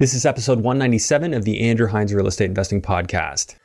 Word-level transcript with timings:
This 0.00 0.14
is 0.14 0.24
episode 0.24 0.60
197 0.60 1.34
of 1.34 1.44
the 1.44 1.60
Andrew 1.60 1.86
Hines 1.86 2.14
Real 2.14 2.26
Estate 2.26 2.46
Investing 2.46 2.80
Podcast. 2.80 3.56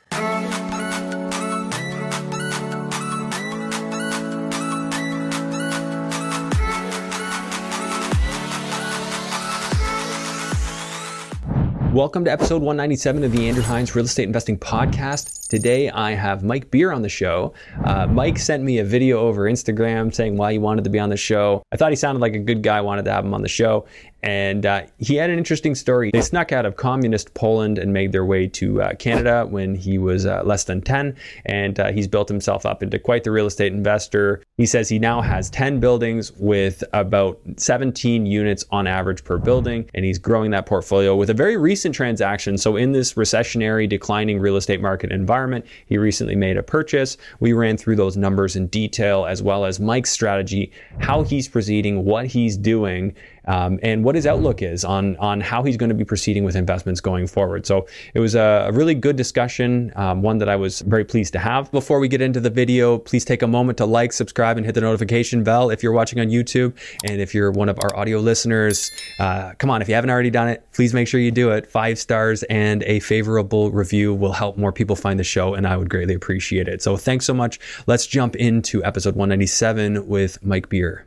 Welcome 11.96 12.26
to 12.26 12.30
episode 12.30 12.60
197 12.60 13.24
of 13.24 13.32
the 13.32 13.48
Andrew 13.48 13.62
Hines 13.62 13.96
Real 13.96 14.04
Estate 14.04 14.24
Investing 14.24 14.58
Podcast. 14.58 15.48
Today 15.48 15.88
I 15.88 16.10
have 16.10 16.44
Mike 16.44 16.70
Beer 16.70 16.92
on 16.92 17.00
the 17.00 17.08
show. 17.08 17.54
Uh, 17.84 18.06
Mike 18.06 18.38
sent 18.38 18.62
me 18.62 18.80
a 18.80 18.84
video 18.84 19.20
over 19.20 19.50
Instagram 19.50 20.14
saying 20.14 20.36
why 20.36 20.52
he 20.52 20.58
wanted 20.58 20.84
to 20.84 20.90
be 20.90 20.98
on 20.98 21.08
the 21.08 21.16
show. 21.16 21.62
I 21.72 21.78
thought 21.78 21.92
he 21.92 21.96
sounded 21.96 22.20
like 22.20 22.34
a 22.34 22.38
good 22.38 22.62
guy, 22.62 22.82
wanted 22.82 23.06
to 23.06 23.12
have 23.12 23.24
him 23.24 23.32
on 23.32 23.40
the 23.40 23.48
show. 23.48 23.86
And 24.22 24.66
uh, 24.66 24.82
he 24.98 25.16
had 25.16 25.30
an 25.30 25.38
interesting 25.38 25.74
story. 25.74 26.10
They 26.12 26.20
snuck 26.20 26.50
out 26.50 26.66
of 26.66 26.76
communist 26.76 27.34
Poland 27.34 27.78
and 27.78 27.92
made 27.92 28.12
their 28.12 28.24
way 28.24 28.48
to 28.48 28.82
uh, 28.82 28.94
Canada 28.94 29.46
when 29.48 29.74
he 29.74 29.98
was 29.98 30.26
uh, 30.26 30.42
less 30.44 30.64
than 30.64 30.80
10. 30.80 31.16
And 31.44 31.78
uh, 31.78 31.92
he's 31.92 32.08
built 32.08 32.28
himself 32.28 32.66
up 32.66 32.82
into 32.82 32.98
quite 32.98 33.24
the 33.24 33.30
real 33.30 33.46
estate 33.46 33.72
investor. 33.72 34.42
He 34.56 34.66
says 34.66 34.88
he 34.88 34.98
now 34.98 35.20
has 35.20 35.50
10 35.50 35.80
buildings 35.80 36.32
with 36.32 36.82
about 36.92 37.38
17 37.56 38.26
units 38.26 38.64
on 38.70 38.86
average 38.86 39.22
per 39.22 39.38
building. 39.38 39.88
And 39.94 40.04
he's 40.04 40.18
growing 40.18 40.50
that 40.52 40.66
portfolio 40.66 41.14
with 41.14 41.30
a 41.30 41.34
very 41.34 41.56
recent 41.56 41.94
transaction. 41.94 42.58
So, 42.58 42.76
in 42.76 42.92
this 42.92 43.14
recessionary, 43.14 43.88
declining 43.88 44.40
real 44.40 44.56
estate 44.56 44.80
market 44.80 45.12
environment, 45.12 45.66
he 45.86 45.98
recently 45.98 46.34
made 46.34 46.56
a 46.56 46.62
purchase. 46.62 47.16
We 47.38 47.52
ran 47.52 47.76
through 47.76 47.96
those 47.96 48.16
numbers 48.16 48.56
in 48.56 48.66
detail, 48.68 49.26
as 49.26 49.42
well 49.42 49.64
as 49.64 49.78
Mike's 49.78 50.10
strategy, 50.10 50.72
how 50.98 51.22
he's 51.22 51.48
proceeding, 51.48 52.04
what 52.04 52.26
he's 52.26 52.56
doing 52.56 53.14
um, 53.46 53.78
and 53.82 54.04
what 54.04 54.14
his 54.14 54.26
outlook 54.26 54.62
is 54.62 54.84
on 54.84 55.16
on 55.16 55.40
how 55.40 55.62
he's 55.62 55.76
going 55.76 55.88
to 55.88 55.94
be 55.94 56.04
proceeding 56.04 56.44
with 56.44 56.56
investments 56.56 57.00
going 57.00 57.26
forward. 57.26 57.66
So 57.66 57.86
it 58.14 58.20
was 58.20 58.34
a, 58.34 58.70
really 58.72 58.94
good 58.94 59.16
discussion, 59.16 59.92
um, 59.96 60.22
one 60.22 60.38
that 60.38 60.48
I 60.48 60.56
was 60.56 60.80
very 60.82 61.04
pleased 61.04 61.32
to 61.32 61.38
have. 61.38 61.70
Before 61.72 61.98
we 61.98 62.08
get 62.08 62.20
into 62.20 62.40
the 62.40 62.50
video, 62.50 62.98
please 62.98 63.24
take 63.24 63.42
a 63.42 63.46
moment 63.46 63.78
to 63.78 63.86
like, 63.86 64.12
subscribe, 64.12 64.56
and 64.56 64.66
hit 64.66 64.74
the 64.74 64.80
notification 64.80 65.42
bell 65.42 65.70
if 65.70 65.82
you're 65.82 65.92
watching 65.92 66.20
on 66.20 66.28
YouTube, 66.28 66.76
and 67.04 67.20
if 67.20 67.34
you're 67.34 67.50
one 67.50 67.68
of 67.68 67.78
our 67.82 67.96
audio 67.96 68.18
listeners, 68.18 68.90
uh, 69.18 69.54
come 69.58 69.70
on, 69.70 69.80
if 69.80 69.88
you 69.88 69.94
haven't 69.94 70.10
already 70.10 70.30
done 70.30 70.48
it, 70.48 70.62
please 70.72 70.92
make 70.92 71.08
sure 71.08 71.20
you 71.20 71.30
do 71.30 71.50
it. 71.50 71.66
Five 71.66 71.98
stars 71.98 72.42
and 72.44 72.82
a 72.82 73.00
favorable 73.00 73.70
review 73.70 74.12
will 74.14 74.32
help 74.32 74.58
more 74.58 74.72
people 74.72 74.96
find 74.96 75.18
the 75.18 75.24
show, 75.24 75.54
and 75.54 75.66
I 75.66 75.76
would 75.76 75.88
greatly 75.88 76.14
appreciate 76.14 76.68
it. 76.68 76.82
So 76.82 76.96
thanks 76.96 77.24
so 77.24 77.34
much. 77.34 77.58
Let's 77.86 78.06
jump 78.06 78.36
into 78.36 78.84
episode 78.84 79.14
197 79.14 80.06
with 80.06 80.42
Mike 80.44 80.68
Beer. 80.68 81.06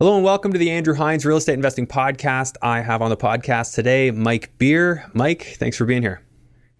Hello 0.00 0.16
and 0.16 0.24
welcome 0.24 0.52
to 0.52 0.58
the 0.58 0.72
Andrew 0.72 0.94
Hines 0.94 1.24
Real 1.24 1.36
Estate 1.36 1.52
Investing 1.54 1.86
Podcast. 1.86 2.56
I 2.60 2.80
have 2.80 3.00
on 3.00 3.10
the 3.10 3.16
podcast 3.16 3.76
today 3.76 4.10
Mike 4.10 4.50
Beer. 4.58 5.08
Mike, 5.14 5.54
thanks 5.60 5.76
for 5.76 5.84
being 5.84 6.02
here. 6.02 6.20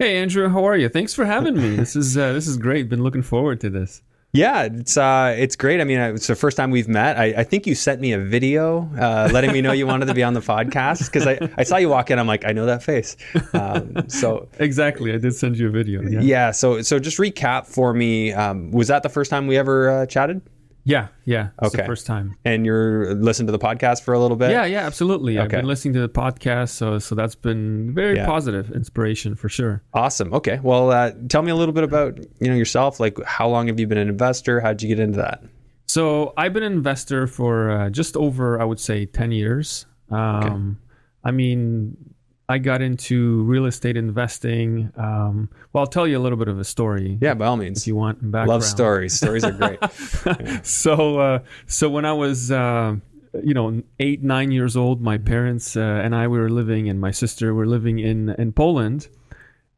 Hey 0.01 0.17
Andrew, 0.17 0.49
how 0.49 0.65
are 0.65 0.77
you? 0.77 0.89
Thanks 0.89 1.15
for 1.15 1.25
having 1.25 1.55
me. 1.55 1.77
this 1.77 1.95
is 1.95 2.19
uh, 2.19 2.33
this 2.33 2.49
is 2.49 2.57
great. 2.57 2.89
Been 2.89 3.05
looking 3.05 3.23
forward 3.23 3.61
to 3.61 3.71
this. 3.71 4.03
Yeah, 4.33 4.65
it's 4.65 4.97
uh, 4.97 5.33
it's 5.39 5.55
great. 5.55 5.81
I 5.81 5.85
mean, 5.85 6.01
it's 6.01 6.27
the 6.27 6.35
first 6.35 6.57
time 6.57 6.73
we've 6.73 6.89
met. 6.89 7.17
I, 7.17 7.27
I 7.27 7.45
think 7.45 7.69
you 7.69 7.77
sent 7.77 8.01
me 8.01 8.15
a 8.15 8.19
video 8.19 8.91
uh, 8.99 9.31
letting 9.33 9.53
me 9.53 9.61
know 9.61 9.71
you 9.71 9.87
wanted 9.87 10.07
to 10.07 10.15
be 10.15 10.25
on 10.25 10.35
the 10.35 10.41
podcast 10.41 11.05
because 11.05 11.25
I, 11.25 11.39
I 11.57 11.63
saw 11.63 11.77
you 11.77 11.89
walk 11.89 12.11
in. 12.11 12.19
I'm 12.19 12.27
like, 12.27 12.45
I 12.45 12.51
know 12.51 12.67
that 12.67 12.83
face. 12.83 13.17
Um, 13.53 14.09
so 14.09 14.49
exactly, 14.59 15.15
I 15.15 15.19
did 15.19 15.37
send 15.37 15.57
you 15.57 15.69
a 15.69 15.71
video. 15.71 16.03
Yeah. 16.03 16.21
yeah 16.21 16.51
so 16.51 16.83
so 16.83 16.99
just 16.99 17.19
recap 17.19 17.69
for 17.69 17.95
me. 17.95 18.33
Um, 18.33 18.73
was 18.73 18.89
that 18.89 19.05
the 19.05 19.09
first 19.09 19.31
time 19.31 19.47
we 19.47 19.57
ever 19.57 19.89
uh, 19.89 20.07
chatted? 20.07 20.43
Yeah, 20.85 21.09
yeah. 21.25 21.49
okay. 21.63 21.87
first 21.87 22.07
time. 22.07 22.37
And 22.45 22.67
you're 22.67 23.15
listening 23.15 23.47
to 23.47 23.53
the 23.53 23.59
podcast 23.59 24.03
for 24.03 24.13
a 24.13 24.19
little 24.19 24.37
bit? 24.37 24.51
Yeah, 24.51 24.67
yeah, 24.67 24.87
absolutely. 24.87 25.39
Okay. 25.39 25.45
I've 25.45 25.51
been 25.51 25.67
listening 25.67 25.95
to 25.95 26.01
the 26.01 26.09
podcast, 26.09 26.71
so 26.71 26.99
so 26.99 27.15
that's 27.15 27.35
been 27.35 27.95
very 27.95 28.17
yeah. 28.17 28.27
positive 28.27 28.71
inspiration 28.71 29.35
for 29.35 29.49
sure. 29.49 29.83
Awesome. 29.95 30.33
Okay. 30.35 30.61
Well, 30.63 30.91
uh, 30.91 31.13
tell 31.29 31.43
me 31.43 31.51
a 31.51 31.57
little 31.57 31.73
bit 31.73 31.85
about 31.85 32.19
you 32.41 32.49
know 32.49 32.55
yourself. 32.55 33.01
Like, 33.01 33.23
how 33.25 33.49
long 33.49 33.69
have 33.69 33.81
you 33.81 33.87
been 33.87 33.99
an 33.99 34.09
investor? 34.09 34.61
How 34.61 34.69
did 34.69 34.83
you 34.83 34.89
get 34.89 35.01
into 35.01 35.19
that? 35.19 35.43
So 35.87 36.35
I've 36.37 36.53
been 36.53 36.63
an 36.63 36.73
investor 36.73 37.27
for 37.27 37.71
uh, 37.71 37.91
just 37.91 38.17
over, 38.17 38.61
I 38.61 38.65
would 38.65 38.81
say, 38.81 39.07
ten 39.07 39.33
years. 39.33 39.87
Um, 40.11 40.19
okay. 40.19 40.81
I 41.25 41.31
mean, 41.31 42.14
I 42.49 42.59
got 42.59 42.83
into 42.83 43.43
real 43.45 43.65
estate 43.65 43.97
investing. 43.97 44.93
Um, 44.97 45.49
well, 45.73 45.83
I'll 45.83 45.91
tell 45.91 46.07
you 46.07 46.19
a 46.19 46.21
little 46.21 46.37
bit 46.39 46.49
of 46.49 46.59
a 46.59 46.65
story. 46.65 47.19
Yeah, 47.21 47.35
by 47.35 47.47
all 47.47 47.57
means. 47.57 47.83
If 47.83 47.87
you 47.87 47.97
want 47.97 48.19
background. 48.21 48.49
Love 48.49 48.65
stories. 48.65 49.15
Stories 49.15 49.45
are 49.45 49.53
great. 49.53 49.79
yeah. 50.27 50.61
So, 50.63 51.19
uh, 51.21 51.39
so 51.67 51.89
when 51.89 52.05
I 52.05 52.13
was, 52.13 52.51
uh, 52.51 52.97
you 53.43 53.55
know, 53.55 53.83
eight, 53.99 54.23
nine 54.23 54.51
years 54.51 54.77
old, 54.77 55.01
my 55.01 55.17
parents 55.17 55.77
uh, 55.77 55.81
and 55.81 56.15
I 56.15 56.29
we 56.29 56.39
were 56.39 56.51
living, 56.51 56.89
and 56.89 57.01
my 57.01 57.11
sister 57.11 57.55
were 57.55 57.67
living 57.67 57.99
in 57.99 58.31
in 58.31 58.53
Poland, 58.53 59.09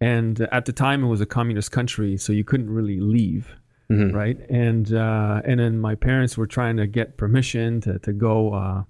and 0.00 0.40
at 0.52 0.64
the 0.64 0.72
time 0.72 1.04
it 1.04 1.08
was 1.08 1.20
a 1.20 1.26
communist 1.26 1.70
country, 1.70 2.16
so 2.16 2.32
you 2.32 2.44
couldn't 2.44 2.70
really 2.70 3.00
leave. 3.00 3.54
Mm-hmm. 3.90 4.16
Right, 4.16 4.38
and 4.50 4.92
uh, 4.92 5.42
and 5.44 5.60
then 5.60 5.78
my 5.78 5.94
parents 5.94 6.36
were 6.36 6.48
trying 6.48 6.76
to 6.78 6.88
get 6.88 7.16
permission 7.16 7.80
to 7.82 8.00
to 8.00 8.12
go 8.12 8.52
uh, 8.52 8.82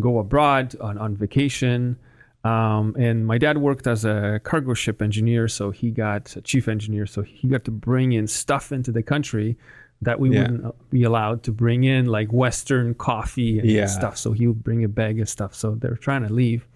go 0.00 0.18
abroad 0.18 0.74
on, 0.80 0.96
on 0.96 1.14
vacation, 1.14 1.98
um, 2.44 2.94
and 2.98 3.26
my 3.26 3.38
dad 3.38 3.58
worked 3.58 3.86
as 3.86 4.04
a 4.04 4.40
cargo 4.44 4.74
ship 4.74 5.02
engineer, 5.02 5.48
so 5.48 5.70
he 5.70 5.90
got 5.90 6.36
a 6.36 6.40
chief 6.40 6.68
engineer, 6.68 7.06
so 7.06 7.22
he 7.22 7.48
got 7.48 7.64
to 7.64 7.70
bring 7.70 8.12
in 8.12 8.26
stuff 8.26 8.72
into 8.72 8.92
the 8.92 9.02
country 9.02 9.56
that 10.02 10.20
we 10.20 10.30
yeah. 10.30 10.42
wouldn't 10.42 10.90
be 10.90 11.02
allowed 11.02 11.42
to 11.42 11.52
bring 11.52 11.82
in, 11.84 12.06
like 12.06 12.32
Western 12.32 12.94
coffee 12.94 13.58
and 13.58 13.68
yeah. 13.68 13.86
stuff. 13.86 14.16
So 14.16 14.32
he 14.32 14.46
would 14.46 14.62
bring 14.62 14.84
a 14.84 14.88
bag 14.88 15.20
of 15.20 15.28
stuff. 15.28 15.54
So 15.54 15.74
they're 15.74 15.96
trying 15.96 16.26
to 16.26 16.32
leave, 16.32 16.66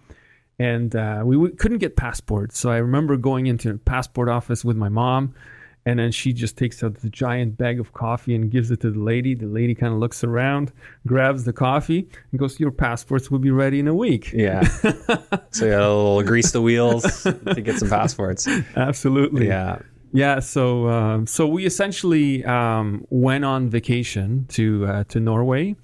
and 0.58 0.94
uh, 0.96 1.22
we 1.24 1.36
w- 1.36 1.54
couldn't 1.54 1.78
get 1.78 1.96
passports. 1.96 2.58
So 2.58 2.70
I 2.70 2.78
remember 2.78 3.16
going 3.16 3.46
into 3.46 3.70
a 3.70 3.78
passport 3.78 4.28
office 4.28 4.64
with 4.64 4.76
my 4.76 4.88
mom 4.88 5.34
and 5.84 5.98
then 5.98 6.12
she 6.12 6.32
just 6.32 6.56
takes 6.56 6.82
out 6.82 6.94
the 6.96 7.10
giant 7.10 7.56
bag 7.56 7.80
of 7.80 7.92
coffee 7.92 8.34
and 8.34 8.50
gives 8.50 8.70
it 8.70 8.80
to 8.80 8.90
the 8.90 8.98
lady. 8.98 9.34
The 9.34 9.46
lady 9.46 9.74
kind 9.74 9.92
of 9.92 9.98
looks 9.98 10.22
around, 10.22 10.72
grabs 11.06 11.44
the 11.44 11.52
coffee, 11.52 12.08
and 12.30 12.38
goes, 12.38 12.60
"Your 12.60 12.70
passports 12.70 13.30
will 13.30 13.40
be 13.40 13.50
ready 13.50 13.80
in 13.80 13.88
a 13.88 13.94
week." 13.94 14.32
Yeah. 14.32 14.62
so 15.50 15.64
you 15.64 15.70
got 15.70 15.82
a 15.82 15.88
little 15.88 16.22
grease 16.22 16.52
the 16.52 16.62
wheels 16.62 17.22
to 17.24 17.60
get 17.60 17.78
some 17.78 17.88
passports. 17.88 18.46
Absolutely. 18.76 19.48
Yeah. 19.48 19.80
Yeah. 20.12 20.38
So 20.38 20.88
um, 20.88 21.26
so 21.26 21.46
we 21.46 21.66
essentially 21.66 22.44
um, 22.44 23.04
went 23.10 23.44
on 23.44 23.68
vacation 23.68 24.46
to 24.50 24.86
uh, 24.86 25.04
to 25.04 25.18
Norway, 25.18 25.74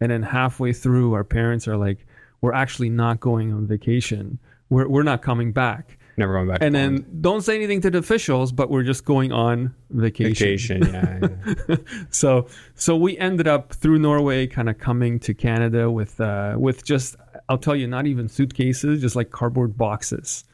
and 0.00 0.12
then 0.12 0.22
halfway 0.22 0.72
through, 0.72 1.14
our 1.14 1.24
parents 1.24 1.66
are 1.66 1.76
like, 1.76 2.06
"We're 2.40 2.54
actually 2.54 2.90
not 2.90 3.18
going 3.18 3.52
on 3.52 3.66
vacation. 3.66 4.38
We're 4.70 4.88
we're 4.88 5.02
not 5.02 5.22
coming 5.22 5.50
back." 5.50 5.97
Never 6.18 6.34
going 6.34 6.48
back. 6.48 6.58
And 6.60 6.74
then 6.74 7.06
don't 7.20 7.42
say 7.42 7.54
anything 7.54 7.80
to 7.82 7.90
the 7.90 7.98
officials, 7.98 8.52
but 8.52 8.70
we're 8.70 8.82
just 8.82 9.04
going 9.04 9.32
on 9.32 9.74
vacation. 9.90 10.80
Vacation, 10.80 10.92
yeah. 10.92 11.28
yeah. 11.68 11.76
so 12.10 12.48
so 12.74 12.96
we 12.96 13.16
ended 13.18 13.48
up 13.48 13.72
through 13.72 13.98
Norway, 13.98 14.46
kind 14.46 14.68
of 14.68 14.78
coming 14.78 15.18
to 15.20 15.34
Canada 15.34 15.90
with 15.90 16.20
uh, 16.20 16.56
with 16.58 16.84
just 16.84 17.16
I'll 17.48 17.58
tell 17.58 17.76
you, 17.76 17.86
not 17.86 18.06
even 18.06 18.28
suitcases, 18.28 19.00
just 19.00 19.16
like 19.16 19.30
cardboard 19.30 19.78
boxes. 19.78 20.44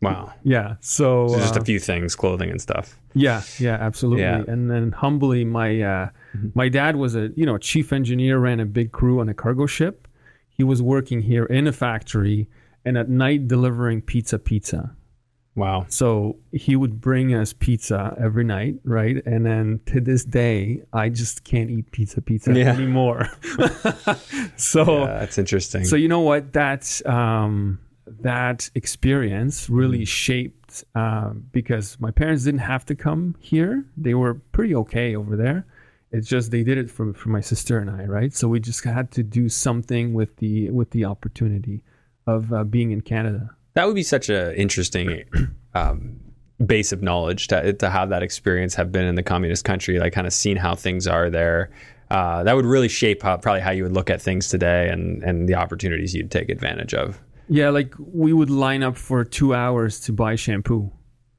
Wow. 0.00 0.32
Yeah. 0.44 0.76
So, 0.80 1.28
so 1.28 1.38
just 1.38 1.56
uh, 1.56 1.60
a 1.60 1.64
few 1.64 1.80
things, 1.80 2.14
clothing 2.14 2.50
and 2.50 2.60
stuff. 2.60 2.98
Yeah. 3.14 3.42
Yeah. 3.58 3.74
Absolutely. 3.74 4.22
Yeah. 4.22 4.44
And 4.46 4.70
then 4.70 4.92
humbly, 4.92 5.44
my 5.44 5.70
uh, 5.82 6.08
mm-hmm. 6.36 6.48
my 6.54 6.68
dad 6.68 6.96
was 6.96 7.16
a 7.16 7.30
you 7.34 7.44
know 7.44 7.58
chief 7.58 7.92
engineer, 7.92 8.38
ran 8.38 8.60
a 8.60 8.66
big 8.66 8.92
crew 8.92 9.20
on 9.20 9.28
a 9.28 9.34
cargo 9.34 9.66
ship. 9.66 10.06
He 10.48 10.64
was 10.64 10.80
working 10.80 11.22
here 11.22 11.44
in 11.44 11.66
a 11.66 11.72
factory 11.72 12.48
and 12.84 12.96
at 12.96 13.08
night 13.08 13.48
delivering 13.48 14.02
pizza 14.02 14.38
pizza. 14.38 14.94
Wow. 15.58 15.86
So 15.88 16.36
he 16.52 16.76
would 16.76 17.00
bring 17.00 17.34
us 17.34 17.52
pizza 17.52 18.16
every 18.22 18.44
night, 18.44 18.76
right? 18.84 19.16
And 19.26 19.44
then 19.44 19.80
to 19.86 20.00
this 20.00 20.24
day, 20.24 20.82
I 20.92 21.08
just 21.08 21.42
can't 21.42 21.68
eat 21.68 21.90
pizza 21.90 22.22
pizza 22.22 22.52
yeah. 22.52 22.72
anymore. 22.72 23.28
so 24.56 25.00
yeah, 25.00 25.18
that's 25.18 25.36
interesting. 25.36 25.84
So 25.84 25.96
you 25.96 26.06
know 26.06 26.20
what? 26.20 26.52
That 26.52 27.04
um, 27.06 27.80
that 28.20 28.70
experience 28.76 29.68
really 29.68 30.02
mm. 30.02 30.08
shaped 30.08 30.84
uh, 30.94 31.30
because 31.50 31.98
my 31.98 32.12
parents 32.12 32.44
didn't 32.44 32.60
have 32.60 32.86
to 32.86 32.94
come 32.94 33.34
here; 33.40 33.84
they 33.96 34.14
were 34.14 34.34
pretty 34.52 34.76
okay 34.76 35.16
over 35.16 35.36
there. 35.36 35.66
It's 36.12 36.28
just 36.28 36.52
they 36.52 36.62
did 36.62 36.78
it 36.78 36.88
for 36.88 37.12
for 37.14 37.30
my 37.30 37.40
sister 37.40 37.80
and 37.80 37.90
I, 37.90 38.04
right? 38.04 38.32
So 38.32 38.46
we 38.46 38.60
just 38.60 38.84
had 38.84 39.10
to 39.12 39.24
do 39.24 39.48
something 39.48 40.14
with 40.14 40.36
the 40.36 40.70
with 40.70 40.90
the 40.90 41.04
opportunity 41.04 41.82
of 42.28 42.52
uh, 42.52 42.62
being 42.62 42.92
in 42.92 43.00
Canada. 43.00 43.56
That 43.78 43.86
would 43.86 43.94
be 43.94 44.02
such 44.02 44.28
an 44.28 44.56
interesting 44.56 45.24
um, 45.72 46.18
base 46.66 46.90
of 46.90 47.00
knowledge 47.00 47.46
to, 47.46 47.72
to 47.74 47.88
have 47.88 48.08
that 48.08 48.24
experience 48.24 48.74
have 48.74 48.90
been 48.90 49.04
in 49.04 49.14
the 49.14 49.22
communist 49.22 49.64
country, 49.64 50.00
like 50.00 50.12
kind 50.12 50.26
of 50.26 50.32
seen 50.32 50.56
how 50.56 50.74
things 50.74 51.06
are 51.06 51.30
there. 51.30 51.70
Uh, 52.10 52.42
that 52.42 52.56
would 52.56 52.64
really 52.64 52.88
shape 52.88 53.22
how, 53.22 53.36
probably 53.36 53.60
how 53.60 53.70
you 53.70 53.84
would 53.84 53.92
look 53.92 54.10
at 54.10 54.20
things 54.20 54.48
today 54.48 54.88
and, 54.88 55.22
and 55.22 55.48
the 55.48 55.54
opportunities 55.54 56.12
you'd 56.12 56.32
take 56.32 56.48
advantage 56.48 56.92
of. 56.92 57.20
Yeah, 57.48 57.70
like 57.70 57.94
we 57.98 58.32
would 58.32 58.50
line 58.50 58.82
up 58.82 58.96
for 58.96 59.22
two 59.22 59.54
hours 59.54 60.00
to 60.00 60.12
buy 60.12 60.34
shampoo. 60.34 60.90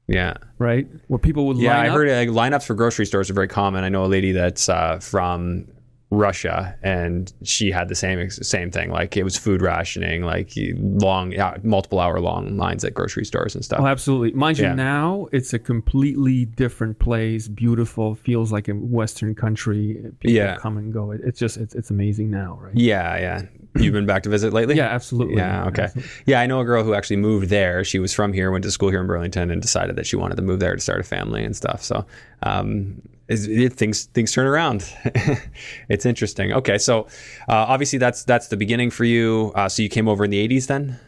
Yeah. 0.06 0.32
Right? 0.56 0.88
Where 1.08 1.18
people 1.18 1.46
would 1.46 1.58
yeah, 1.58 1.76
line 1.76 1.90
I 1.90 1.92
heard 1.92 2.08
like, 2.08 2.52
lineups 2.52 2.64
for 2.64 2.72
grocery 2.72 3.04
stores 3.04 3.28
are 3.28 3.34
very 3.34 3.48
common. 3.48 3.84
I 3.84 3.90
know 3.90 4.06
a 4.06 4.06
lady 4.06 4.32
that's 4.32 4.70
uh, 4.70 4.98
from 4.98 5.66
Russia, 6.10 6.76
and 6.82 7.32
she 7.44 7.70
had 7.70 7.88
the 7.88 7.94
same 7.94 8.28
same 8.30 8.70
thing. 8.70 8.90
Like 8.90 9.16
it 9.16 9.22
was 9.22 9.36
food 9.36 9.62
rationing, 9.62 10.22
like 10.22 10.50
long, 10.56 11.32
multiple 11.62 12.00
hour 12.00 12.18
long 12.20 12.56
lines 12.56 12.84
at 12.84 12.94
grocery 12.94 13.24
stores 13.24 13.54
and 13.54 13.64
stuff. 13.64 13.80
Oh, 13.80 13.86
absolutely. 13.86 14.32
Mind 14.32 14.58
Yeah. 14.58 14.70
you, 14.70 14.76
now 14.76 15.28
it's 15.30 15.52
a 15.52 15.58
completely 15.58 16.46
different 16.46 16.98
place. 16.98 17.46
Beautiful, 17.46 18.16
feels 18.16 18.50
like 18.50 18.66
a 18.68 18.72
Western 18.72 19.34
country. 19.36 20.02
People 20.18 20.32
Yeah. 20.36 20.56
come 20.56 20.76
and 20.78 20.92
go. 20.92 21.12
It's 21.12 21.38
just 21.38 21.56
it's 21.56 21.74
it's 21.76 21.90
amazing 21.90 22.30
now, 22.30 22.58
right? 22.60 22.74
Yeah, 22.76 23.16
yeah. 23.18 23.42
You've 23.76 23.92
been 23.94 24.06
back 24.06 24.24
to 24.24 24.28
visit 24.28 24.52
lately? 24.52 24.74
Yeah, 24.74 24.88
absolutely. 24.88 25.36
Yeah, 25.36 25.66
okay. 25.66 25.82
Absolutely. 25.84 26.10
Yeah, 26.26 26.40
I 26.40 26.46
know 26.46 26.58
a 26.58 26.64
girl 26.64 26.82
who 26.82 26.92
actually 26.92 27.18
moved 27.18 27.50
there. 27.50 27.84
She 27.84 28.00
was 28.00 28.12
from 28.12 28.32
here, 28.32 28.50
went 28.50 28.64
to 28.64 28.70
school 28.72 28.90
here 28.90 29.00
in 29.00 29.06
Burlington, 29.06 29.48
and 29.48 29.62
decided 29.62 29.94
that 29.94 30.06
she 30.06 30.16
wanted 30.16 30.34
to 30.36 30.42
move 30.42 30.58
there 30.58 30.74
to 30.74 30.80
start 30.80 30.98
a 30.98 31.04
family 31.04 31.44
and 31.44 31.54
stuff. 31.54 31.80
So, 31.84 32.04
um, 32.42 33.00
it, 33.30 33.48
it, 33.48 33.72
things 33.74 34.06
things 34.06 34.32
turn 34.32 34.46
around. 34.46 34.84
it's 35.88 36.04
interesting. 36.04 36.52
Okay, 36.52 36.78
so 36.78 37.06
uh, 37.48 37.64
obviously 37.72 37.98
that's 37.98 38.24
that's 38.24 38.48
the 38.48 38.56
beginning 38.56 38.90
for 38.90 39.04
you. 39.04 39.52
Uh, 39.54 39.68
so 39.68 39.82
you 39.82 39.88
came 39.88 40.08
over 40.08 40.24
in 40.24 40.30
the 40.30 40.48
'80s 40.48 40.66
then, 40.66 40.98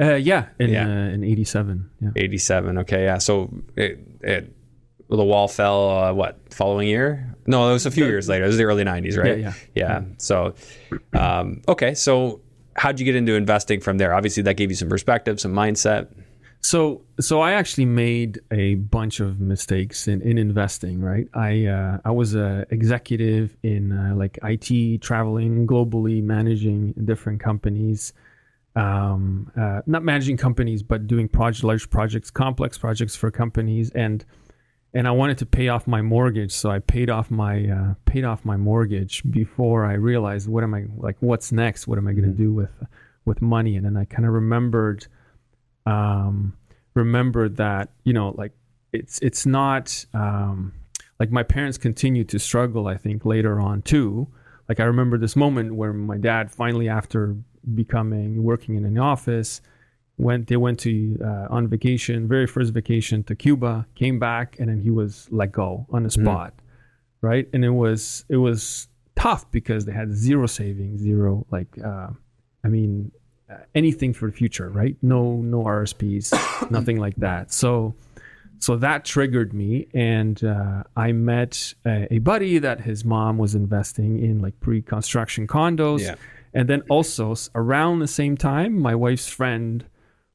Uh, 0.00 0.14
yeah, 0.14 0.46
in 0.58 0.70
Yeah. 0.70 0.86
Uh, 0.86 1.14
in 1.14 1.24
'87. 1.24 1.90
Yeah. 2.00 2.10
'87. 2.16 2.78
Okay, 2.78 3.04
yeah. 3.04 3.18
So 3.18 3.50
it, 3.76 4.00
it 4.22 4.52
the 5.08 5.24
wall 5.24 5.48
fell. 5.48 5.90
Uh, 5.90 6.12
what 6.12 6.38
following 6.50 6.88
year? 6.88 7.34
No, 7.46 7.70
it 7.70 7.72
was 7.72 7.86
a 7.86 7.90
few 7.90 8.04
years 8.04 8.28
later. 8.28 8.44
It 8.44 8.48
was 8.48 8.58
the 8.58 8.64
early 8.64 8.84
'90s, 8.84 9.16
right? 9.16 9.38
Yeah, 9.38 9.54
yeah. 9.74 10.02
So, 10.18 10.54
um, 11.14 11.62
okay, 11.68 11.94
so. 11.94 12.40
How'd 12.76 13.00
you 13.00 13.04
get 13.04 13.16
into 13.16 13.34
investing 13.34 13.80
from 13.80 13.98
there? 13.98 14.14
Obviously, 14.14 14.44
that 14.44 14.54
gave 14.54 14.70
you 14.70 14.76
some 14.76 14.88
perspective, 14.88 15.40
some 15.40 15.52
mindset. 15.52 16.14
So 16.60 17.02
so 17.20 17.40
I 17.40 17.52
actually 17.52 17.86
made 17.86 18.40
a 18.50 18.74
bunch 18.74 19.20
of 19.20 19.40
mistakes 19.40 20.08
in, 20.08 20.20
in 20.22 20.38
investing. 20.38 21.00
Right, 21.00 21.26
I 21.34 21.66
uh, 21.66 21.98
I 22.04 22.10
was 22.10 22.34
a 22.34 22.66
executive 22.70 23.56
in 23.62 23.92
uh, 23.92 24.14
like 24.14 24.38
IT, 24.42 25.00
traveling 25.00 25.66
globally, 25.66 26.22
managing 26.22 26.94
different 27.04 27.40
companies. 27.40 28.12
Um, 28.76 29.50
uh, 29.56 29.80
not 29.86 30.04
managing 30.04 30.36
companies, 30.36 30.82
but 30.82 31.06
doing 31.06 31.28
project, 31.28 31.64
large 31.64 31.90
projects, 31.90 32.30
complex 32.30 32.78
projects 32.78 33.16
for 33.16 33.30
companies, 33.30 33.90
and 33.90 34.24
and 34.94 35.06
I 35.06 35.10
wanted 35.10 35.38
to 35.38 35.46
pay 35.46 35.68
off 35.68 35.86
my 35.86 36.00
mortgage, 36.00 36.52
so 36.52 36.70
I 36.70 36.78
paid 36.78 37.10
off 37.10 37.30
my 37.30 37.68
uh, 37.68 37.94
paid 38.04 38.24
off 38.24 38.44
my 38.44 38.56
mortgage 38.56 39.22
before 39.30 39.84
I 39.84 39.94
realized 39.94 40.48
what 40.48 40.64
am 40.64 40.74
I 40.74 40.86
like? 40.96 41.16
What's 41.20 41.52
next? 41.52 41.86
What 41.86 41.98
am 41.98 42.08
I 42.08 42.12
going 42.12 42.24
to 42.24 42.36
do 42.36 42.52
with 42.52 42.70
with 43.24 43.42
money? 43.42 43.76
And 43.76 43.84
then 43.84 43.96
I 43.96 44.06
kind 44.06 44.26
of 44.26 44.32
remembered 44.32 45.06
um, 45.88 46.56
remembered 46.94 47.56
that 47.56 47.90
you 48.04 48.12
know 48.12 48.34
like 48.36 48.52
it's 48.92 49.18
it's 49.20 49.46
not 49.46 50.04
um, 50.14 50.72
like 51.20 51.30
my 51.30 51.42
parents 51.42 51.78
continued 51.78 52.28
to 52.28 52.38
struggle 52.38 52.86
i 52.86 52.96
think 52.96 53.24
later 53.24 53.60
on 53.60 53.82
too. 53.82 54.28
Like 54.68 54.80
i 54.80 54.84
remember 54.84 55.16
this 55.18 55.34
moment 55.34 55.74
where 55.74 55.92
my 55.92 56.18
dad 56.18 56.50
finally 56.50 56.88
after 56.88 57.36
becoming 57.74 58.42
working 58.42 58.76
in 58.76 58.84
an 58.84 58.98
office 58.98 59.62
went 60.18 60.48
they 60.48 60.56
went 60.56 60.78
to 60.80 61.18
uh, 61.24 61.46
on 61.48 61.68
vacation 61.68 62.28
very 62.28 62.46
first 62.46 62.72
vacation 62.74 63.22
to 63.24 63.34
cuba 63.34 63.86
came 63.94 64.18
back 64.18 64.56
and 64.58 64.68
then 64.68 64.80
he 64.80 64.90
was 64.90 65.28
let 65.30 65.52
go 65.52 65.86
on 65.90 66.02
the 66.02 66.10
spot 66.10 66.52
right? 67.20 67.48
And 67.52 67.64
it 67.64 67.70
was 67.70 68.24
it 68.28 68.36
was 68.36 68.88
tough 69.16 69.50
because 69.50 69.84
they 69.84 69.92
had 69.92 70.12
zero 70.12 70.46
savings 70.46 71.00
zero 71.00 71.44
like 71.50 71.76
uh, 71.84 72.08
i 72.64 72.68
mean 72.68 73.10
anything 73.74 74.12
for 74.12 74.26
the 74.30 74.36
future, 74.36 74.68
right? 74.70 74.96
No, 75.02 75.36
no 75.36 75.62
RSPs, 75.64 76.70
nothing 76.70 76.98
like 76.98 77.16
that. 77.16 77.52
So, 77.52 77.94
so 78.58 78.76
that 78.76 79.04
triggered 79.04 79.52
me, 79.54 79.86
and 79.94 80.42
uh, 80.44 80.82
I 80.96 81.12
met 81.12 81.74
a, 81.86 82.12
a 82.14 82.18
buddy 82.18 82.58
that 82.58 82.80
his 82.80 83.04
mom 83.04 83.38
was 83.38 83.54
investing 83.54 84.18
in 84.22 84.40
like 84.40 84.58
pre-construction 84.60 85.46
condos, 85.46 86.00
Yeah. 86.00 86.16
and 86.54 86.68
then 86.68 86.82
also 86.90 87.34
around 87.54 88.00
the 88.00 88.08
same 88.08 88.36
time, 88.36 88.78
my 88.78 88.94
wife's 88.94 89.28
friend 89.28 89.84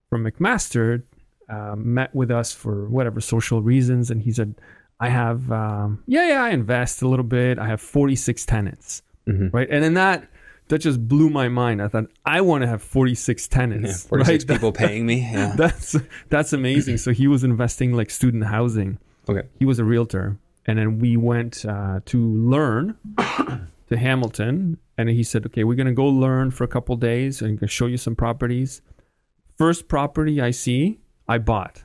from 0.09 0.23
McMaster 0.25 1.03
uh, 1.49 1.75
met 1.75 2.15
with 2.15 2.31
us 2.31 2.53
for 2.53 2.87
whatever 2.89 3.19
social 3.19 3.61
reasons, 3.61 4.09
and 4.09 4.21
he 4.21 4.31
said, 4.31 4.55
"I 4.99 5.09
have, 5.09 5.51
um, 5.51 6.01
yeah, 6.07 6.27
yeah, 6.29 6.41
I 6.43 6.49
invest 6.51 7.01
a 7.01 7.07
little 7.07 7.25
bit. 7.25 7.59
I 7.59 7.67
have 7.67 7.81
46 7.81 8.45
tenants, 8.45 9.01
Mhm. 9.27 9.51
right?" 9.53 9.67
And 9.69 9.83
then 9.83 9.95
that 9.95 10.25
that 10.69 10.79
just 10.79 11.07
blew 11.07 11.29
my 11.29 11.49
mind. 11.49 11.81
I 11.81 11.87
thought 11.87 12.05
I 12.25 12.41
want 12.41 12.61
to 12.63 12.67
have 12.67 12.81
46 12.81 13.47
tenants, 13.47 14.07
46 14.07 14.45
right? 14.45 14.47
people 14.55 14.71
paying 14.71 15.05
me. 15.05 15.21
Yeah. 15.21 15.53
that's 15.55 15.95
that's 16.29 16.53
amazing. 16.53 16.97
So 16.97 17.11
he 17.11 17.27
was 17.27 17.43
investing 17.43 17.93
like 17.93 18.09
student 18.09 18.45
housing. 18.45 18.97
Okay. 19.29 19.47
He 19.59 19.65
was 19.65 19.79
a 19.79 19.83
realtor, 19.83 20.37
and 20.65 20.77
then 20.77 20.99
we 20.99 21.17
went 21.17 21.65
uh, 21.65 22.01
to 22.05 22.17
learn 22.19 22.97
to 23.89 23.97
Hamilton, 23.97 24.77
and 24.97 25.09
he 25.09 25.23
said, 25.23 25.45
"Okay, 25.45 25.63
we're 25.63 25.75
gonna 25.75 25.93
go 25.93 26.05
learn 26.05 26.51
for 26.51 26.63
a 26.63 26.67
couple 26.67 26.95
days, 26.95 27.41
and 27.41 27.69
show 27.69 27.85
you 27.85 27.97
some 27.97 28.15
properties." 28.15 28.81
First 29.57 29.87
property 29.87 30.41
I 30.41 30.51
see, 30.51 30.99
I 31.27 31.37
bought 31.37 31.83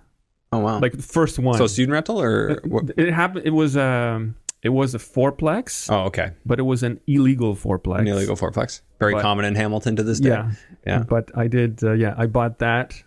Oh 0.51 0.61
wow. 0.61 0.81
like 0.81 0.93
the 0.93 1.03
first 1.03 1.39
one. 1.39 1.59
so 1.59 1.67
student 1.67 1.93
rental 1.93 2.21
or 2.21 2.61
what? 2.65 2.91
it 2.97 3.13
happened. 3.13 3.47
It 3.47 3.51
was 3.51 3.77
um, 3.77 4.35
it 4.63 4.71
was 4.71 4.95
a 4.95 4.99
fourplex, 4.99 5.91
Oh, 5.91 6.05
okay. 6.07 6.33
but 6.45 6.59
it 6.59 6.63
was 6.63 6.83
an 6.83 7.01
illegal 7.07 7.55
fourplex. 7.55 8.01
An 8.01 8.09
illegal 8.09 8.37
fourplex. 8.37 8.81
Very 8.99 9.13
But- 9.15 9.23
common 9.23 9.45
in 9.45 9.55
Hamilton 9.55 9.97
to 9.97 10.03
this 10.03 10.19
day. 10.21 10.31
Yeah. 10.31 10.51
Yeah. 10.87 11.03
But 11.05 11.31
I 11.37 11.47
did, 11.49 11.83
uh, 11.85 11.93
yeah, 11.93 12.15
I 12.19 12.27
bought 12.27 12.59
that. 12.59 13.03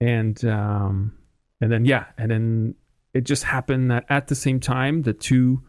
And, 0.00 0.44
um, 0.44 1.12
and 1.60 1.70
then, 1.70 1.84
yeah, 1.84 2.06
and 2.18 2.30
then 2.30 2.74
it 3.14 3.22
just 3.24 3.44
happened 3.44 3.90
that 3.90 4.04
at 4.08 4.26
the 4.26 4.34
same 4.34 4.58
time, 4.60 5.02
the 5.02 5.12
two 5.12 5.62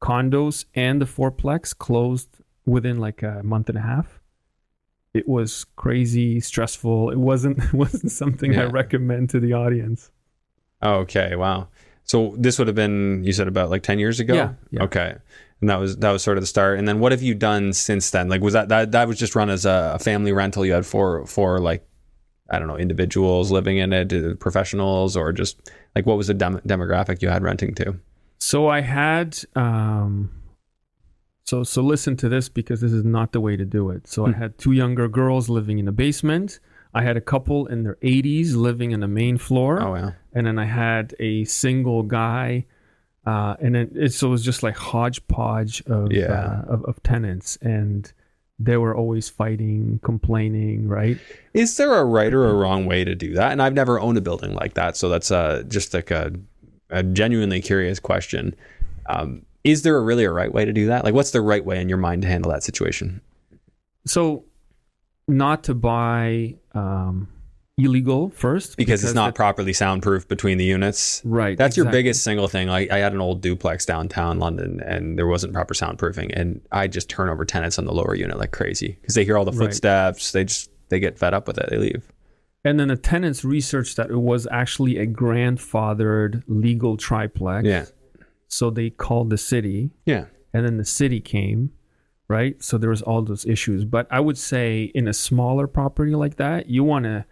condos 0.00 0.64
and 0.74 1.00
the 1.00 1.04
fourplex 1.06 1.76
closed 1.76 2.28
within 2.64 2.98
like 2.98 3.22
a 3.22 3.42
month 3.42 3.68
and 3.68 3.76
a 3.78 3.82
half. 3.82 4.20
It 5.14 5.28
was 5.28 5.64
crazy, 5.76 6.40
stressful. 6.40 7.10
It 7.10 7.18
wasn't, 7.18 7.58
it 7.64 7.72
wasn't 7.74 8.12
something 8.12 8.56
I 8.58 8.64
recommend 8.64 9.30
to 9.30 9.40
the 9.40 9.52
audience. 9.52 10.10
Okay. 10.82 11.34
Wow. 11.36 11.68
So 12.08 12.34
this 12.38 12.58
would 12.58 12.66
have 12.68 12.74
been 12.76 13.22
you 13.24 13.32
said 13.32 13.48
about 13.48 13.70
like 13.70 13.82
ten 13.82 13.98
years 13.98 14.18
ago. 14.20 14.34
Yeah, 14.34 14.52
yeah. 14.70 14.82
Okay. 14.84 15.14
And 15.60 15.68
that 15.70 15.76
was 15.80 15.96
that 15.98 16.10
was 16.10 16.22
sort 16.22 16.38
of 16.38 16.42
the 16.42 16.46
start. 16.46 16.78
And 16.78 16.86
then 16.88 17.00
what 17.00 17.12
have 17.12 17.22
you 17.22 17.34
done 17.34 17.72
since 17.72 18.10
then? 18.10 18.28
Like 18.28 18.40
was 18.40 18.54
that 18.54 18.68
that 18.70 18.92
that 18.92 19.08
was 19.08 19.18
just 19.18 19.34
run 19.34 19.50
as 19.50 19.64
a, 19.66 19.98
family 20.00 20.32
rental? 20.32 20.64
You 20.64 20.72
had 20.72 20.86
four 20.86 21.26
four 21.26 21.58
like 21.58 21.86
I 22.50 22.58
don't 22.58 22.68
know 22.68 22.78
individuals 22.78 23.50
living 23.50 23.76
in 23.76 23.92
it, 23.92 24.12
uh, 24.12 24.34
professionals, 24.36 25.16
or 25.16 25.32
just 25.32 25.70
like 25.94 26.06
what 26.06 26.16
was 26.16 26.28
the 26.28 26.34
dem- 26.34 26.60
demographic 26.60 27.20
you 27.22 27.28
had 27.28 27.42
renting 27.42 27.74
to? 27.74 27.98
So 28.38 28.68
I 28.68 28.80
had 28.80 29.36
um 29.56 30.30
so 31.44 31.64
so 31.64 31.82
listen 31.82 32.16
to 32.18 32.28
this 32.28 32.48
because 32.48 32.80
this 32.80 32.92
is 32.92 33.04
not 33.04 33.32
the 33.32 33.40
way 33.40 33.56
to 33.56 33.64
do 33.64 33.90
it. 33.90 34.06
So 34.06 34.26
I 34.26 34.30
Hmm. 34.30 34.40
had 34.40 34.58
two 34.58 34.72
younger 34.72 35.08
girls 35.08 35.48
living 35.48 35.78
in 35.78 35.88
a 35.88 35.92
basement. 35.92 36.60
I 36.98 37.02
had 37.02 37.16
a 37.16 37.20
couple 37.20 37.66
in 37.66 37.82
their 37.84 37.96
80s 38.02 38.54
living 38.56 38.90
in 38.90 39.00
the 39.00 39.08
main 39.08 39.38
floor, 39.38 39.80
Oh 39.82 39.94
yeah. 39.94 40.10
and 40.34 40.46
then 40.46 40.58
I 40.58 40.64
had 40.66 41.14
a 41.20 41.44
single 41.44 42.02
guy 42.02 42.66
uh, 43.26 43.54
and 43.60 43.74
then 43.74 43.90
it, 43.94 44.12
so 44.14 44.28
it 44.28 44.30
was 44.30 44.44
just 44.44 44.62
like 44.62 44.74
hodgepodge 44.76 45.82
of, 45.86 46.12
Yeah. 46.12 46.32
uh, 46.68 46.72
of 46.74 46.84
of 46.84 47.02
tenants 47.02 47.58
and 47.60 48.10
they 48.58 48.76
were 48.76 48.94
always 48.96 49.28
fighting, 49.28 50.00
complaining, 50.02 50.88
right? 50.88 51.16
Is 51.54 51.76
there 51.76 51.94
a 51.94 52.04
right 52.04 52.32
or 52.34 52.46
a 52.48 52.54
wrong 52.54 52.86
way 52.86 53.04
to 53.04 53.14
do 53.14 53.34
that? 53.34 53.52
And 53.52 53.62
I've 53.62 53.74
never 53.74 54.00
owned 54.00 54.18
a 54.18 54.20
building 54.20 54.52
like 54.54 54.74
that, 54.74 54.96
so 54.96 55.08
that's 55.08 55.30
uh, 55.30 55.62
just 55.68 55.94
like 55.94 56.10
a, 56.10 56.32
a 56.90 57.02
genuinely 57.04 57.60
curious 57.62 58.00
question. 58.00 58.56
Um, 59.06 59.44
is 59.62 59.82
there 59.82 59.96
a 59.96 60.02
really 60.02 60.24
a 60.24 60.32
right 60.32 60.52
way 60.52 60.64
to 60.64 60.72
do 60.72 60.86
that? 60.86 61.04
Like, 61.04 61.14
what's 61.14 61.30
the 61.30 61.40
right 61.40 61.64
way 61.64 61.80
in 61.80 61.88
your 61.88 61.98
mind 61.98 62.22
to 62.22 62.28
handle 62.28 62.50
that 62.50 62.64
situation? 62.64 63.20
So 64.06 64.44
not 65.28 65.64
to 65.64 65.74
buy 65.74 66.56
um, 66.74 67.28
illegal 67.76 68.30
first 68.30 68.76
Because, 68.76 69.04
it's 69.04 69.14
not 69.14 69.34
properly 69.34 69.72
soundproof 69.72 70.26
between 70.26 70.58
the 70.58 70.64
units. 70.64 71.22
right. 71.24 71.56
That's 71.56 71.76
your 71.76 71.84
exactly. 71.84 71.98
biggest 72.00 72.24
single 72.24 72.48
thing. 72.48 72.68
Like, 72.68 72.90
I 72.90 72.98
had 72.98 73.12
an 73.12 73.20
old 73.20 73.40
duplex 73.40 73.84
downtown 73.86 74.38
London, 74.38 74.80
and 74.84 75.16
there 75.18 75.26
wasn't 75.26 75.52
proper 75.52 75.74
soundproofing, 75.74 76.32
and 76.34 76.60
I 76.72 76.88
just 76.88 77.08
turn 77.08 77.28
over 77.28 77.44
tenants 77.44 77.78
on 77.78 77.84
the 77.84 77.92
lower 77.92 78.14
unit 78.14 78.38
like 78.38 78.50
crazy 78.50 78.98
because 79.00 79.14
they 79.14 79.24
hear 79.24 79.38
all 79.38 79.44
the 79.44 79.52
Right. 79.52 79.66
footsteps. 79.66 80.32
They 80.32 80.44
just 80.44 80.70
they 80.88 80.98
get 80.98 81.18
fed 81.18 81.34
up 81.34 81.46
with 81.46 81.58
it. 81.58 81.68
They 81.70 81.76
leave. 81.76 82.10
And 82.64 82.80
then 82.80 82.88
the 82.88 82.96
tenants 82.96 83.44
researched 83.44 83.96
that 83.98 84.10
it 84.10 84.16
was 84.18 84.48
actually 84.50 84.98
a 84.98 85.06
grandfathered 85.06 86.42
legal 86.48 86.96
triplex. 86.96 87.66
Yeah, 87.66 87.84
So 88.48 88.70
they 88.70 88.90
called 88.90 89.30
the 89.30 89.38
city, 89.38 89.90
yeah, 90.06 90.24
and 90.52 90.64
then 90.66 90.76
the 90.78 90.84
city 90.84 91.20
came, 91.20 91.70
right? 92.28 92.62
So 92.62 92.78
there 92.78 92.90
was 92.90 93.02
all 93.02 93.22
those 93.22 93.46
issues. 93.46 93.84
But 93.84 94.06
I 94.10 94.20
would 94.20 94.38
say 94.38 94.90
in 94.94 95.08
a 95.08 95.12
smaller 95.14 95.66
property 95.66 96.14
like 96.14 96.36
that, 96.36 96.68
you 96.68 96.84
want 96.84 97.04
to 97.04 97.24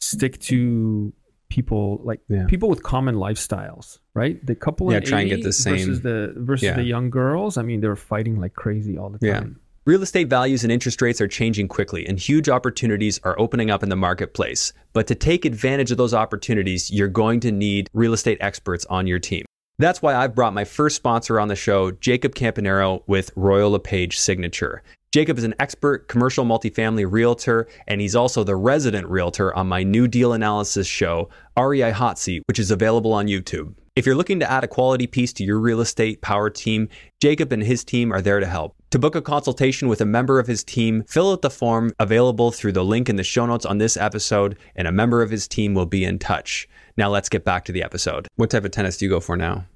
stick 0.00 0.38
to 0.40 1.12
people 1.50 2.00
like 2.04 2.20
Yeah. 2.28 2.46
people 2.46 2.68
with 2.68 2.82
common 2.82 3.14
lifestyles, 3.16 3.98
right? 4.14 4.44
The 4.44 4.54
couple 4.54 4.90
Yeah, 4.90 4.98
in 4.98 5.04
try 5.04 5.20
and 5.20 5.30
get 5.30 5.42
the 5.42 5.52
same- 5.52 5.76
versus 5.76 6.00
the 6.00 6.32
versus 6.36 6.64
Yeah. 6.64 6.74
the 6.76 6.82
young 6.82 7.10
girls. 7.10 7.56
I 7.56 7.62
mean, 7.62 7.80
they 7.80 7.88
were 7.88 7.96
fighting 7.96 8.40
like 8.40 8.54
crazy 8.54 8.96
all 8.98 9.10
the 9.10 9.18
Yeah. 9.24 9.40
time. 9.40 9.60
Real 9.86 10.02
estate 10.02 10.28
values 10.28 10.62
and 10.64 10.72
interest 10.72 11.02
rates 11.02 11.20
are 11.20 11.28
changing 11.28 11.68
quickly, 11.68 12.06
and 12.06 12.18
huge 12.18 12.48
opportunities 12.48 13.20
are 13.22 13.38
opening 13.38 13.70
up 13.70 13.82
in 13.82 13.90
the 13.90 13.96
marketplace. 13.96 14.72
But 14.94 15.06
to 15.08 15.14
take 15.14 15.44
advantage 15.44 15.90
of 15.90 15.98
those 15.98 16.14
opportunities, 16.14 16.90
you're 16.90 17.06
going 17.08 17.38
to 17.40 17.52
need 17.52 17.90
real 17.92 18.14
estate 18.14 18.38
experts 18.40 18.86
on 18.86 19.06
your 19.06 19.18
team. 19.18 19.44
That's 19.78 20.00
why 20.00 20.14
I've 20.14 20.36
brought 20.36 20.54
my 20.54 20.64
first 20.64 20.94
sponsor 20.94 21.40
on 21.40 21.48
the 21.48 21.56
show, 21.56 21.90
Jacob 21.90 22.36
Campagnaro 22.36 23.02
with 23.08 23.32
Royal 23.34 23.72
LePage 23.72 24.16
Signature. 24.16 24.84
Jacob 25.12 25.36
is 25.36 25.42
an 25.42 25.54
expert 25.58 26.06
commercial 26.06 26.44
multifamily 26.44 27.10
realtor, 27.10 27.66
and 27.88 28.00
he's 28.00 28.14
also 28.14 28.44
the 28.44 28.54
resident 28.54 29.08
realtor 29.08 29.54
on 29.56 29.66
my 29.66 29.82
new 29.82 30.06
deal 30.06 30.32
analysis 30.32 30.86
show, 30.86 31.28
REI 31.58 31.90
Hot 31.90 32.20
Seat, 32.20 32.44
which 32.46 32.60
is 32.60 32.70
available 32.70 33.12
on 33.12 33.26
YouTube. 33.26 33.74
If 33.96 34.06
you're 34.06 34.14
looking 34.14 34.38
to 34.40 34.50
add 34.50 34.62
a 34.62 34.68
quality 34.68 35.08
piece 35.08 35.32
to 35.34 35.44
your 35.44 35.58
real 35.58 35.80
estate 35.80 36.20
power 36.20 36.50
team, 36.50 36.88
Jacob 37.20 37.52
and 37.52 37.62
his 37.62 37.84
team 37.84 38.12
are 38.12 38.22
there 38.22 38.38
to 38.38 38.46
help. 38.46 38.76
To 38.90 38.98
book 39.00 39.16
a 39.16 39.22
consultation 39.22 39.88
with 39.88 40.00
a 40.00 40.06
member 40.06 40.38
of 40.38 40.46
his 40.46 40.62
team, 40.62 41.02
fill 41.08 41.32
out 41.32 41.42
the 41.42 41.50
form 41.50 41.92
available 41.98 42.52
through 42.52 42.72
the 42.72 42.84
link 42.84 43.08
in 43.08 43.16
the 43.16 43.24
show 43.24 43.44
notes 43.44 43.66
on 43.66 43.78
this 43.78 43.96
episode, 43.96 44.56
and 44.76 44.86
a 44.86 44.92
member 44.92 45.20
of 45.20 45.30
his 45.30 45.48
team 45.48 45.74
will 45.74 45.86
be 45.86 46.04
in 46.04 46.20
touch. 46.20 46.68
Now 46.96 47.08
let's 47.10 47.28
get 47.28 47.44
back 47.44 47.64
to 47.66 47.72
the 47.72 47.82
episode. 47.82 48.28
What 48.36 48.50
type 48.50 48.64
of 48.64 48.70
tennis 48.70 48.96
do 48.96 49.04
you 49.04 49.10
go 49.10 49.20
for 49.20 49.36
now? 49.36 49.66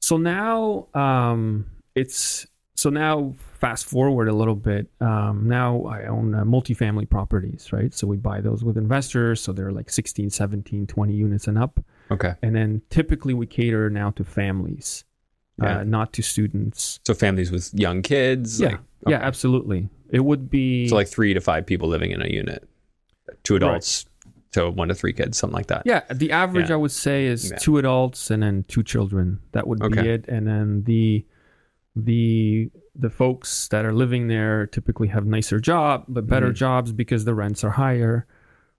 So 0.00 0.16
now 0.16 0.88
um, 0.94 1.66
it's 1.94 2.46
so 2.76 2.90
now 2.90 3.34
fast 3.60 3.86
forward 3.86 4.28
a 4.28 4.32
little 4.32 4.56
bit. 4.56 4.88
Um, 5.00 5.44
now 5.46 5.84
I 5.84 6.06
own 6.06 6.34
uh, 6.34 6.44
multifamily 6.44 7.08
properties, 7.08 7.72
right? 7.72 7.94
So 7.94 8.06
we 8.06 8.16
buy 8.16 8.40
those 8.40 8.64
with 8.64 8.76
investors. 8.76 9.40
So 9.40 9.52
they're 9.52 9.70
like 9.72 9.88
16, 9.88 10.28
17, 10.30 10.86
20 10.86 11.12
units 11.14 11.46
and 11.46 11.56
up. 11.56 11.82
Okay. 12.10 12.34
And 12.42 12.54
then 12.54 12.82
typically 12.90 13.32
we 13.32 13.46
cater 13.46 13.88
now 13.88 14.10
to 14.10 14.24
families, 14.24 15.04
Yeah. 15.62 15.78
uh, 15.78 15.84
not 15.84 16.12
to 16.14 16.22
students. 16.22 16.98
So 17.06 17.14
families 17.14 17.50
with 17.52 17.70
young 17.72 18.02
kids? 18.02 18.60
Yeah. 18.60 18.70
like- 18.70 18.80
Yeah, 19.08 19.20
absolutely. 19.22 19.88
It 20.10 20.20
would 20.24 20.50
be. 20.50 20.88
So 20.88 20.96
like 20.96 21.08
three 21.08 21.32
to 21.32 21.40
five 21.40 21.64
people 21.64 21.88
living 21.88 22.10
in 22.10 22.20
a 22.20 22.28
unit, 22.28 22.68
two 23.44 23.56
adults 23.56 24.04
to 24.54 24.70
one 24.70 24.88
to 24.88 24.94
three 24.94 25.12
kids, 25.12 25.38
something 25.38 25.54
like 25.56 25.68
that. 25.68 25.82
Yeah, 25.84 26.00
the 26.12 26.32
average 26.32 26.68
Yeah. 26.70 26.74
I 26.74 26.78
would 26.78 26.90
say 26.90 27.26
is 27.26 27.50
Yeah. 27.50 27.58
two 27.58 27.78
adults 27.78 28.30
and 28.30 28.42
then 28.42 28.64
two 28.68 28.82
children. 28.82 29.38
That 29.52 29.66
would 29.68 29.78
be 29.80 29.86
Okay. 29.86 30.08
it. 30.14 30.24
And 30.28 30.46
then 30.46 30.82
the 30.84 31.24
the 31.96 32.70
the 32.96 33.10
folks 33.10 33.68
that 33.68 33.84
are 33.84 33.92
living 33.92 34.28
there 34.28 34.66
typically 34.66 35.08
have 35.08 35.26
nicer 35.26 35.58
job, 35.58 36.04
but 36.08 36.26
better 36.28 36.50
Mhm. 36.50 36.54
jobs 36.54 36.92
because 36.92 37.24
the 37.24 37.34
rents 37.34 37.64
are 37.64 37.70
higher, 37.70 38.26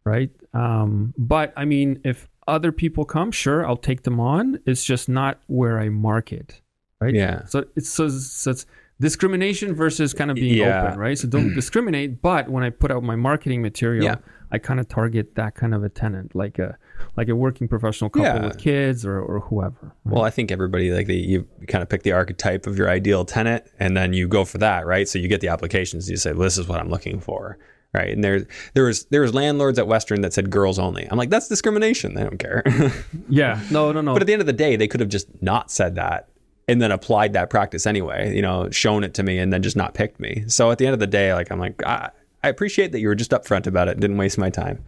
right? 0.05 0.31
Um, 0.53 1.13
but 1.17 1.51
I 1.57 1.65
mean, 1.65 1.99
if 2.05 2.29
other 2.47 2.71
people 2.71 3.03
come, 3.05 3.31
sure, 3.31 3.65
I'll 3.67 3.75
take 3.75 4.03
them 4.03 4.19
on. 4.19 4.59
It's 4.65 4.85
just 4.85 5.09
not 5.09 5.39
where 5.47 5.79
I 5.79 5.89
market, 5.89 6.61
right? 7.01 7.13
Yeah. 7.13 7.43
So 7.45 7.65
it's 7.75 7.89
so, 7.89 8.07
so 8.09 8.51
it's 8.51 8.65
discrimination 9.01 9.73
versus 9.75 10.13
kind 10.13 10.31
of 10.31 10.35
being 10.35 10.57
Yeah. 10.59 10.83
open, 10.85 10.99
right? 10.99 11.17
So 11.17 11.27
don't 11.27 11.53
discriminate. 11.61 12.21
But 12.21 12.47
when 12.49 12.63
I 12.63 12.69
put 12.69 12.91
out 12.91 13.03
my 13.03 13.17
marketing 13.17 13.61
material, 13.61 14.05
Yeah. 14.05 14.15
I 14.55 14.59
kind 14.59 14.79
of 14.79 14.87
target 14.87 15.35
that 15.35 15.53
kind 15.55 15.73
of 15.75 15.83
a 15.83 15.89
tenant, 15.89 16.33
like 16.35 16.57
a 16.59 16.77
like 17.17 17.29
a 17.29 17.35
working 17.35 17.67
professional 17.67 18.09
couple 18.09 18.25
Yeah. 18.41 18.45
with 18.47 18.57
kids 18.57 19.05
or, 19.05 19.19
or 19.19 19.39
whoever. 19.41 19.75
right? 19.81 20.13
Well, 20.15 20.23
I 20.23 20.29
think 20.29 20.51
everybody 20.51 20.91
like 20.91 21.07
the, 21.07 21.15
you 21.15 21.47
kind 21.67 21.81
of 21.81 21.89
pick 21.89 22.03
the 22.03 22.13
archetype 22.13 22.65
of 22.67 22.77
your 22.77 22.89
ideal 22.89 23.25
tenant, 23.25 23.65
and 23.79 23.95
then 23.97 24.13
you 24.13 24.27
go 24.27 24.45
for 24.45 24.57
that, 24.59 24.85
right? 24.85 25.07
So 25.07 25.19
you 25.19 25.27
get 25.27 25.41
the 25.41 25.49
applications. 25.49 26.09
You 26.09 26.17
say, 26.17 26.31
well, 26.31 26.43
"This 26.43 26.57
is 26.57 26.67
what 26.67 26.79
I'm 26.79 26.89
looking 26.89 27.19
for," 27.19 27.57
right? 27.93 28.09
And 28.13 28.23
there, 28.23 28.45
there 28.75 28.85
was 28.85 29.05
there 29.05 29.21
was 29.21 29.33
landlords 29.33 29.77
at 29.77 29.87
Western 29.87 30.21
that 30.21 30.33
said 30.33 30.49
girls 30.49 30.79
only. 30.79 31.05
I'm 31.11 31.17
like, 31.17 31.29
that's 31.29 31.47
discrimination. 31.49 32.13
They 32.15 32.23
don't 32.23 32.39
care. 32.39 32.63
yeah, 33.29 33.59
no, 33.71 33.91
no, 33.91 34.01
no. 34.01 34.13
but 34.13 34.21
at 34.23 34.27
the 34.27 34.33
end 34.33 34.41
of 34.41 34.47
the 34.47 34.53
day, 34.65 34.75
they 34.77 34.87
could 34.87 34.99
have 35.01 35.09
just 35.09 35.27
not 35.41 35.69
said 35.71 35.95
that 35.95 36.29
and 36.67 36.81
then 36.81 36.91
applied 36.91 37.33
that 37.33 37.49
practice 37.49 37.85
anyway. 37.85 38.33
You 38.35 38.41
know, 38.41 38.69
shown 38.71 39.03
it 39.03 39.13
to 39.15 39.23
me 39.23 39.37
and 39.37 39.51
then 39.53 39.61
just 39.61 39.75
not 39.77 39.93
picked 39.93 40.19
me. 40.19 40.45
So 40.47 40.71
at 40.71 40.77
the 40.79 40.85
end 40.87 40.93
of 40.93 40.99
the 40.99 41.07
day, 41.07 41.33
like 41.33 41.51
I'm 41.51 41.59
like, 41.59 41.81
I, 41.85 42.09
I 42.45 42.49
appreciate 42.49 42.91
that 42.91 42.99
you 42.99 43.07
were 43.07 43.15
just 43.15 43.31
upfront 43.31 43.67
about 43.67 43.87
it, 43.87 43.99
didn't 43.99 44.17
waste 44.17 44.37
my 44.37 44.49
time. 44.49 44.83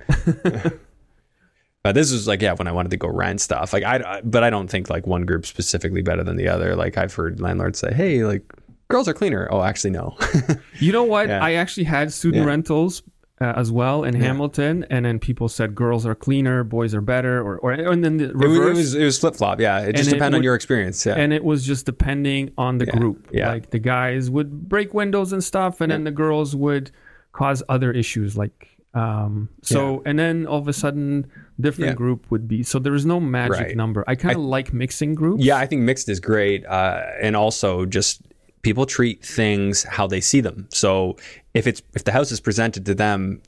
But 1.83 1.93
this 1.95 2.11
was 2.11 2.27
like, 2.27 2.41
yeah, 2.41 2.53
when 2.53 2.67
I 2.67 2.71
wanted 2.71 2.89
to 2.91 2.97
go 2.97 3.07
rent 3.07 3.41
stuff. 3.41 3.73
Like, 3.73 3.83
I, 3.83 4.21
but 4.23 4.43
I 4.43 4.49
don't 4.49 4.67
think 4.69 4.89
like 4.89 5.07
one 5.07 5.25
group 5.25 5.45
specifically 5.45 6.01
better 6.01 6.23
than 6.23 6.37
the 6.37 6.47
other. 6.47 6.75
Like, 6.75 6.97
I've 6.97 7.13
heard 7.13 7.39
landlords 7.39 7.79
say, 7.79 7.93
hey, 7.93 8.23
like, 8.25 8.43
girls 8.89 9.07
are 9.07 9.13
cleaner. 9.13 9.47
Oh, 9.51 9.61
actually, 9.63 9.91
no. 9.91 10.15
you 10.79 10.91
know 10.91 11.03
what? 11.03 11.27
Yeah. 11.29 11.43
I 11.43 11.53
actually 11.53 11.85
had 11.85 12.11
student 12.13 12.43
Yeah. 12.43 12.49
rentals 12.49 13.03
uh, 13.39 13.53
as 13.55 13.71
well 13.71 14.03
in 14.03 14.15
Hamilton, 14.15 14.83
and 14.89 15.05
then 15.05 15.19
people 15.19 15.47
said 15.47 15.75
girls 15.75 16.07
are 16.07 16.15
cleaner, 16.15 16.63
boys 16.63 16.95
are 16.95 17.01
better, 17.01 17.39
or 17.39 17.59
or 17.59 17.71
and 17.71 18.03
then 18.03 18.17
the 18.17 18.29
it, 18.31 18.35
was, 18.35 18.43
it 18.45 18.47
reverse. 18.59 18.77
was, 18.77 18.95
it 18.95 19.03
was 19.03 19.19
flip 19.19 19.35
flop. 19.35 19.59
Yeah. 19.61 19.81
It 19.81 19.95
just 19.95 20.09
depended 20.09 20.33
on 20.33 20.39
would- 20.39 20.43
your 20.43 20.55
experience. 20.55 21.05
Yeah. 21.05 21.13
and 21.15 21.31
it 21.31 21.43
was 21.43 21.63
just 21.63 21.85
depending 21.85 22.51
on 22.57 22.79
the 22.79 22.85
Yeah, 22.85 22.97
group. 22.97 23.29
yeah. 23.31 23.49
Like 23.49 23.69
the 23.69 23.77
guys 23.79 24.31
would 24.31 24.67
break 24.67 24.93
windows 24.95 25.33
and 25.33 25.43
stuff, 25.43 25.81
and 25.81 25.91
then 25.91 26.03
the 26.03 26.11
girls 26.11 26.55
would 26.55 26.89
cause 27.37 27.61
other 27.69 27.91
issues. 27.91 28.35
Like 28.37 28.57
um, 28.93 29.49
so, 29.61 30.01
and 30.07 30.17
then 30.17 30.47
all 30.47 30.57
of 30.57 30.67
a 30.67 30.73
sudden, 30.73 31.27
different 31.59 31.89
Yeah. 31.91 31.95
group 32.03 32.25
would 32.31 32.47
be. 32.47 32.63
So 32.63 32.79
there 32.79 32.95
is 32.95 33.05
no 33.05 33.19
magic 33.19 33.67
Right. 33.67 33.75
number. 33.77 34.03
I 34.07 34.15
kind 34.15 34.35
of 34.35 34.41
like 34.41 34.73
mixing 34.73 35.13
groups. 35.13 35.43
Yeah, 35.43 35.57
I 35.57 35.67
think 35.67 35.81
mixed 35.83 36.09
is 36.09 36.19
great, 36.19 36.65
uh, 36.65 37.01
and 37.21 37.35
also 37.35 37.85
just 37.85 38.21
people 38.63 38.85
treat 38.87 39.23
things 39.23 39.83
how 39.83 40.07
they 40.07 40.19
see 40.21 40.41
them. 40.41 40.67
So 40.69 41.15
if 41.53 41.67
it's 41.67 41.81
if 41.93 42.03
the 42.05 42.11
house 42.11 42.31
is 42.31 42.39
presented 42.39 42.85
to 42.87 42.95
them 42.95 43.41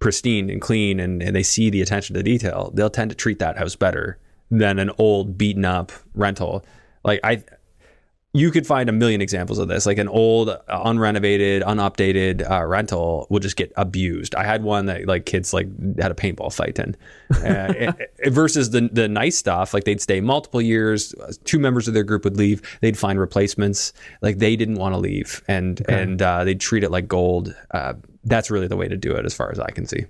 pristine 0.00 0.50
and 0.50 0.60
clean, 0.60 1.00
and, 1.00 1.22
and 1.22 1.34
they 1.34 1.42
see 1.42 1.70
the 1.70 1.80
attention 1.82 2.14
to 2.16 2.22
detail, 2.22 2.70
they'll 2.74 2.90
tend 2.90 3.10
to 3.10 3.16
treat 3.16 3.38
that 3.38 3.56
house 3.56 3.76
better 3.76 4.18
than 4.50 4.78
an 4.78 4.90
old 4.98 5.38
beaten 5.38 5.64
up 5.64 5.92
rental. 6.14 6.62
Like 7.04 7.20
I. 7.24 7.42
You 8.32 8.52
could 8.52 8.64
find 8.64 8.88
a 8.88 8.92
million 8.92 9.20
examples 9.20 9.58
of 9.58 9.66
this. 9.66 9.86
Like 9.86 9.98
an 9.98 10.06
old, 10.06 10.50
uh, 10.50 10.58
unrenovated, 10.68 11.62
unupdated 11.66 12.48
uh, 12.48 12.64
rental 12.64 13.26
will 13.28 13.40
just 13.40 13.56
get 13.56 13.72
abused. 13.76 14.36
I 14.36 14.44
had 14.44 14.62
one 14.62 14.86
that 14.86 15.06
like 15.06 15.26
kids 15.26 15.52
like 15.52 15.66
had 15.98 16.12
a 16.12 16.14
paintball 16.14 16.54
fight 16.54 16.78
in, 16.78 16.94
uh, 17.34 17.74
it- 17.76 18.10
it- 18.20 18.30
versus 18.32 18.70
the 18.70 18.88
the 18.92 19.08
nice 19.08 19.36
stuff. 19.36 19.74
Like 19.74 19.82
they'd 19.82 20.00
stay 20.00 20.20
multiple 20.20 20.62
years. 20.62 21.12
Two 21.44 21.58
members 21.58 21.88
of 21.88 21.94
their 21.94 22.04
group 22.04 22.22
would 22.22 22.36
leave. 22.36 22.62
They'd 22.80 22.96
find 22.96 23.18
replacements. 23.18 23.92
Like 24.22 24.38
they 24.38 24.54
didn't 24.54 24.76
want 24.76 24.94
to 24.94 24.98
leave, 24.98 25.42
and 25.48 25.82
and 25.88 26.22
uh, 26.22 26.44
they'd 26.44 26.60
treat 26.60 26.84
it 26.84 26.90
like 26.92 27.08
gold. 27.08 27.52
Uh, 27.72 27.94
that's 28.22 28.48
really 28.48 28.68
the 28.68 28.76
way 28.76 28.86
to 28.86 28.96
do 28.96 29.12
it, 29.16 29.24
as 29.24 29.34
far 29.34 29.50
as 29.50 29.58
I 29.58 29.70
can 29.72 29.86
see. 29.86 30.04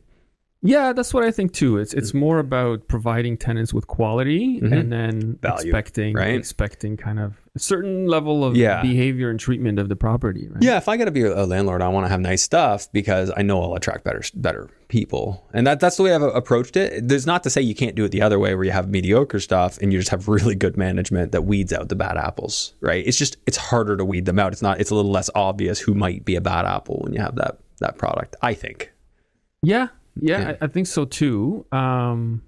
Yeah, 0.62 0.92
that's 0.92 1.14
what 1.14 1.24
I 1.24 1.30
think 1.30 1.52
too. 1.52 1.78
It's 1.78 1.94
it's 1.94 2.12
more 2.12 2.38
about 2.38 2.86
providing 2.86 3.38
tenants 3.38 3.72
with 3.72 3.86
quality 3.86 4.58
and 4.58 4.92
then 4.92 5.10
Mm-hmm. 5.20 5.32
Value, 5.40 5.70
expecting 5.70 6.14
right? 6.14 6.34
expecting 6.34 6.96
kind 6.98 7.18
of 7.18 7.40
a 7.54 7.58
certain 7.58 8.06
level 8.06 8.44
of 8.44 8.54
Yeah. 8.56 8.82
behavior 8.82 9.30
and 9.30 9.40
treatment 9.40 9.78
of 9.78 9.88
the 9.88 9.96
property, 9.96 10.48
right? 10.50 10.62
Yeah, 10.62 10.76
if 10.76 10.86
I 10.86 10.98
got 10.98 11.06
to 11.06 11.10
be 11.10 11.22
a 11.24 11.46
landlord, 11.46 11.80
I 11.80 11.88
want 11.88 12.04
to 12.04 12.08
have 12.10 12.20
nice 12.20 12.42
stuff 12.42 12.92
because 12.92 13.32
I 13.34 13.40
know 13.42 13.62
I'll 13.62 13.74
attract 13.74 14.04
better 14.04 14.22
better 14.34 14.68
people, 14.88 15.46
and 15.54 15.66
that 15.66 15.80
that's 15.80 15.96
the 15.96 16.02
way 16.02 16.14
I've 16.14 16.20
approached 16.22 16.76
it. 16.76 17.08
There's 17.08 17.26
not 17.26 17.42
to 17.44 17.50
say 17.50 17.62
you 17.62 17.74
can't 17.74 17.96
do 17.96 18.04
it 18.04 18.10
the 18.10 18.20
other 18.20 18.38
way, 18.38 18.54
where 18.54 18.64
you 18.64 18.72
have 18.72 18.86
mediocre 18.90 19.40
stuff 19.40 19.78
and 19.80 19.92
you 19.94 19.98
just 19.98 20.10
have 20.10 20.28
really 20.28 20.54
good 20.54 20.76
management 20.76 21.32
that 21.32 21.42
weeds 21.42 21.72
out 21.72 21.88
the 21.88 21.96
bad 21.96 22.18
apples, 22.18 22.74
right? 22.82 23.02
It's 23.06 23.16
just 23.16 23.38
it's 23.46 23.56
harder 23.56 23.96
to 23.96 24.04
weed 24.04 24.26
them 24.26 24.38
out. 24.38 24.52
It's 24.52 24.62
not. 24.62 24.78
It's 24.78 24.90
a 24.90 24.94
little 24.94 25.10
less 25.10 25.30
obvious 25.34 25.80
who 25.80 25.94
might 25.94 26.26
be 26.26 26.36
a 26.36 26.40
bad 26.42 26.66
apple 26.66 27.00
when 27.02 27.14
you 27.14 27.20
have 27.22 27.36
that 27.36 27.60
that 27.78 27.96
product. 27.96 28.36
I 28.42 28.52
think. 28.52 28.92
Yeah, 29.62 29.88
yeah, 30.20 30.40
Yeah. 30.40 30.48
I, 30.60 30.64
I 30.64 30.68
think 30.68 30.86
so 30.86 31.04
too. 31.04 31.66
Um, 31.72 32.42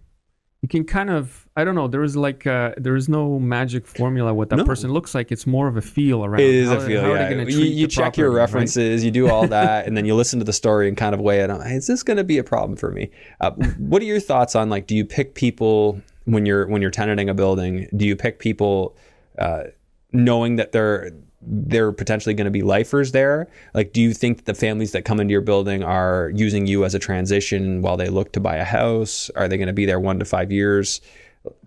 you 0.63 0.69
can 0.69 0.85
kind 0.85 1.11
of, 1.11 1.49
I 1.57 1.65
don't 1.65 1.75
know. 1.75 1.89
There 1.89 2.05
is 2.05 2.15
like, 2.15 2.47
uh, 2.47 2.75
there 2.77 2.95
is 2.95 3.09
no 3.09 3.41
magic 3.41 3.85
formula 3.85 4.33
what 4.33 4.49
that 4.51 4.57
No. 4.59 4.65
person 4.65 4.93
looks 4.93 5.13
like. 5.13 5.33
It's 5.33 5.45
more 5.45 5.67
of 5.67 5.77
a 5.77 5.83
feel 5.83 6.25
around. 6.25 6.39
It 6.41 6.55
is 6.55 6.69
how, 6.69 6.77
a 6.77 6.81
feel. 6.81 7.01
how 7.01 7.11
are 7.11 7.19
they 7.19 7.37
yeah. 7.37 7.49
You, 7.49 7.65
you 7.65 7.89
check 7.89 8.17
your 8.17 8.29
property, 8.31 8.37
right? 8.37 8.43
references, 8.43 9.05
you 9.05 9.11
do 9.11 9.29
all 9.29 9.49
that, 9.49 9.89
and 9.89 9.97
then 9.97 10.05
you 10.05 10.15
listen 10.15 10.39
to 10.39 10.45
the 10.45 10.53
story 10.53 10.87
and 10.87 10.97
kind 10.97 11.15
of 11.17 11.21
weigh 11.21 11.41
it 11.41 11.51
on. 11.51 11.67
Is 11.67 11.89
this 11.89 12.05
going 12.05 12.17
to 12.19 12.23
be 12.25 12.39
a 12.39 12.45
problem 12.45 12.77
for 12.77 12.93
me? 12.93 13.11
Uh, 13.41 13.51
what 13.79 14.01
are 14.03 14.05
your 14.05 14.21
thoughts 14.21 14.55
on 14.55 14.71
like? 14.71 14.87
Do 14.87 14.95
you 14.95 15.05
pick 15.05 15.35
people 15.35 16.01
when 16.27 16.47
you're 16.47 16.69
when 16.69 16.81
you're 16.81 16.93
tenanting 16.93 17.29
a 17.29 17.35
building? 17.35 17.89
Do 17.97 18.07
you 18.07 18.15
pick 18.15 18.39
people 18.39 18.97
uh, 19.41 19.65
knowing 20.13 20.57
that 20.57 20.71
they're 20.71 21.11
they're 21.45 21.93
potentially 21.93 22.35
going 22.35 22.45
to 22.45 22.51
be 22.51 22.63
lifers 22.63 23.13
there? 23.13 23.49
Like, 23.75 23.93
do 23.93 24.01
you 24.01 24.15
think 24.15 24.39
that 24.39 24.45
the 24.47 24.55
families 24.55 24.93
that 24.93 25.05
come 25.05 25.21
into 25.21 25.33
your 25.33 25.41
building 25.41 25.83
are 25.83 26.31
using 26.35 26.67
you 26.67 26.85
as 26.85 26.95
a 26.95 26.99
transition 26.99 27.83
while 27.83 27.97
they 27.97 28.09
look 28.09 28.33
to 28.33 28.41
buy 28.41 28.57
a 28.57 28.65
house? 28.65 29.31
Are 29.37 29.49
they 29.49 29.57
going 29.57 29.67
to 29.67 29.73
be 29.73 29.85
there 29.87 29.99
one 30.01 30.19
to 30.19 30.25
five 30.25 30.53
years? 30.53 31.01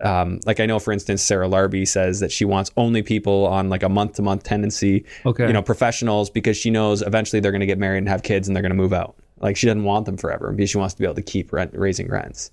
Um, 0.00 0.40
like 0.46 0.58
I 0.58 0.64
know, 0.66 0.78
for 0.78 0.92
instance, 0.92 1.20
Sarah 1.22 1.46
Larbi 1.48 1.86
says 1.86 2.20
that 2.20 2.32
she 2.32 2.46
wants 2.46 2.70
only 2.78 3.02
people 3.02 3.46
on 3.46 3.68
like 3.68 3.82
a 3.82 3.90
month 3.90 4.14
to 4.14 4.22
month 4.22 4.42
tenancy, 4.44 5.04
Okay. 5.26 5.46
you 5.46 5.52
know, 5.52 5.60
professionals 5.62 6.30
because 6.30 6.56
she 6.56 6.70
knows 6.70 7.02
eventually 7.02 7.40
they're 7.40 7.52
going 7.52 7.60
to 7.60 7.66
get 7.66 7.78
married 7.78 7.98
and 7.98 8.08
have 8.08 8.22
kids 8.22 8.48
and 8.48 8.56
they're 8.56 8.62
going 8.62 8.70
to 8.70 8.76
move 8.76 8.94
out. 8.94 9.14
Like 9.38 9.58
she 9.58 9.66
doesn't 9.66 9.84
want 9.84 10.06
them 10.06 10.16
forever 10.16 10.50
because 10.52 10.70
she 10.70 10.78
wants 10.78 10.94
to 10.94 11.00
be 11.00 11.04
able 11.04 11.16
to 11.16 11.22
keep 11.22 11.52
rent, 11.52 11.72
raising 11.74 12.08
rents. 12.08 12.50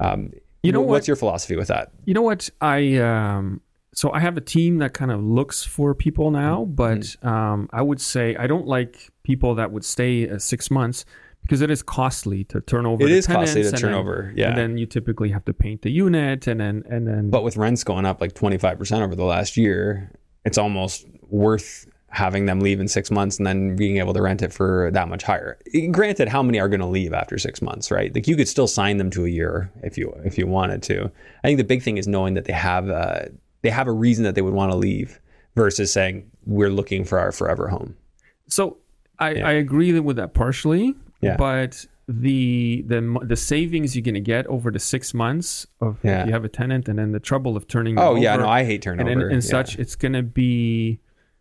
Um, 0.00 0.32
You 0.64 0.72
know 0.72 0.80
wh- 0.80 0.86
what? 0.86 0.90
what's 0.94 1.06
your 1.06 1.14
philosophy 1.16 1.54
with 1.54 1.68
that? 1.68 1.92
You 2.06 2.14
know 2.14 2.22
what? 2.22 2.50
I 2.60 2.96
um 2.96 3.60
so 3.94 4.12
I 4.12 4.20
have 4.20 4.36
a 4.36 4.40
team 4.40 4.78
that 4.78 4.92
kind 4.94 5.10
of 5.10 5.22
looks 5.22 5.64
for 5.64 5.94
people 5.94 6.30
now, 6.30 6.64
but 6.64 6.98
Mm-hmm. 7.00 7.28
um 7.28 7.68
I 7.72 7.82
would 7.82 8.00
say 8.00 8.36
I 8.36 8.46
don't 8.46 8.66
like 8.66 9.10
people 9.22 9.54
that 9.56 9.70
would 9.72 9.84
stay 9.84 10.28
uh, 10.28 10.38
six 10.38 10.70
months 10.70 11.04
because 11.42 11.60
it 11.62 11.70
is 11.70 11.82
costly 11.82 12.44
to 12.44 12.60
turn 12.60 12.84
over. 12.86 13.02
It 13.04 13.10
is 13.10 13.26
costly 13.26 13.62
to 13.62 13.70
turn 13.72 13.92
then- 13.92 14.00
over, 14.00 14.32
yeah. 14.36 14.48
and 14.48 14.58
then 14.58 14.76
you 14.78 14.86
typically 14.86 15.30
have 15.30 15.44
to 15.46 15.52
paint 15.54 15.82
the 15.82 15.90
unit, 15.90 16.46
and 16.46 16.60
then 16.60 16.82
and 16.90 17.06
then. 17.06 17.30
But 17.30 17.42
with 17.44 17.56
rents 17.56 17.84
going 17.84 18.04
up 18.04 18.20
like 18.20 18.34
25% 18.34 19.00
over 19.02 19.14
the 19.14 19.24
last 19.24 19.56
year, 19.56 20.10
it's 20.44 20.58
almost 20.58 21.06
worth 21.28 21.86
having 22.10 22.46
them 22.46 22.60
leave 22.60 22.80
in 22.80 22.88
six 22.88 23.10
months 23.10 23.36
and 23.38 23.46
then 23.46 23.76
being 23.76 23.98
able 23.98 24.14
to 24.14 24.22
rent 24.22 24.40
it 24.42 24.50
for 24.52 24.90
that 24.92 25.08
much 25.08 25.22
higher. 25.22 25.58
Granted, 25.90 26.26
how 26.28 26.42
many 26.42 26.58
are 26.58 26.68
going 26.68 26.80
to 26.80 26.86
leave 26.86 27.12
after 27.12 27.36
six 27.38 27.60
months, 27.60 27.90
right? 27.90 28.14
Like 28.14 28.26
you 28.26 28.34
could 28.34 28.48
still 28.48 28.66
sign 28.66 28.96
them 28.96 29.10
to 29.10 29.26
a 29.26 29.28
year 29.28 29.70
if 29.82 29.96
you 29.98 30.12
if 30.24 30.36
you 30.38 30.46
wanted 30.46 30.82
to. 30.84 31.10
I 31.44 31.48
think 31.48 31.58
the 31.58 31.64
big 31.64 31.82
thing 31.82 31.98
is 31.98 32.06
knowing 32.08 32.34
that 32.34 32.46
they 32.46 32.54
have 32.54 32.88
uh, 32.88 33.26
they 33.68 33.74
have 33.74 33.86
a 33.86 33.92
reason 33.92 34.24
that 34.24 34.34
they 34.34 34.40
would 34.40 34.54
want 34.54 34.72
to 34.72 34.78
leave 34.78 35.20
versus 35.54 35.92
saying 35.92 36.30
we're 36.46 36.70
looking 36.70 37.04
for 37.04 37.18
our 37.18 37.32
forever 37.32 37.68
home. 37.68 37.94
So 38.48 38.78
I, 39.18 39.28
I 39.40 39.52
agree 39.52 39.98
with 40.00 40.16
that 40.16 40.32
partially, 40.32 40.94
Yeah. 41.20 41.36
but 41.36 41.84
the 42.08 42.82
the 42.86 43.00
the 43.22 43.36
savings 43.36 43.94
you're 43.94 44.02
gonna 44.02 44.20
get 44.20 44.46
over 44.46 44.70
the 44.70 44.78
six 44.78 45.12
months 45.12 45.66
of 45.82 45.98
Yeah. 46.02 46.24
you 46.24 46.32
have 46.32 46.44
a 46.44 46.48
tenant, 46.48 46.88
and 46.88 46.98
then 46.98 47.12
the 47.12 47.20
trouble 47.20 47.56
of 47.58 47.68
turning. 47.68 47.98
Oh 47.98 48.14
yeah, 48.16 48.36
no, 48.36 48.48
I 48.48 48.64
hate 48.64 48.86
and, 48.86 48.98
turnover 48.98 49.10
and, 49.10 49.22
and 49.34 49.42
Yeah. 49.44 49.50
such. 49.50 49.78
It's 49.78 49.94
gonna 49.96 50.22
be 50.22 51.00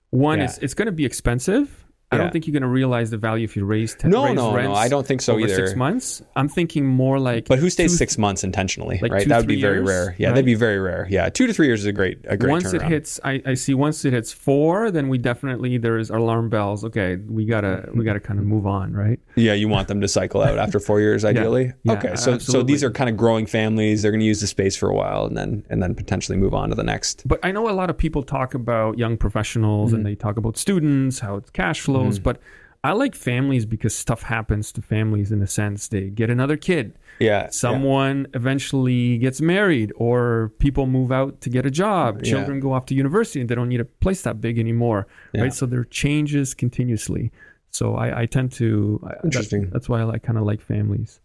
one. 0.10 0.40
Yeah. 0.40 0.46
It's 0.46 0.58
it's 0.58 0.74
gonna 0.74 0.92
be 0.92 1.06
expensive. 1.06 1.86
I 2.10 2.16
Yeah. 2.16 2.22
don't 2.22 2.32
think 2.32 2.48
you're 2.48 2.54
gonna 2.54 2.72
realize 2.72 3.10
the 3.10 3.18
value 3.18 3.44
if 3.44 3.58
you 3.58 3.66
raise 3.66 3.94
ten. 3.94 4.12
No, 4.12 4.26
raise 4.26 4.36
no, 4.36 4.56
no, 4.56 4.74
I 4.74 4.88
don't 4.88 5.06
think 5.06 5.22
so 5.22 5.38
either. 5.40 5.54
Six 5.54 5.76
months. 5.76 6.22
I'm 6.38 6.48
thinking 6.48 6.86
more 6.86 7.20
like. 7.20 7.48
But 7.48 7.60
who 7.60 7.70
stays 7.70 7.92
two- 7.92 7.98
six 7.98 8.18
months 8.18 8.46
intentionally, 8.46 8.98
like 9.02 9.12
right? 9.12 9.24
two, 9.24 9.30
that 9.30 9.40
would 9.40 9.48
be 9.48 9.60
very 9.60 9.80
years, 9.80 9.88
rare. 9.88 10.16
Yeah, 10.18 10.28
right? 10.28 10.36
that'd 10.36 10.46
be 10.46 10.56
very 10.56 10.80
rare. 10.80 11.06
Yeah, 11.10 11.28
two 11.28 11.48
to 11.48 11.54
three 11.54 11.68
years 11.68 11.82
is 11.82 11.86
a 11.86 11.92
great, 11.92 12.20
a 12.26 12.38
great 12.38 12.52
once 12.52 12.74
it 12.74 12.82
hits 12.82 13.20
I, 13.26 13.42
I 13.46 13.54
see 13.56 13.74
once 13.74 14.06
it 14.06 14.14
hits 14.14 14.32
four 14.32 14.90
then 14.92 15.10
we 15.10 15.18
definitely 15.18 15.78
there's 15.78 16.10
alarm 16.10 16.50
bells 16.50 16.84
okay 16.86 17.18
we 17.18 17.46
gotta 17.46 17.90
we 17.94 18.06
gotta 18.06 18.20
kind 18.20 18.40
of 18.40 18.46
move 18.46 18.66
on 18.66 18.94
right 18.94 19.20
Yeah, 19.36 19.54
you 19.54 19.68
want 19.68 19.88
them 19.88 20.00
to 20.02 20.08
cycle 20.08 20.42
out 20.42 20.58
after 20.58 20.80
four 20.80 21.02
years, 21.02 21.26
ideally. 21.32 21.74
Yeah, 21.84 21.94
okay, 21.94 22.16
so 22.16 22.38
so 22.38 22.64
these 22.64 22.84
are 22.86 22.92
kind 22.92 23.10
of 23.10 23.18
growing 23.18 23.46
families. 23.46 24.02
They're 24.02 24.12
going 24.12 24.22
to 24.22 24.26
use 24.26 24.42
the 24.42 24.48
space 24.48 24.76
for 24.78 24.90
a 24.90 24.94
while, 24.96 25.26
and 25.26 25.36
then 25.38 25.66
and 25.70 25.84
then 25.84 25.94
potentially 25.94 26.38
move 26.38 26.54
on 26.54 26.70
to 26.70 26.76
the 26.76 26.84
next. 26.84 27.28
but 27.28 27.40
i 27.44 27.52
know 27.52 27.70
a 27.70 27.72
lot 27.72 27.90
of 27.90 27.98
people 27.98 28.24
talk 28.24 28.54
about 28.54 28.98
young 28.98 29.18
professionals 29.18 29.92
and 29.92 30.00
mm-hmm. 30.00 30.10
they 30.10 30.16
talk 30.16 30.38
about 30.38 30.58
students 30.58 31.20
how 31.20 31.36
it's 31.36 31.50
cash 31.50 31.82
flows 32.04 32.20
but 32.20 32.40
i 32.84 32.92
like 32.92 33.16
families 33.16 33.66
because 33.66 33.94
stuff 33.96 34.22
happens 34.22 34.72
to 34.72 34.82
families 34.82 35.32
in 35.32 35.42
a 35.42 35.48
sense 35.48 35.88
they 35.88 36.10
get 36.10 36.30
another 36.30 36.58
kid 36.58 36.94
Yeah, 37.20 37.50
someone 37.50 38.28
eventually 38.34 39.18
gets 39.18 39.42
married 39.42 39.92
or 39.96 40.52
people 40.60 40.86
move 40.86 41.12
out 41.12 41.42
to 41.42 41.50
get 41.50 41.66
a 41.66 41.72
job 41.72 42.10
Yeah. 42.22 42.32
children 42.34 42.60
go 42.60 42.74
off 42.74 42.86
to 42.88 42.94
university 42.96 43.40
and 43.42 43.50
they 43.50 43.56
don't 43.56 43.70
need 43.70 43.82
a 43.82 43.86
place 44.04 44.22
that 44.28 44.40
big 44.42 44.60
anymore 44.60 45.08
Yeah. 45.34 45.42
right 45.44 45.54
so 45.54 45.66
there 45.66 45.80
are 45.80 45.86
changes 46.04 46.54
continuously 46.54 47.32
so 47.72 47.96
i, 47.96 48.22
I 48.22 48.26
tend 48.28 48.52
to 48.54 49.00
that- 49.04 49.20
Interesting. 49.24 49.70
that's 49.74 49.88
why 49.90 50.00
i 50.02 50.04
like 50.04 50.24
kind 50.24 50.38
of 50.38 50.46
like 50.52 50.62
families 50.62 51.20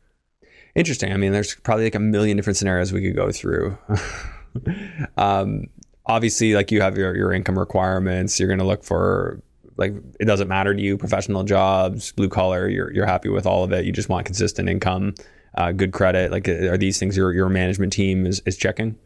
Interesting. 0.75 1.13
I 1.13 1.19
mean, 1.19 1.33
there's 1.33 1.55
probably 1.57 1.85
like 1.85 1.95
a 1.95 2.01
million 2.01 2.35
different 2.39 2.57
scenarios 2.57 2.95
we 2.95 3.03
could 3.03 3.15
go 3.15 3.31
through. 3.31 3.77
um, 5.17 5.65
obviously, 6.07 6.55
like 6.55 6.71
you 6.71 6.81
have 6.81 6.97
your, 6.97 7.15
your 7.17 7.33
income 7.33 7.59
requirements. 7.59 8.39
You're 8.39 8.49
going 8.49 8.59
to 8.59 8.65
look 8.65 8.85
for 8.85 9.43
like 9.77 9.95
it 10.21 10.25
doesn't 10.27 10.49
matter 10.49 10.75
to 10.75 10.81
you 10.81 10.97
professional 10.99 11.45
jobs, 11.45 12.13
blue 12.13 12.29
collar. 12.29 12.69
You're 12.69 12.93
you're 12.93 13.07
happy 13.07 13.29
with 13.29 13.47
all 13.47 13.65
of 13.65 13.73
it. 13.73 13.85
You 13.85 13.93
just 13.93 14.09
want 14.09 14.27
consistent 14.27 14.69
income, 14.69 15.15
uh, 15.57 15.73
good 15.73 15.93
credit. 15.93 16.31
Like, 16.31 16.49
are 16.49 16.77
these 16.79 16.99
things 16.99 17.17
your 17.17 17.33
your 17.33 17.49
management 17.49 17.93
team 17.93 18.27
is 18.27 18.43
is 18.47 18.57
checking? 18.57 18.97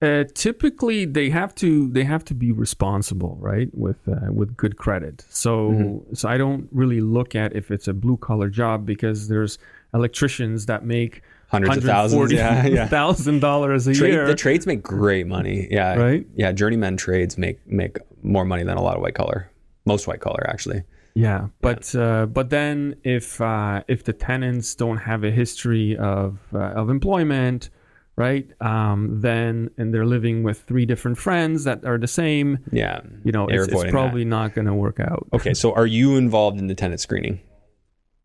Uh, 0.00 0.24
typically, 0.34 1.04
they 1.04 1.30
have 1.30 1.54
to 1.54 1.88
they 1.90 2.02
have 2.04 2.24
to 2.24 2.34
be 2.34 2.50
responsible, 2.50 3.36
right? 3.40 3.68
With 3.72 3.98
uh, 4.08 4.32
with 4.32 4.56
good 4.56 4.76
credit. 4.76 5.24
So 5.30 5.70
Mm-hmm. 5.70 6.14
so 6.14 6.28
I 6.28 6.36
don't 6.38 6.68
really 6.72 7.00
look 7.00 7.34
at 7.36 7.54
if 7.54 7.70
it's 7.70 7.86
a 7.88 7.92
blue 7.94 8.16
collar 8.16 8.48
job 8.48 8.84
because 8.84 9.28
there's 9.28 9.58
electricians 9.94 10.66
that 10.66 10.84
make 10.84 11.22
Hundreds 11.48 11.76
of 11.76 11.84
thousands. 11.84 12.32
Yeah, 12.32 12.64
yeah. 12.66 12.88
thousand 12.88 13.40
dollars 13.40 13.86
a 13.86 13.92
Trade, 13.92 14.14
year. 14.14 14.26
the 14.26 14.34
trades 14.34 14.66
make 14.66 14.82
great 14.82 15.26
money. 15.26 15.68
Yeah. 15.70 15.94
Right? 15.96 16.26
Yeah. 16.34 16.50
Journeyman 16.50 16.96
trades 16.96 17.36
make 17.36 17.64
make 17.66 17.98
more 18.22 18.44
money 18.46 18.64
than 18.64 18.78
a 18.78 18.82
lot 18.82 18.96
of 18.96 19.02
white 19.02 19.14
collar. 19.14 19.50
Most 19.84 20.06
white 20.06 20.20
collar 20.20 20.44
actually. 20.48 20.82
Yeah, 21.14 21.48
but 21.60 21.94
uh, 21.94 22.26
but 22.26 22.48
then 22.50 22.96
if 23.04 23.40
uh, 23.40 23.82
if 23.88 24.04
the 24.04 24.12
tenants 24.14 24.74
don't 24.74 24.96
have 24.98 25.24
a 25.24 25.30
history 25.30 25.96
of 25.98 26.38
uh, 26.54 26.58
of 26.58 26.88
employment, 26.88 27.68
right? 28.16 28.48
Um, 28.62 29.20
then 29.20 29.68
and 29.76 29.92
they're 29.92 30.06
living 30.06 30.42
with 30.42 30.62
three 30.62 30.86
different 30.86 31.18
friends 31.18 31.64
that 31.64 31.84
are 31.84 31.98
the 31.98 32.06
same. 32.06 32.60
Yeah. 32.72 33.00
You 33.24 33.32
know, 33.32 33.46
it's, 33.48 33.68
it's 33.68 33.90
probably 33.90 34.24
not 34.24 34.54
going 34.54 34.66
to 34.66 34.74
work 34.74 35.00
out. 35.00 35.26
Okay. 35.34 35.52
So 35.52 35.74
are 35.74 35.86
you 35.86 36.16
involved 36.16 36.58
in 36.58 36.66
the 36.68 36.74
tenant 36.74 37.00
screening? 37.00 37.40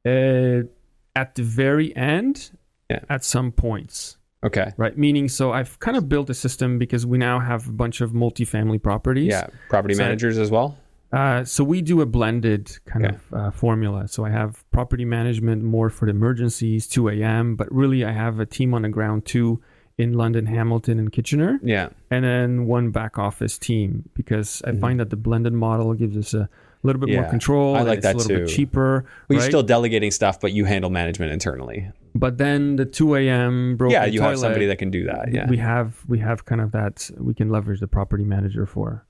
Uh, 0.05 0.63
at 1.15 1.35
the 1.35 1.43
very 1.43 1.93
end, 1.95 2.51
Yeah. 2.89 2.99
at 3.09 3.25
some 3.25 3.51
points, 3.51 4.17
Okay. 4.45 4.71
right? 4.77 4.97
Meaning, 4.97 5.27
so 5.29 5.51
I've 5.51 5.79
kind 5.79 5.97
of 5.97 6.07
built 6.07 6.29
a 6.29 6.33
system 6.33 6.77
because 6.77 7.05
we 7.05 7.17
now 7.17 7.39
have 7.39 7.67
a 7.67 7.71
bunch 7.73 7.99
of 8.01 8.11
multifamily 8.11 8.81
properties. 8.81 9.27
Yeah. 9.31 9.47
Property 9.69 9.95
So- 9.95 10.03
managers 10.03 10.37
as 10.37 10.49
well. 10.51 10.77
Uh, 11.11 11.43
so 11.43 11.63
we 11.63 11.81
do 11.81 12.01
a 12.01 12.05
blended 12.05 12.77
kind 12.85 13.05
Okay. 13.05 13.15
of 13.15 13.33
uh, 13.33 13.51
formula. 13.51 14.07
So 14.07 14.25
I 14.25 14.29
have 14.29 14.69
property 14.71 15.05
management 15.05 15.63
more 15.63 15.89
for 15.89 16.05
the 16.05 16.11
emergencies, 16.11 16.87
2 16.87 17.09
a.m., 17.09 17.55
but 17.55 17.71
really 17.73 18.03
I 18.03 18.11
have 18.11 18.39
a 18.39 18.45
team 18.45 18.73
on 18.73 18.81
the 18.81 18.89
ground 18.89 19.25
too 19.25 19.61
in 19.97 20.13
London, 20.13 20.45
Hamilton, 20.45 20.99
and 20.99 21.11
Kitchener, 21.11 21.59
Yeah. 21.63 21.89
and 22.11 22.23
then 22.23 22.67
one 22.67 22.91
back 22.91 23.17
office 23.17 23.57
team 23.57 24.07
because 24.13 24.61
I 24.63 24.73
find 24.73 24.99
that 24.99 25.09
the 25.09 25.15
blended 25.15 25.53
model 25.53 25.93
gives 25.95 26.15
us 26.17 26.33
a 26.35 26.47
little 26.83 26.99
bit 26.99 27.07
Mm-hmm. 27.07 27.13
Yeah, 27.15 27.21
more 27.21 27.29
control. 27.31 27.75
I 27.75 27.81
like 27.81 27.97
it's 27.99 28.05
that 28.05 28.13
a 28.15 28.17
little 28.19 28.37
bit 28.37 28.47
too. 28.49 28.53
cheaper. 28.55 28.91
Well, 28.91 29.03
right? 29.29 29.35
you're 29.37 29.41
still 29.49 29.63
delegating 29.63 30.11
stuff, 30.11 30.39
but 30.39 30.51
you 30.51 30.65
handle 30.65 30.91
management 30.91 31.31
internally. 31.31 31.89
but 32.13 32.37
then 32.37 32.75
the 32.75 32.85
2 32.85 33.15
a.m. 33.15 33.75
broken 33.77 33.93
yeah. 33.93 34.05
You 34.05 34.21
have 34.21 34.37
somebody 34.37 34.67
that 34.67 34.77
can 34.77 34.91
do 34.91 35.05
that. 35.05 35.33
Yeah. 35.33 35.49
we 35.49 35.57
have 35.57 36.03
we 36.07 36.19
have 36.19 36.45
kind 36.45 36.61
of 36.61 36.71
that 36.73 37.09
we 37.17 37.33
can 37.33 37.49
leverage 37.49 37.79
the 37.79 37.87
property 37.87 38.23
manager 38.25 38.65
for. 38.67 39.03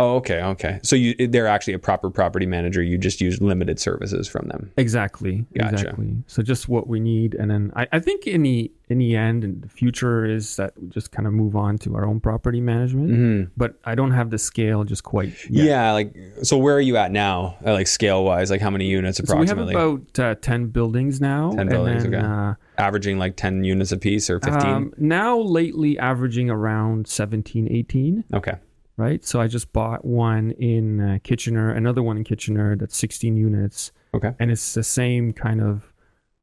Oh, 0.00 0.16
okay. 0.16 0.42
Okay. 0.42 0.80
So 0.82 0.96
you, 0.96 1.14
they're 1.28 1.46
actually 1.46 1.74
a 1.74 1.78
proper 1.78 2.10
property 2.10 2.46
manager. 2.46 2.82
You 2.82 2.98
just 2.98 3.20
use 3.20 3.40
limited 3.40 3.78
services 3.78 4.28
from 4.28 4.48
them. 4.48 4.72
Exactly. 4.76 5.46
Gotcha. 5.56 5.74
Exactly. 5.74 6.16
So 6.26 6.42
just 6.42 6.68
what 6.68 6.86
we 6.86 7.00
need, 7.00 7.34
and 7.34 7.50
then 7.50 7.72
I, 7.76 7.86
I 7.92 7.98
think 8.00 8.26
in 8.26 8.42
the 8.42 8.70
in 8.88 8.98
the 8.98 9.14
end, 9.14 9.44
and 9.44 9.62
the 9.62 9.68
future 9.68 10.24
is 10.24 10.56
that 10.56 10.72
we 10.76 10.88
just 10.88 11.12
kind 11.12 11.28
of 11.28 11.32
move 11.32 11.54
on 11.54 11.78
to 11.78 11.94
our 11.94 12.04
own 12.04 12.18
property 12.18 12.60
management. 12.60 13.10
Mm-hmm. 13.10 13.52
But 13.56 13.76
I 13.84 13.94
don't 13.94 14.10
have 14.10 14.30
the 14.30 14.38
scale 14.38 14.82
just 14.82 15.04
quite 15.04 15.28
yet. 15.48 15.64
Yeah. 15.64 15.92
Like, 15.92 16.12
so 16.42 16.58
where 16.58 16.74
are 16.74 16.80
you 16.80 16.96
at 16.96 17.12
now? 17.12 17.56
Uh, 17.64 17.72
like 17.72 17.86
scale 17.86 18.24
wise, 18.24 18.50
like 18.50 18.60
how 18.60 18.70
many 18.70 18.86
units 18.86 19.18
So 19.18 19.36
we 19.36 19.46
have 19.46 19.58
approximately? 19.58 19.74
about 19.74 20.18
uh, 20.18 20.34
ten 20.40 20.66
buildings 20.66 21.20
now. 21.20 21.52
10 21.52 21.68
buildings, 21.68 22.04
and 22.04 22.14
then, 22.14 22.24
okay. 22.24 22.32
uh, 22.32 22.54
Averaging 22.78 23.18
like 23.18 23.36
10 23.36 23.62
units 23.62 23.92
a 23.92 23.98
piece 23.98 24.28
or 24.30 24.40
15? 24.40 24.60
um, 24.62 24.94
now 24.96 25.38
lately 25.38 25.98
averaging 25.98 26.48
around 26.50 27.06
17, 27.06 27.68
18, 27.70 28.24
okay. 28.34 28.54
Right? 29.00 29.24
So 29.24 29.40
I 29.40 29.48
just 29.48 29.72
bought 29.72 30.04
one 30.04 30.50
in 30.52 31.00
uh, 31.00 31.18
Kitchener, 31.24 31.72
another 31.72 32.02
one 32.02 32.18
in 32.18 32.24
Kitchener 32.24 32.76
that's 32.76 32.96
16 32.96 33.36
units. 33.36 33.92
Okay. 34.12 34.34
and 34.40 34.50
it's 34.50 34.74
the 34.74 34.82
same 34.82 35.32
kind 35.32 35.60
of 35.60 35.92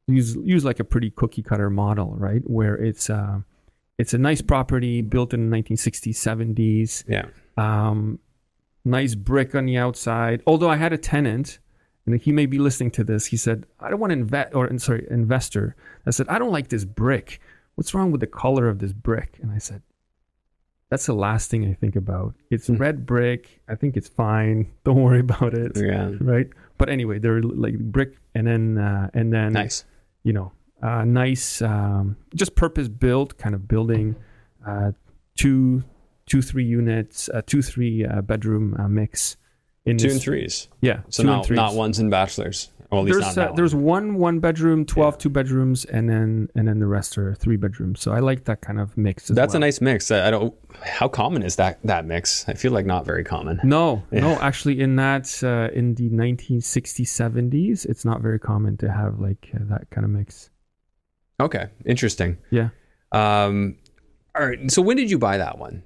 use 0.07 0.37
use 0.41 0.63
like 0.63 0.79
a 0.79 0.85
pretty 0.85 1.11
cookie 1.11 1.43
cutter 1.43 1.69
model, 1.69 2.15
right? 2.17 2.41
Where 2.45 2.75
it's 2.75 3.09
uh, 3.09 3.39
it's 3.97 4.13
a 4.13 4.17
nice 4.17 4.41
property 4.41 5.01
built 5.01 5.33
in 5.33 5.49
the 5.49 5.57
1960s, 5.57 6.15
70s. 6.15 7.03
Yeah. 7.07 7.25
Um, 7.57 8.19
nice 8.85 9.15
brick 9.15 9.53
on 9.53 9.65
the 9.65 9.77
outside. 9.77 10.41
Although 10.47 10.69
I 10.69 10.77
had 10.77 10.93
a 10.93 10.97
tenant, 10.97 11.59
and 12.05 12.19
he 12.21 12.31
may 12.31 12.45
be 12.45 12.57
listening 12.57 12.91
to 12.91 13.03
this. 13.03 13.25
He 13.25 13.37
said, 13.37 13.65
"I 13.79 13.89
don't 13.89 13.99
want 13.99 14.11
to 14.11 14.19
invest," 14.19 14.55
or 14.55 14.77
sorry, 14.77 15.05
investor. 15.09 15.75
I 16.05 16.11
said, 16.11 16.27
"I 16.29 16.39
don't 16.39 16.51
like 16.51 16.69
this 16.69 16.85
brick. 16.85 17.41
What's 17.75 17.93
wrong 17.93 18.11
with 18.11 18.21
the 18.21 18.27
color 18.27 18.69
of 18.69 18.79
this 18.79 18.93
brick?" 18.93 19.39
And 19.41 19.51
I 19.51 19.57
said. 19.57 19.81
That's 20.89 21.05
the 21.05 21.13
last 21.13 21.49
thing 21.51 21.65
I 21.69 21.73
think 21.73 21.95
about. 21.95 22.33
It's 22.49 22.67
Hmm. 22.67 22.75
red 22.77 23.05
brick. 23.05 23.59
I 23.67 23.75
think 23.75 23.97
it's 23.97 24.07
fine. 24.07 24.67
Don't 24.85 25.01
worry 25.03 25.19
about 25.19 25.53
it 25.53 25.73
Yeah. 25.75 26.11
right? 26.21 26.47
But 26.77 26.89
anyway, 26.89 27.19
they're 27.19 27.41
like 27.41 27.77
brick, 27.79 28.15
and 28.35 28.47
then 28.47 28.77
uh, 28.77 29.09
and 29.13 29.33
then 29.33 29.53
Nice. 29.53 29.83
you 30.23 30.31
know, 30.33 30.51
uh, 30.81 31.03
nice, 31.03 31.61
um, 31.61 32.15
just 32.35 32.55
purpose 32.55 32.87
built 32.87 33.37
kind 33.37 33.55
of 33.55 33.67
building, 33.67 34.15
uh, 34.65 34.91
two, 35.35 35.83
two, 36.27 36.41
three 36.41 36.65
units, 36.65 37.29
uh, 37.33 37.41
two, 37.45 37.61
three 37.61 38.05
uh, 38.05 38.21
bedroom 38.21 38.75
uh, 38.79 38.87
mix. 38.87 39.37
In 39.85 39.97
Two 39.97 40.07
this- 40.07 40.13
and 40.15 40.21
threes. 40.21 40.67
yeah, 40.81 40.99
So 41.09 41.23
not, 41.23 41.49
not 41.49 41.73
ones 41.73 41.97
and 41.97 42.11
bachelors. 42.11 42.69
Well, 42.89 43.03
There's 43.03 43.35
not 43.35 43.37
uh, 43.37 43.51
there's 43.53 43.75
one. 43.75 44.15
one 44.15 44.39
bedroom, 44.39 44.85
12 44.85 45.17
two 45.17 45.29
bedrooms, 45.29 45.83
and 45.83 46.09
then 46.09 46.47
and 46.55 46.67
then 46.69 46.79
the 46.79 46.87
rest 46.87 47.17
are 47.17 47.35
three 47.35 47.57
bedrooms. 47.57 47.99
So 47.99 48.13
I 48.13 48.19
like 48.19 48.45
that 48.45 48.61
kind 48.61 48.79
of 48.79 48.95
mix. 48.95 49.27
That's 49.27 49.53
a 49.53 49.59
nice 49.59 49.81
mix. 49.81 50.09
I 50.09 50.27
I 50.27 50.31
don't. 50.31 50.53
How 50.83 51.09
common 51.09 51.43
is 51.43 51.57
that 51.57 51.79
that 51.83 52.05
mix? 52.05 52.47
I 52.47 52.53
feel 52.53 52.71
like 52.71 52.85
not 52.85 53.05
very 53.05 53.25
common. 53.25 53.59
No, 53.63 54.03
no, 54.11 54.39
actually, 54.39 54.79
in 54.79 54.95
that 54.95 55.43
uh, 55.43 55.69
in 55.73 55.95
the 55.95 56.09
1960s, 56.09 57.07
70s, 57.07 57.85
it's 57.85 58.05
not 58.05 58.21
very 58.21 58.39
common 58.39 58.77
to 58.77 58.89
have 58.91 59.19
like 59.19 59.51
uh, 59.53 59.59
that 59.69 59.89
kind 59.89 60.05
of 60.05 60.11
mix. 60.11 60.49
Okay, 61.41 61.67
interesting. 61.85 62.37
Yeah. 62.51 62.69
Um, 63.11 63.77
all 64.33 64.45
right. 64.47 64.71
So 64.71 64.81
when 64.81 64.95
did 64.95 65.11
you 65.11 65.17
buy 65.19 65.37
that 65.37 65.57
one? 65.57 65.83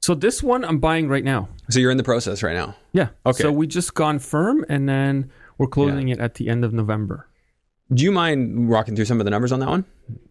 So 0.00 0.14
this 0.14 0.42
one 0.42 0.64
I'm 0.64 0.78
buying 0.78 1.08
right 1.08 1.24
now. 1.24 1.48
So 1.70 1.80
you're 1.80 1.90
in 1.90 1.96
the 1.98 2.04
process 2.04 2.42
right 2.42 2.54
now. 2.54 2.76
Yeah. 2.92 3.08
Okay. 3.26 3.42
So 3.42 3.52
we 3.52 3.66
just 3.66 3.94
gone 3.94 4.18
firm, 4.18 4.64
and 4.68 4.88
then 4.88 5.30
we're 5.58 5.66
closing 5.66 6.08
it 6.08 6.18
at 6.18 6.34
the 6.34 6.48
end 6.48 6.64
of 6.64 6.72
November. 6.72 7.28
Do 7.92 8.04
you 8.04 8.12
mind 8.12 8.68
walking 8.68 8.94
through 8.96 9.06
some 9.06 9.20
of 9.20 9.24
the 9.24 9.30
numbers 9.30 9.50
on 9.52 9.60
that 9.60 9.68
one? 9.68 9.84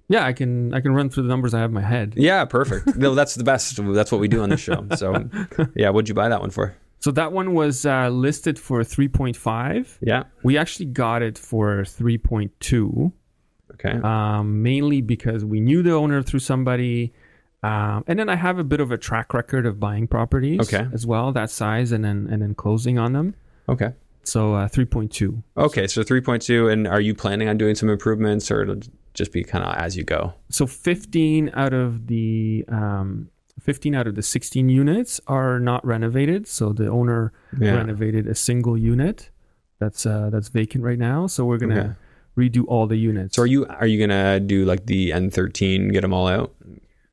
Yeah, 0.10 0.26
I 0.26 0.34
can 0.34 0.74
I 0.74 0.80
can 0.80 0.94
run 0.94 1.10
through 1.10 1.24
the 1.24 1.30
numbers 1.30 1.54
I 1.54 1.60
have 1.60 1.70
in 1.72 1.74
my 1.74 1.82
head. 1.82 2.13
Yeah, 2.16 2.46
perfect. 2.46 2.96
no, 2.96 3.13
that's 3.16 3.36
the 3.36 3.44
best. 3.44 3.78
That's 3.84 4.12
what 4.12 4.22
we 4.22 4.28
do 4.28 4.42
on 4.42 4.50
this 4.50 4.62
show. 4.62 4.86
So, 4.96 5.30
yeah, 5.76 5.90
what'd 5.90 6.08
you 6.08 6.16
buy 6.16 6.30
that 6.30 6.40
one 6.40 6.50
for? 6.52 6.76
So 7.00 7.12
that 7.12 7.32
one 7.32 7.54
was 7.54 7.86
uh, 7.86 8.10
listed 8.10 8.58
for 8.58 8.82
3.5. 8.82 9.98
Yeah. 10.02 10.24
We 10.44 10.58
actually 10.58 10.88
got 10.88 11.22
it 11.22 11.38
for 11.38 11.84
3.2, 11.84 13.12
Okay. 13.74 14.00
um, 14.04 14.63
mainly 14.63 15.02
because 15.02 15.46
we 15.46 15.60
knew 15.60 15.84
the 15.84 15.92
owner 15.94 16.24
through 16.24 16.40
somebody. 16.40 17.13
Um, 17.63 18.04
and 18.08 18.18
then 18.18 18.30
I 18.30 18.36
have 18.36 18.58
a 18.60 18.63
bit 18.63 18.80
of 18.80 18.92
a 18.92 18.98
track 18.98 19.34
record 19.34 19.66
of 19.66 19.80
buying 19.80 20.08
properties 20.08 20.62
Okay. 20.62 20.88
as 20.94 21.06
well, 21.06 21.32
that 21.34 21.50
size, 21.50 21.92
and 21.92 22.04
then 22.04 22.28
and 22.32 22.42
then 22.42 22.56
closing 22.56 22.98
on 22.98 23.13
them. 23.13 23.36
Okay. 23.70 23.94
So 24.28 24.54
uh, 24.56 24.68
3.2. 24.68 25.42
Okay. 25.58 25.88
So 25.88 26.02
3.2. 26.04 26.72
And 26.72 26.88
are 26.88 27.00
you 27.02 27.16
planning 27.16 27.48
on 27.50 27.58
doing 27.58 27.76
some 27.76 27.90
improvements 27.90 28.52
or 28.52 28.62
it'll 28.63 28.82
just 29.13 29.32
be 29.32 29.44
kind 29.44 29.63
of 29.63 29.76
as 29.78 29.96
you 29.96 30.04
go? 30.04 30.34
So 30.50 30.68
15 30.68 31.52
out 31.54 31.74
of 31.74 32.08
the 32.08 32.66
um, 32.68 33.30
15 33.62 33.96
out 33.96 34.06
of 34.08 34.16
the 34.16 34.22
16 34.22 34.70
units 34.70 35.20
are 35.28 35.60
not 35.60 35.86
renovated. 35.86 36.48
So 36.48 36.74
the 36.74 36.88
owner 36.88 37.32
Yeah. 37.60 37.76
renovated 37.76 38.28
a 38.28 38.36
single 38.36 38.78
unit 38.78 39.30
that's 39.80 40.06
uh, 40.06 40.30
that's 40.32 40.50
vacant 40.50 40.84
right 40.84 41.00
now. 41.00 41.28
So 41.28 41.46
we're 41.46 41.58
gonna 41.60 41.98
redo 42.38 42.66
all 42.68 42.86
the 42.88 42.98
units. 42.98 43.36
So 43.36 43.44
are 43.44 43.48
you 43.48 43.66
are 43.68 43.88
you 43.88 44.00
gonna 44.00 44.40
do 44.40 44.66
like 44.66 44.86
the 44.86 45.12
N13, 45.12 45.92
get 45.92 46.02
them 46.02 46.13
all 46.13 46.28
out? 46.28 46.54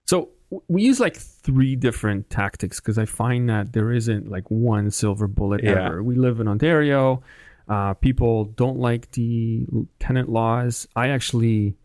So 0.06 0.30
we 0.68 0.82
use 0.82 1.00
like 1.00 1.16
three 1.16 1.76
different 1.76 2.30
tactics 2.30 2.80
because 2.80 2.98
I 2.98 3.04
find 3.06 3.48
that 3.48 3.72
there 3.72 3.90
isn't 3.92 4.30
like 4.30 4.50
one 4.50 4.90
silver 4.90 5.26
bullet 5.26 5.62
Yeah. 5.64 5.86
ever. 5.86 6.02
We 6.02 6.16
live 6.16 6.40
in 6.40 6.48
Ontario. 6.48 7.22
Uh, 7.68 7.94
people 7.94 8.44
don't 8.44 8.78
like 8.78 9.10
the 9.12 9.66
tenant 9.98 10.28
laws. 10.28 10.86
I 10.94 11.08
actually 11.08 11.76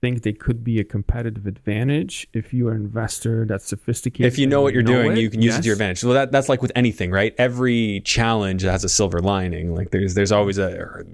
think 0.00 0.22
they 0.22 0.32
could 0.32 0.64
be 0.64 0.80
a 0.80 0.84
competitive 0.84 1.46
advantage 1.46 2.26
if 2.32 2.54
you're 2.54 2.72
an 2.72 2.82
investor 2.84 3.44
that's 3.46 3.66
sophisticated. 3.66 4.32
If 4.32 4.38
you 4.38 4.46
know 4.46 4.62
what 4.62 4.72
you're 4.72 4.82
doing, 4.82 5.12
it. 5.12 5.18
you 5.18 5.28
can 5.30 5.42
use 5.42 5.56
it 5.56 5.60
to 5.62 5.66
your 5.66 5.74
advantage. 5.74 6.02
Well, 6.02 6.14
that, 6.14 6.32
that's 6.32 6.48
like 6.48 6.62
with 6.62 6.72
anything, 6.74 7.10
right? 7.10 7.34
Every 7.38 8.00
challenge 8.04 8.62
has 8.62 8.82
a 8.82 8.88
silver 8.88 9.20
lining. 9.20 9.74
Like 9.74 9.90
there's 9.90 10.14
there's 10.14 10.32
always 10.32 10.56
a, 10.58 11.04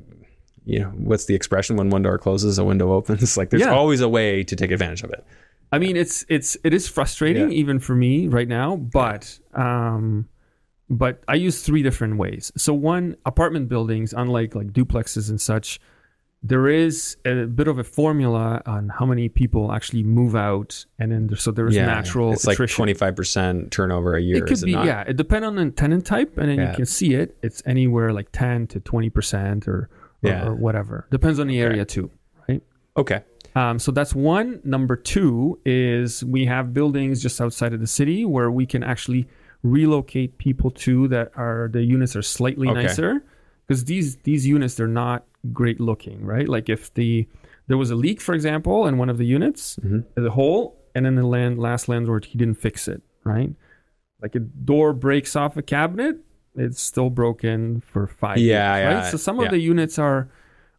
you 0.64 0.78
know, 0.80 0.88
what's 0.90 1.24
the 1.26 1.34
expression? 1.34 1.76
When 1.76 1.90
one 1.90 2.02
door 2.02 2.16
closes, 2.16 2.58
a 2.58 2.64
window 2.64 2.92
opens. 2.92 3.36
Like 3.36 3.50
there's 3.50 3.62
Yeah. 3.62 3.74
always 3.74 4.00
a 4.00 4.08
way 4.08 4.44
to 4.44 4.54
take 4.56 4.70
advantage 4.70 5.02
of 5.02 5.10
it. 5.10 5.24
I 5.72 5.78
mean, 5.78 5.96
it's 5.96 6.24
it's 6.28 6.56
it 6.64 6.72
is 6.72 6.88
frustrating 6.88 7.50
Yeah. 7.50 7.56
even 7.58 7.78
for 7.80 7.94
me 7.94 8.28
right 8.28 8.48
now, 8.48 8.76
but 8.76 9.38
um, 9.54 10.28
but 10.88 11.22
I 11.28 11.34
use 11.34 11.62
three 11.62 11.82
different 11.82 12.16
ways. 12.16 12.52
So 12.56 12.72
one, 12.72 13.16
apartment 13.26 13.68
buildings, 13.68 14.12
unlike 14.12 14.54
like 14.54 14.68
duplexes 14.72 15.28
and 15.30 15.40
such, 15.40 15.80
there 16.42 16.68
is 16.68 17.16
a 17.24 17.46
bit 17.46 17.66
of 17.66 17.78
a 17.78 17.84
formula 17.84 18.62
on 18.66 18.88
how 18.90 19.04
many 19.06 19.28
people 19.28 19.72
actually 19.72 20.04
move 20.04 20.36
out, 20.36 20.86
and 21.00 21.10
then 21.10 21.26
there, 21.26 21.36
so 21.36 21.50
there 21.50 21.66
is 21.66 21.76
natural 21.76 22.32
It's 22.32 22.46
like 22.46 22.54
attrition. 22.54 22.76
twenty 22.76 22.94
five 22.94 23.16
percent 23.16 23.72
turnover 23.72 24.14
a 24.14 24.22
year. 24.22 24.36
it 24.44 24.46
could 24.46 24.58
it 24.58 24.64
be 24.64 24.72
not? 24.72 24.86
yeah. 24.86 25.02
It 25.08 25.16
depends 25.16 25.46
on 25.46 25.56
the 25.56 25.70
tenant 25.72 26.06
type, 26.06 26.38
and 26.38 26.48
then 26.48 26.58
Yeah. 26.58 26.70
you 26.70 26.76
can 26.76 26.86
see 26.86 27.14
it. 27.14 27.36
It's 27.42 27.60
anywhere 27.66 28.12
like 28.12 28.28
ten 28.30 28.68
to 28.68 28.78
twenty 28.80 29.10
percent, 29.10 29.66
or, 29.66 29.88
or 30.22 30.30
Yeah. 30.30 30.46
or 30.46 30.54
whatever. 30.54 31.08
Depends 31.10 31.40
on 31.40 31.48
the 31.48 31.58
area 31.58 31.84
too, 31.84 32.10
right? 32.48 32.62
Okay. 32.96 33.22
Um, 33.56 33.78
so 33.78 33.90
that's 33.90 34.14
one. 34.14 34.60
Number 34.64 34.96
two 34.96 35.58
is 35.64 36.22
we 36.22 36.44
have 36.44 36.74
buildings 36.74 37.22
just 37.22 37.40
outside 37.40 37.72
of 37.72 37.80
the 37.80 37.86
city 37.86 38.24
where 38.24 38.50
we 38.50 38.66
can 38.66 38.82
actually 38.84 39.26
relocate 39.62 40.36
people 40.38 40.70
to 40.70 41.08
that 41.08 41.32
are 41.36 41.68
the 41.72 41.82
units 41.82 42.14
are 42.14 42.22
slightly 42.22 42.68
Okay. 42.68 42.82
nicer 42.82 43.24
because 43.66 43.84
these 43.86 44.16
these 44.18 44.46
units 44.46 44.74
they're 44.74 44.86
not 44.86 45.24
great 45.52 45.80
looking, 45.80 46.24
right? 46.24 46.48
Like 46.48 46.68
if 46.68 46.92
the 46.94 47.26
there 47.66 47.78
was 47.78 47.90
a 47.90 47.96
leak, 47.96 48.20
for 48.20 48.34
example, 48.34 48.86
in 48.86 48.98
one 48.98 49.08
of 49.08 49.16
the 49.18 49.26
units, 49.26 49.76
Mm-hmm. 49.82 50.22
the 50.22 50.30
hole, 50.30 50.78
and 50.94 51.04
then 51.06 51.14
the 51.14 51.26
land 51.26 51.58
last 51.58 51.88
landlord 51.88 52.26
he 52.26 52.36
didn't 52.38 52.58
fix 52.60 52.86
it, 52.88 53.02
right? 53.24 53.50
Like 54.22 54.34
a 54.34 54.40
door 54.40 54.92
breaks 54.92 55.34
off 55.34 55.56
a 55.56 55.62
cabinet, 55.62 56.18
it's 56.54 56.80
still 56.80 57.10
broken 57.10 57.80
for 57.80 58.06
five 58.06 58.36
Yeah, 58.38 58.76
years, 58.76 58.82
yeah, 58.84 58.88
right? 59.02 59.10
So 59.10 59.16
some 59.16 59.40
of 59.40 59.50
the 59.50 59.58
units 59.58 59.98
are 59.98 60.28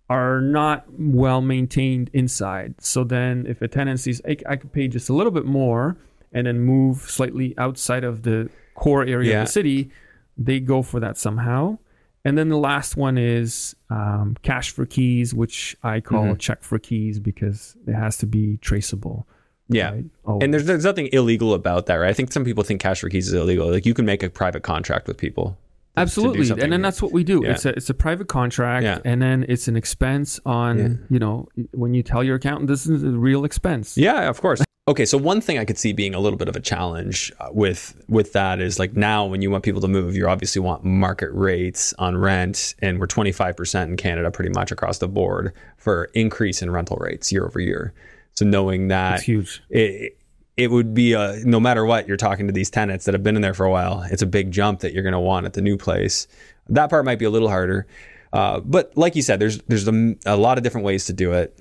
are 0.09 0.39
not 0.41 0.85
well 0.97 1.41
maintained 1.41 2.09
inside. 2.13 2.75
So 2.79 3.03
then 3.03 3.45
if 3.47 3.61
a 3.61 3.67
tenant 3.67 3.99
sees 3.99 4.21
I, 4.27 4.37
I 4.47 4.55
could 4.55 4.71
pay 4.71 4.87
just 4.87 5.09
a 5.09 5.13
little 5.13 5.31
bit 5.31 5.45
more 5.45 5.97
and 6.31 6.47
then 6.47 6.59
move 6.61 6.97
slightly 6.99 7.53
outside 7.57 8.03
of 8.03 8.23
the 8.23 8.49
core 8.75 9.03
area 9.05 9.31
Yeah. 9.31 9.41
of 9.41 9.47
the 9.47 9.51
city, 9.51 9.89
they 10.37 10.59
go 10.59 10.81
for 10.81 10.99
that 10.99 11.17
somehow. 11.17 11.77
And 12.25 12.37
then 12.37 12.49
the 12.49 12.57
last 12.57 12.97
one 12.97 13.17
is 13.17 13.75
um, 13.89 14.35
cash 14.43 14.71
for 14.71 14.85
keys, 14.85 15.33
which 15.33 15.75
I 15.83 15.99
call 16.01 16.23
Mm-hmm. 16.25 16.35
check 16.37 16.63
for 16.63 16.77
keys 16.79 17.19
because 17.19 17.75
it 17.87 17.93
has 17.93 18.17
to 18.17 18.25
be 18.25 18.57
traceable. 18.57 19.25
Yeah. 19.69 19.91
right? 19.91 20.05
And 20.41 20.53
there's 20.53 20.65
there's 20.65 20.85
nothing 20.85 21.09
illegal 21.11 21.53
about 21.53 21.87
that, 21.87 21.95
right? 21.95 22.09
I 22.09 22.13
think 22.13 22.31
some 22.31 22.45
people 22.45 22.63
think 22.63 22.79
cash 22.81 23.01
for 23.01 23.09
keys 23.09 23.27
is 23.27 23.33
illegal. 23.33 23.69
Like 23.71 23.85
you 23.85 23.93
can 23.93 24.05
make 24.05 24.23
a 24.23 24.29
private 24.29 24.63
contract 24.63 25.07
with 25.07 25.17
people. 25.17 25.57
Absolutely 25.97 26.49
and 26.61 26.71
then 26.71 26.81
that's 26.81 27.01
what 27.01 27.11
we 27.11 27.23
do 27.23 27.41
Yeah. 27.43 27.51
it's 27.51 27.65
a 27.65 27.69
it's 27.69 27.89
a 27.89 27.93
private 27.93 28.27
contract 28.27 28.83
Yeah. 28.83 28.99
and 29.03 29.21
then 29.21 29.45
it's 29.49 29.67
an 29.67 29.75
expense 29.75 30.39
on 30.45 30.77
Yeah. 30.77 30.87
you 31.09 31.19
know 31.19 31.47
when 31.71 31.93
you 31.93 32.03
tell 32.03 32.23
your 32.23 32.35
accountant 32.35 32.67
this 32.67 32.85
is 32.87 33.03
a 33.03 33.09
real 33.09 33.43
expense 33.45 33.97
Yeah, 33.97 34.29
of 34.29 34.39
course. 34.41 34.61
Okay, 34.89 35.03
so 35.03 35.17
one 35.17 35.41
thing 35.41 35.57
I 35.59 35.65
could 35.65 35.77
see 35.77 35.91
being 35.91 36.15
a 36.15 36.19
little 36.19 36.37
bit 36.39 36.47
of 36.47 36.55
a 36.55 36.61
challenge 36.61 37.33
uh, 37.41 37.49
with 37.51 38.01
with 38.07 38.31
that 38.31 38.61
is 38.61 38.79
like 38.79 38.95
now 38.95 39.25
when 39.25 39.41
you 39.41 39.51
want 39.51 39.65
people 39.65 39.81
to 39.81 39.87
move, 39.89 40.15
you 40.15 40.29
obviously 40.29 40.61
want 40.61 40.85
market 40.85 41.29
rates 41.33 41.93
on 41.99 42.15
rent, 42.15 42.73
and 42.81 42.97
we're 42.97 43.05
twenty 43.07 43.33
five 43.33 43.57
percent 43.57 43.91
in 43.91 43.97
Canada, 43.97 44.31
pretty 44.31 44.51
much 44.51 44.71
across 44.71 44.99
the 44.99 45.07
board 45.09 45.51
for 45.75 46.05
increase 46.13 46.61
in 46.61 46.71
rental 46.71 46.95
rates 47.01 47.33
year 47.33 47.45
over 47.45 47.59
year. 47.59 47.93
So 48.35 48.45
knowing 48.45 48.87
that 48.87 49.15
it's 49.15 49.23
huge 49.23 49.61
it 49.69 50.17
it 50.57 50.71
would 50.71 50.93
be 50.93 51.13
a 51.13 51.39
no 51.45 51.59
matter 51.59 51.85
what 51.85 52.07
you're 52.07 52.17
talking 52.17 52.47
to 52.47 52.53
these 52.53 52.69
tenants 52.69 53.05
that 53.05 53.13
have 53.13 53.23
been 53.23 53.35
in 53.35 53.41
there 53.41 53.53
for 53.53 53.65
a 53.65 53.71
while 53.71 54.03
it's 54.11 54.21
a 54.21 54.27
big 54.27 54.51
jump 54.51 54.81
that 54.81 54.91
you're 54.91 55.03
going 55.03 55.13
to 55.13 55.19
want 55.19 55.45
at 55.45 55.53
the 55.53 55.61
new 55.61 55.77
place. 55.77 56.27
That 56.69 56.89
part 56.89 57.05
might 57.05 57.19
be 57.19 57.25
a 57.25 57.29
little 57.29 57.49
harder 57.49 57.87
uh, 58.33 58.59
but 58.59 58.91
like 58.97 59.15
you 59.15 59.21
said 59.21 59.39
there's 59.39 59.59
there's 59.63 59.87
a, 59.87 60.15
a 60.25 60.35
lot 60.35 60.57
of 60.57 60.63
different 60.63 60.85
ways 60.85 61.05
to 61.05 61.13
do 61.13 61.31
it. 61.33 61.57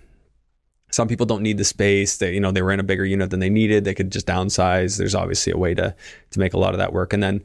Some 0.91 1.09
people 1.09 1.27
don't 1.27 1.43
need 1.43 1.59
the 1.59 1.65
space 1.65 2.17
they 2.17 2.35
you 2.35 2.41
know 2.41 2.51
they 2.51 2.63
were 2.63 2.73
in 2.73 2.81
a 2.81 2.85
bigger 2.85 3.05
unit 3.05 3.31
than 3.31 3.41
they 3.41 3.51
needed 3.51 3.85
they 3.85 3.95
could 3.95 4.11
just 4.11 4.27
downsize 4.27 4.99
there's 4.99 5.15
obviously 5.15 5.53
a 5.53 5.59
way 5.59 5.75
to 5.75 5.95
to 6.31 6.39
make 6.39 6.55
a 6.55 6.59
lot 6.59 6.75
of 6.75 6.79
that 6.79 6.93
work. 6.93 7.13
And 7.13 7.23
then 7.23 7.45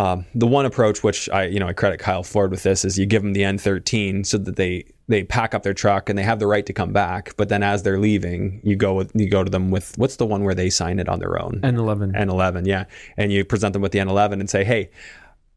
um, 0.00 0.26
the 0.34 0.46
one 0.46 0.66
approach, 0.66 1.02
which 1.02 1.28
I, 1.28 1.44
you 1.44 1.60
know, 1.60 1.68
I 1.68 1.72
credit 1.72 2.00
Kyle 2.00 2.22
Ford 2.22 2.50
with 2.50 2.62
this, 2.62 2.84
is 2.84 2.98
you 2.98 3.06
give 3.06 3.22
them 3.22 3.34
the 3.34 3.42
N13 3.42 4.24
so 4.24 4.38
that 4.38 4.56
they 4.56 4.84
they 5.08 5.24
pack 5.24 5.54
up 5.54 5.64
their 5.64 5.74
truck 5.74 6.08
and 6.08 6.16
they 6.16 6.22
have 6.22 6.38
the 6.38 6.46
right 6.46 6.64
to 6.64 6.72
come 6.72 6.92
back. 6.92 7.36
But 7.36 7.48
then 7.48 7.62
as 7.62 7.82
they're 7.82 7.98
leaving, 7.98 8.60
you 8.62 8.76
go 8.76 8.94
with 8.94 9.12
you 9.14 9.28
go 9.28 9.44
to 9.44 9.50
them 9.50 9.70
with 9.70 9.96
what's 9.98 10.16
the 10.16 10.26
one 10.26 10.44
where 10.44 10.54
they 10.54 10.70
sign 10.70 10.98
it 10.98 11.08
on 11.08 11.18
their 11.18 11.40
own? 11.40 11.60
N11 11.62 12.14
N11, 12.14 12.66
yeah, 12.66 12.84
and 13.16 13.32
you 13.32 13.44
present 13.44 13.74
them 13.74 13.82
with 13.82 13.92
the 13.92 13.98
N11 13.98 14.34
and 14.34 14.48
say, 14.48 14.64
hey, 14.64 14.90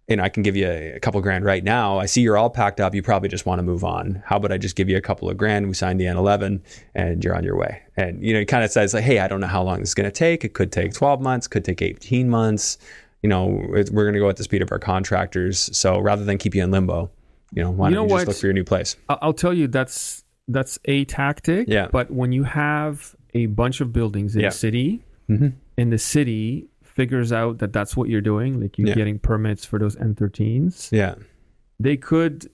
you 0.08 0.18
know, 0.18 0.24
I 0.24 0.30
can 0.30 0.44
give 0.44 0.58
you 0.58 0.68
a, 0.68 0.94
a 0.96 1.00
couple 1.00 1.22
grand 1.22 1.46
right 1.46 1.64
now. 1.64 1.98
I 1.98 2.08
see 2.08 2.22
you're 2.22 2.38
all 2.38 2.50
packed 2.50 2.82
up. 2.82 2.94
You 2.94 3.02
probably 3.02 3.30
just 3.30 3.46
want 3.46 3.60
to 3.60 3.64
move 3.64 3.86
on. 3.86 4.22
How 4.26 4.36
about 4.36 4.52
I 4.52 4.58
just 4.58 4.76
give 4.76 4.90
you 4.90 4.98
a 4.98 5.02
couple 5.02 5.30
of 5.30 5.38
grand? 5.38 5.68
We 5.68 5.74
sign 5.74 5.98
the 5.98 6.06
N11 6.06 6.62
and 6.94 7.24
you're 7.24 7.36
on 7.36 7.44
your 7.46 7.56
way. 7.56 7.82
And, 7.96 8.22
you 8.22 8.34
know, 8.34 8.42
it 8.42 8.46
kind 8.46 8.66
of 8.66 8.72
says 8.72 8.94
like, 8.94 9.04
hey, 9.04 9.20
I 9.20 9.30
don't 9.30 9.40
know 9.40 9.48
how 9.48 9.64
long 9.64 9.80
this 9.80 9.90
is 9.90 9.96
going 9.96 10.06
to 10.06 10.12
take. 10.12 10.44
It 10.44 10.54
could 10.54 10.74
take 10.74 10.94
12 10.94 11.22
months, 11.22 11.48
could 11.48 11.64
take 11.64 11.82
18 11.82 12.30
months. 12.30 12.78
You 13.24 13.30
know, 13.30 13.66
it, 13.74 13.90
we're 13.90 14.04
going 14.04 14.14
to 14.14 14.20
go 14.20 14.30
at 14.30 14.36
the 14.38 14.44
speed 14.44 14.62
of 14.62 14.72
our 14.72 14.80
contractors. 14.80 15.76
So 15.76 16.00
rather 16.00 16.24
than 16.26 16.38
keep 16.38 16.54
you 16.54 16.62
in 16.64 16.72
limbo, 16.72 17.10
you 17.54 17.64
know, 17.64 17.72
why 17.72 17.90
You 17.90 17.96
don't 17.96 18.08
know 18.08 18.14
you 18.16 18.20
just 18.20 18.28
what? 18.28 18.34
look 18.34 18.38
for 18.42 18.48
your 18.48 18.54
new 18.54 18.64
place? 18.66 18.96
I'll 19.10 19.34
tell 19.34 19.54
you 19.54 19.68
that's 19.68 20.24
that's 20.50 20.78
a 20.86 21.06
tactic. 21.06 21.70
Yeah. 21.70 21.88
But 21.92 22.12
when 22.12 22.34
you 22.34 22.44
have 22.44 23.16
a 23.34 23.46
bunch 23.46 23.80
of 23.80 23.94
buildings 23.94 24.36
in 24.36 24.42
Yeah. 24.42 24.50
a 24.50 24.52
city, 24.52 25.04
Mhm. 25.30 25.54
and 25.78 25.92
the 25.94 25.98
city 25.98 26.68
figures 26.84 27.32
out 27.32 27.60
that 27.60 27.72
that's 27.72 27.96
what 27.96 28.10
you're 28.10 28.20
doing, 28.22 28.60
like 28.60 28.78
you're 28.78 28.90
Yeah. 28.90 28.96
getting 28.96 29.20
permits 29.20 29.64
for 29.66 29.80
those 29.80 29.96
N13s, 29.96 30.90
Yeah. 30.92 31.16
they 31.80 31.96
could 31.98 32.50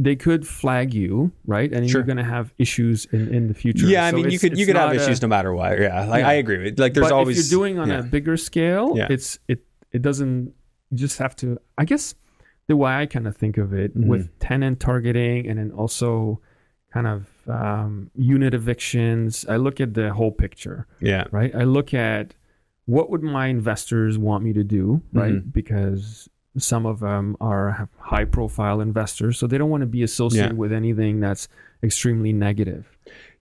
they 0.00 0.14
could 0.14 0.46
flag 0.46 0.94
you, 0.94 1.32
right? 1.44 1.72
And 1.72 1.90
Sure. 1.90 1.98
you're 2.00 2.06
going 2.06 2.18
to 2.18 2.22
have 2.24 2.54
issues 2.56 3.04
in, 3.06 3.34
in 3.34 3.48
the 3.48 3.54
future. 3.54 3.84
Yeah. 3.86 4.06
I 4.06 4.10
So 4.12 4.16
mean, 4.18 4.30
you 4.30 4.38
could, 4.38 4.56
you 4.56 4.64
could 4.64 4.76
have 4.76 4.92
a- 4.92 4.94
issues 4.94 5.20
no 5.20 5.26
matter 5.26 5.52
what. 5.52 5.80
Yeah. 5.80 6.04
Like, 6.04 6.20
Yeah. 6.20 6.28
I 6.28 6.32
agree. 6.34 6.62
with 6.62 6.78
Like 6.78 6.94
there's 6.94 7.06
but 7.08 7.12
always, 7.12 7.36
if 7.36 7.50
you're 7.50 7.58
doing 7.58 7.80
on 7.80 7.88
yeah. 7.88 7.98
a 7.98 8.02
bigger 8.04 8.36
scale, 8.36 8.92
Yeah. 8.96 9.08
it's 9.10 9.40
it 9.48 9.58
it 9.92 10.02
doesn't 10.02 10.52
you 10.90 10.96
just 10.98 11.18
have 11.18 11.34
to 11.36 11.58
I 11.76 11.84
guess 11.84 12.14
the 12.66 12.76
way 12.76 12.92
I 12.92 13.06
kind 13.06 13.26
of 13.26 13.36
think 13.36 13.56
of 13.56 13.72
it 13.72 13.96
Mhm. 13.96 14.06
with 14.06 14.38
tenant 14.40 14.78
targeting 14.80 15.48
and 15.48 15.58
then 15.58 15.70
also 15.70 16.40
kind 16.92 17.06
of 17.06 17.26
um, 17.48 18.10
unit 18.14 18.52
evictions, 18.54 19.44
I 19.48 19.56
look 19.56 19.80
at 19.80 19.94
the 19.94 20.12
whole 20.12 20.30
picture, 20.32 20.86
yeah. 21.00 21.24
right? 21.30 21.54
I 21.54 21.64
look 21.64 21.92
at 21.94 22.34
what 22.86 23.10
would 23.10 23.22
my 23.22 23.46
investors 23.48 24.18
want 24.18 24.42
me 24.44 24.52
to 24.54 24.64
do, 24.64 25.02
right? 25.12 25.34
Mhm. 25.34 25.52
Because 25.52 26.28
some 26.62 26.86
of 26.86 27.00
them 27.00 27.36
are 27.40 27.88
high 27.98 28.24
profile 28.24 28.80
investors, 28.80 29.38
so 29.38 29.46
they 29.46 29.58
don't 29.58 29.70
want 29.70 29.82
to 29.82 29.86
be 29.86 30.02
associated 30.02 30.52
Yeah. 30.52 30.56
with 30.58 30.72
anything 30.72 31.20
that's 31.20 31.48
extremely 31.82 32.32
negative. 32.32 32.86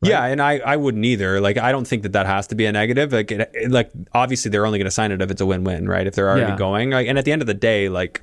Yeah, 0.02 0.26
and 0.26 0.42
I, 0.42 0.60
I 0.60 0.76
wouldn't 0.78 1.04
either. 1.06 1.42
Like 1.42 1.58
I 1.58 1.72
don't 1.72 1.88
think 1.88 2.04
that 2.04 2.14
that 2.14 2.26
has 2.28 2.48
to 2.48 2.56
be 2.56 2.66
a 2.66 2.72
negative. 2.72 3.12
Like 3.14 3.32
it, 3.32 3.50
it- 3.54 3.72
like 3.72 3.92
obviously 4.14 4.52
they're 4.52 4.66
only 4.66 4.78
going 4.80 4.86
to 4.86 4.92
sign 4.92 5.12
it 5.12 5.22
if 5.22 5.32
it's 5.32 5.42
a 5.42 5.46
win-win, 5.46 5.88
right? 5.90 6.06
If 6.06 6.14
they're 6.16 6.30
already 6.30 6.52
Yeah. 6.52 6.58
going, 6.58 6.92
like, 6.92 7.08
and 7.08 7.18
at 7.18 7.26
the 7.26 7.32
end 7.32 7.42
of 7.42 7.48
the 7.48 7.54
day, 7.56 7.90
like 7.90 8.22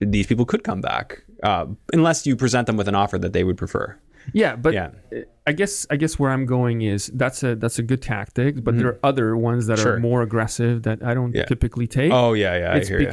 these 0.00 0.26
people 0.26 0.46
could 0.46 0.64
come 0.64 0.80
back 0.80 1.22
uh, 1.42 1.66
unless 1.92 2.26
you 2.26 2.36
present 2.36 2.66
them 2.66 2.76
with 2.78 2.88
an 2.88 2.94
offer 2.94 3.18
that 3.18 3.32
they 3.34 3.44
would 3.44 3.58
prefer. 3.58 3.98
Yeah, 4.32 4.56
but 4.56 4.72
Yeah. 4.74 4.90
I 5.46 5.52
guess 5.52 5.86
I 5.90 5.96
guess 5.96 6.18
where 6.18 6.30
I'm 6.30 6.46
going 6.46 6.82
is 6.82 7.08
that's 7.14 7.42
a 7.42 7.54
that's 7.56 7.78
a 7.78 7.82
good 7.82 8.00
tactic, 8.00 8.62
but 8.64 8.78
there 8.78 8.86
are 8.88 8.98
other 9.02 9.36
ones 9.36 9.66
that 9.66 9.74
Mm-hmm. 9.78 9.82
Sure. 9.82 9.94
are 9.96 10.00
more 10.00 10.22
aggressive 10.22 10.82
that 10.84 11.02
I 11.02 11.12
don't 11.14 11.34
Yeah. 11.34 11.44
typically 11.44 11.86
take. 11.86 12.12
Oh 12.12 12.32
yeah, 12.34 12.56
yeah, 12.56 12.76
it's 12.76 12.88
I 12.88 12.92
hear 12.92 13.00
you. 13.00 13.06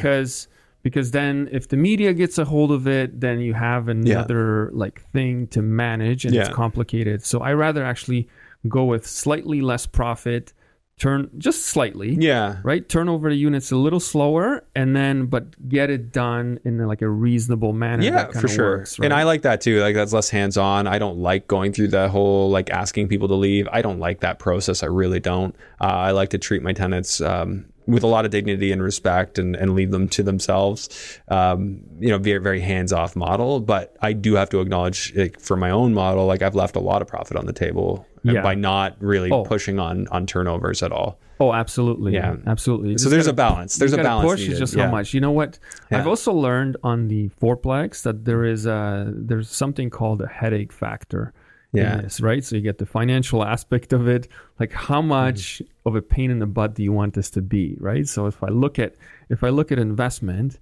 Because 0.88 1.12
then 1.12 1.50
if 1.52 1.67
the 1.67 1.76
media 1.76 2.13
gets 2.13 2.38
a 2.38 2.45
hold 2.45 2.71
of 2.71 2.88
it, 2.88 3.19
then 3.19 3.41
you 3.41 3.54
have 3.54 3.89
another 3.89 4.71
like 4.71 5.02
thing 5.12 5.45
to 5.47 5.62
manage 5.62 6.23
and 6.23 6.34
it's 6.34 6.47
complicated. 6.47 7.26
So 7.26 7.41
I 7.41 7.52
rather 7.52 7.84
actually 7.84 8.30
go 8.69 8.86
with 8.86 9.06
slightly 9.06 9.60
less 9.60 9.86
profit 9.86 10.54
turn 10.97 11.30
just 11.38 11.65
slightly. 11.65 12.15
Yeah. 12.17 12.60
Right, 12.63 12.88
turn 12.88 13.10
over 13.10 13.30
the 13.30 13.36
units 13.36 13.69
a 13.71 13.76
little 13.76 14.00
slower, 14.00 14.63
and 14.78 14.95
then 14.95 15.26
but 15.26 15.67
get 15.67 15.89
it 15.89 16.13
done 16.13 16.58
in 16.63 16.78
like 16.88 17.02
a 17.02 17.10
reasonable 17.10 17.73
manner. 17.73 18.04
Yeah, 18.04 18.12
that 18.12 18.34
for 18.34 18.47
sure. 18.47 18.78
Works, 18.78 18.97
And? 18.97 19.13
I 19.13 19.23
like 19.23 19.41
that 19.41 19.60
too. 19.60 19.82
Like 19.82 19.93
that's 19.93 20.13
less 20.13 20.30
hands 20.30 20.56
on. 20.56 20.88
I 20.88 21.00
don't 21.00 21.17
like 21.17 21.50
going 21.50 21.73
through 21.73 21.89
that 21.89 22.12
whole 22.12 22.50
like 22.50 22.69
asking 22.69 23.10
people 23.10 23.28
to 23.28 23.36
leave. 23.36 23.67
I 23.73 23.82
don't 23.82 24.00
like 24.00 24.21
that 24.21 24.39
process. 24.39 24.84
I 24.84 24.88
really 24.88 25.19
don't. 25.19 25.54
Uh, 25.82 25.88
I 25.88 26.12
like 26.12 26.30
to 26.30 26.38
treat 26.38 26.63
my 26.63 26.71
tenants 26.71 27.19
um, 27.19 27.65
with 27.88 28.04
a 28.04 28.08
lot 28.08 28.26
of 28.26 28.32
dignity 28.32 28.71
and 28.71 28.84
respect 28.84 29.39
and, 29.39 29.56
and 29.56 29.73
leave 29.73 29.91
them 29.91 30.08
to 30.10 30.21
themselves. 30.23 31.19
Um, 31.30 31.80
you 32.00 32.10
know, 32.10 32.17
very, 32.17 32.39
very 32.39 32.60
hands 32.60 32.91
off 32.93 33.15
model. 33.15 33.60
But 33.62 33.95
I 34.02 34.13
do 34.13 34.36
have 34.36 34.50
to 34.50 34.60
acknowledge 34.60 35.13
like, 35.15 35.39
for 35.39 35.56
my 35.58 35.69
own 35.71 35.93
model, 35.93 36.26
like 36.26 36.41
I've 36.41 36.56
left 36.56 36.76
a 36.76 36.80
lot 36.82 37.02
of 37.02 37.08
profit 37.08 37.38
on 37.38 37.45
the 37.45 37.54
table 37.54 38.06
Yeah. 38.23 38.41
by 38.41 38.56
not 38.56 38.95
really 39.00 39.32
Oh. 39.32 39.43
pushing 39.43 39.80
on, 39.80 40.08
on 40.10 40.26
turnovers 40.26 40.84
at 40.84 40.91
all. 40.91 41.17
Oh, 41.39 41.54
absolutely. 41.54 42.13
Yeah. 42.15 42.36
absolutely. 42.47 42.89
You 42.91 42.97
So 42.97 43.10
there's 43.10 43.28
gotta- 43.28 43.34
a 43.34 43.52
balance. 43.52 43.76
There's 43.76 43.93
a 43.93 43.97
balance. 43.97 44.28
Push 44.32 44.39
needed. 44.41 44.58
just 44.58 44.76
Yeah. 44.76 44.86
how 44.86 44.91
much. 44.91 45.13
You 45.13 45.21
know 45.21 45.32
what? 45.32 45.60
Yeah. 45.91 46.00
I've 46.00 46.08
also 46.08 46.34
learned 46.34 46.78
on 46.84 47.08
the 47.10 47.30
fourplex 47.39 48.02
that 48.04 48.26
there 48.26 48.43
is 48.43 48.65
a 48.65 49.12
there's 49.15 49.47
something 49.50 49.89
called 49.91 50.21
a 50.21 50.28
headache 50.28 50.73
factor. 50.73 51.34
Yeah. 51.73 52.01
this, 52.01 52.21
right. 52.21 52.43
So 52.43 52.56
you 52.56 52.62
get 52.62 52.77
the 52.77 52.86
financial 52.86 53.43
aspect 53.43 53.93
of 53.93 54.08
it, 54.08 54.27
like 54.60 54.71
how 54.71 54.99
Mm-hmm. 54.99 55.08
much 55.10 55.62
of 55.86 55.95
a 55.95 56.01
pain 56.01 56.32
in 56.32 56.39
the 56.39 56.45
butt 56.47 56.75
do 56.75 56.84
you 56.84 56.91
want 56.93 57.13
this 57.13 57.30
to 57.32 57.41
be, 57.41 57.75
right? 57.80 58.08
So 58.08 58.25
if 58.27 58.41
I 58.43 58.47
look 58.47 58.80
at 58.80 58.95
if 59.30 59.43
I 59.43 59.49
look 59.49 59.71
at 59.71 59.80
investment, 59.80 60.60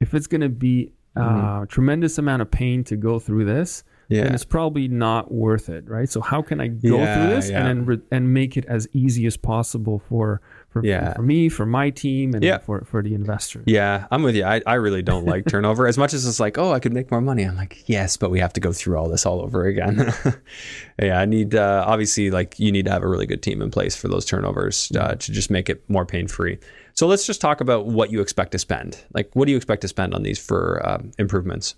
if 0.00 0.14
it's 0.14 0.26
going 0.26 0.40
to 0.42 0.48
be 0.48 0.92
a 1.16 1.66
tremendous 1.68 2.18
amount 2.18 2.42
of 2.42 2.50
pain 2.50 2.84
to 2.84 2.96
go 2.96 3.18
through 3.18 3.44
this, 3.44 3.82
Mm-hmm. 3.82 4.14
Yeah. 4.14 4.24
then 4.24 4.34
it's 4.34 4.44
probably 4.44 4.88
not 4.88 5.30
worth 5.30 5.68
it, 5.68 5.86
right? 5.86 6.08
So 6.08 6.22
how 6.22 6.40
can 6.40 6.62
I 6.62 6.68
go 6.68 6.96
Yeah, 6.96 7.14
through 7.14 7.34
this 7.36 7.50
yeah. 7.50 7.58
and 7.58 7.66
then 7.68 7.84
re- 7.84 8.00
and 8.10 8.32
make 8.32 8.56
it 8.56 8.64
as 8.64 8.88
easy 8.94 9.26
as 9.26 9.36
possible 9.36 9.98
for 10.08 10.40
for, 10.70 10.84
Yeah. 10.84 11.14
for 11.14 11.22
me, 11.22 11.48
for 11.48 11.64
my 11.66 11.90
team, 11.90 12.34
and 12.34 12.44
Yeah. 12.44 12.58
for 12.58 12.82
for 12.84 13.02
the 13.02 13.14
investor? 13.14 13.62
Yeah, 13.66 14.06
I'm 14.10 14.22
with 14.22 14.36
you. 14.36 14.44
I, 14.44 14.60
I 14.66 14.74
really 14.74 15.02
don't 15.02 15.24
like 15.24 15.46
turnover. 15.48 15.86
As 15.86 15.96
much 15.96 16.12
as 16.14 16.26
it's 16.26 16.38
like, 16.40 16.58
oh, 16.58 16.72
I 16.72 16.78
could 16.80 16.92
make 16.92 17.10
more 17.10 17.20
money. 17.22 17.44
I'm 17.44 17.56
like, 17.56 17.88
yes, 17.88 18.16
but 18.16 18.30
we 18.30 18.38
have 18.40 18.52
to 18.54 18.60
go 18.60 18.72
through 18.72 18.96
all 18.98 19.08
this 19.08 19.24
all 19.26 19.40
over 19.40 19.64
again. 19.64 20.12
yeah, 21.02 21.18
I 21.20 21.24
need 21.24 21.54
uh, 21.54 21.84
obviously 21.86 22.30
like 22.30 22.58
you 22.58 22.70
need 22.72 22.84
to 22.86 22.90
have 22.90 23.02
a 23.02 23.08
really 23.08 23.26
good 23.26 23.42
team 23.42 23.62
in 23.62 23.70
place 23.70 23.96
for 23.96 24.08
those 24.08 24.24
turnovers 24.24 24.92
uh, 24.98 25.14
to 25.14 25.32
just 25.32 25.50
make 25.50 25.68
it 25.70 25.82
more 25.88 26.04
pain 26.06 26.28
free. 26.28 26.58
So 26.94 27.06
let's 27.06 27.26
just 27.26 27.40
talk 27.40 27.60
about 27.60 27.86
what 27.86 28.10
you 28.10 28.20
expect 28.20 28.52
to 28.52 28.58
spend. 28.58 28.98
Like, 29.14 29.30
what 29.34 29.44
do 29.46 29.52
you 29.52 29.56
expect 29.56 29.82
to 29.82 29.88
spend 29.88 30.14
on 30.14 30.22
these 30.24 30.38
for 30.38 30.82
um, 30.88 31.12
improvements 31.18 31.76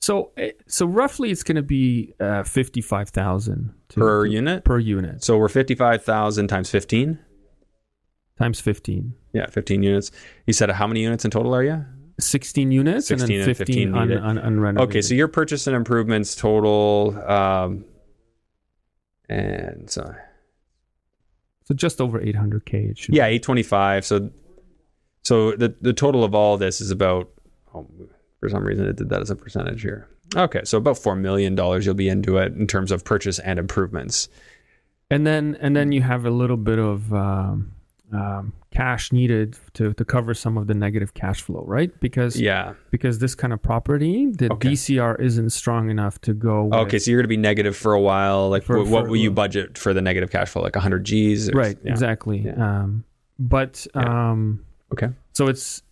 So 0.00 0.30
eh, 0.36 0.52
so 0.66 0.86
roughly 0.86 1.30
it's 1.30 1.42
going 1.42 1.56
to 1.56 1.62
be 1.62 2.12
uh, 2.20 2.42
fifty 2.44 2.80
five 2.82 3.08
thousand 3.08 3.72
per 3.88 4.26
unit? 4.26 4.64
per 4.64 4.78
unit 4.78 5.24
So 5.24 5.38
we're 5.38 5.48
fifty 5.48 5.74
five 5.74 6.04
thousand 6.04 6.48
times 6.48 6.70
fifteen. 6.70 7.18
Times 8.38 8.60
fifteen. 8.60 9.14
Yeah, 9.32 9.46
fifteen 9.46 9.82
units. 9.82 10.10
You 10.46 10.52
said 10.52 10.70
how 10.70 10.86
many 10.86 11.00
units 11.02 11.24
in 11.24 11.30
total 11.30 11.54
are 11.54 11.62
you? 11.64 11.84
16 12.20 12.72
units 12.72 13.06
16 13.06 13.22
and 13.22 13.32
and 13.32 13.40
then 13.48 13.54
15, 13.54 13.92
15 13.92 13.94
un, 13.94 14.38
un. 14.64 14.78
Okay, 14.78 15.00
so 15.00 15.14
your 15.14 15.28
purchase 15.28 15.68
and 15.68 15.76
improvements 15.76 16.34
total, 16.34 17.16
um, 17.30 17.84
and 19.28 19.88
so 19.88 20.14
so 21.64 21.74
just 21.74 22.00
over 22.00 22.18
800k. 22.18 22.90
It 22.90 22.98
should 22.98 23.14
Yeah, 23.14 23.26
eight 23.26 23.42
twenty 23.42 23.62
five. 23.62 24.04
So, 24.04 24.30
so 25.22 25.52
the 25.52 25.74
the 25.80 25.92
total 25.92 26.24
of 26.24 26.34
all 26.34 26.56
this 26.56 26.80
is 26.80 26.90
about. 26.90 27.28
Oh, 27.74 27.86
for 28.40 28.48
some 28.48 28.64
reason, 28.64 28.86
it 28.86 28.96
did 28.96 29.10
that 29.10 29.20
as 29.20 29.30
a 29.30 29.36
percentage 29.36 29.82
here. 29.82 30.08
Okay, 30.34 30.62
so 30.64 30.78
about 30.78 30.98
four 30.98 31.14
million 31.14 31.54
dollars 31.54 31.84
you'll 31.86 31.94
be 31.94 32.08
into 32.08 32.38
it 32.38 32.52
in 32.54 32.66
terms 32.66 32.90
of 32.90 33.04
purchase 33.04 33.38
and 33.38 33.58
improvements. 33.58 34.28
and 35.10 35.26
then 35.26 35.56
and 35.60 35.76
then 35.76 35.92
you 35.92 36.02
have 36.02 36.24
a 36.24 36.30
little 36.30 36.56
bit 36.56 36.78
of 36.78 37.12
um, 37.12 37.72
um, 38.12 38.52
cash 38.70 39.12
needed 39.12 39.56
to, 39.74 39.92
to 39.94 40.04
cover 40.04 40.32
some 40.34 40.56
of 40.56 40.66
the 40.66 40.74
negative 40.74 41.14
cash 41.14 41.42
flow, 41.42 41.62
right? 41.66 41.90
Because 42.00 42.40
Yeah. 42.40 42.74
because 42.90 43.18
this 43.18 43.34
kind 43.34 43.52
of 43.52 43.60
property, 43.62 44.30
the 44.30 44.52
Okay. 44.52 44.70
DCR 44.70 45.20
isn't 45.20 45.50
strong 45.50 45.90
enough 45.90 46.20
to 46.22 46.32
go. 46.34 46.64
With, 46.64 46.74
Okay, 46.74 46.98
so 46.98 47.10
you're 47.10 47.20
gonna 47.20 47.28
be 47.28 47.36
negative 47.36 47.76
for 47.76 47.92
a 47.92 48.00
while. 48.00 48.48
Like, 48.48 48.62
For- 48.62 48.78
what, 48.78 48.86
what 48.88 49.04
for- 49.04 49.10
will 49.10 49.16
you 49.16 49.30
budget 49.30 49.76
for 49.78 49.92
the 49.92 50.00
negative 50.02 50.30
cash 50.30 50.48
flow? 50.50 50.62
Like 50.62 50.74
hundred 50.76 51.04
G's? 51.04 51.48
or- 51.50 51.52
right, 51.52 51.76
Yeah. 51.84 51.90
exactly. 51.92 52.38
Yeah. 52.40 52.82
Um, 52.82 53.04
but 53.38 53.86
Yeah. 53.94 54.30
um, 54.30 54.64
Okay. 54.92 55.08
so 55.32 55.48
it's 55.48 55.82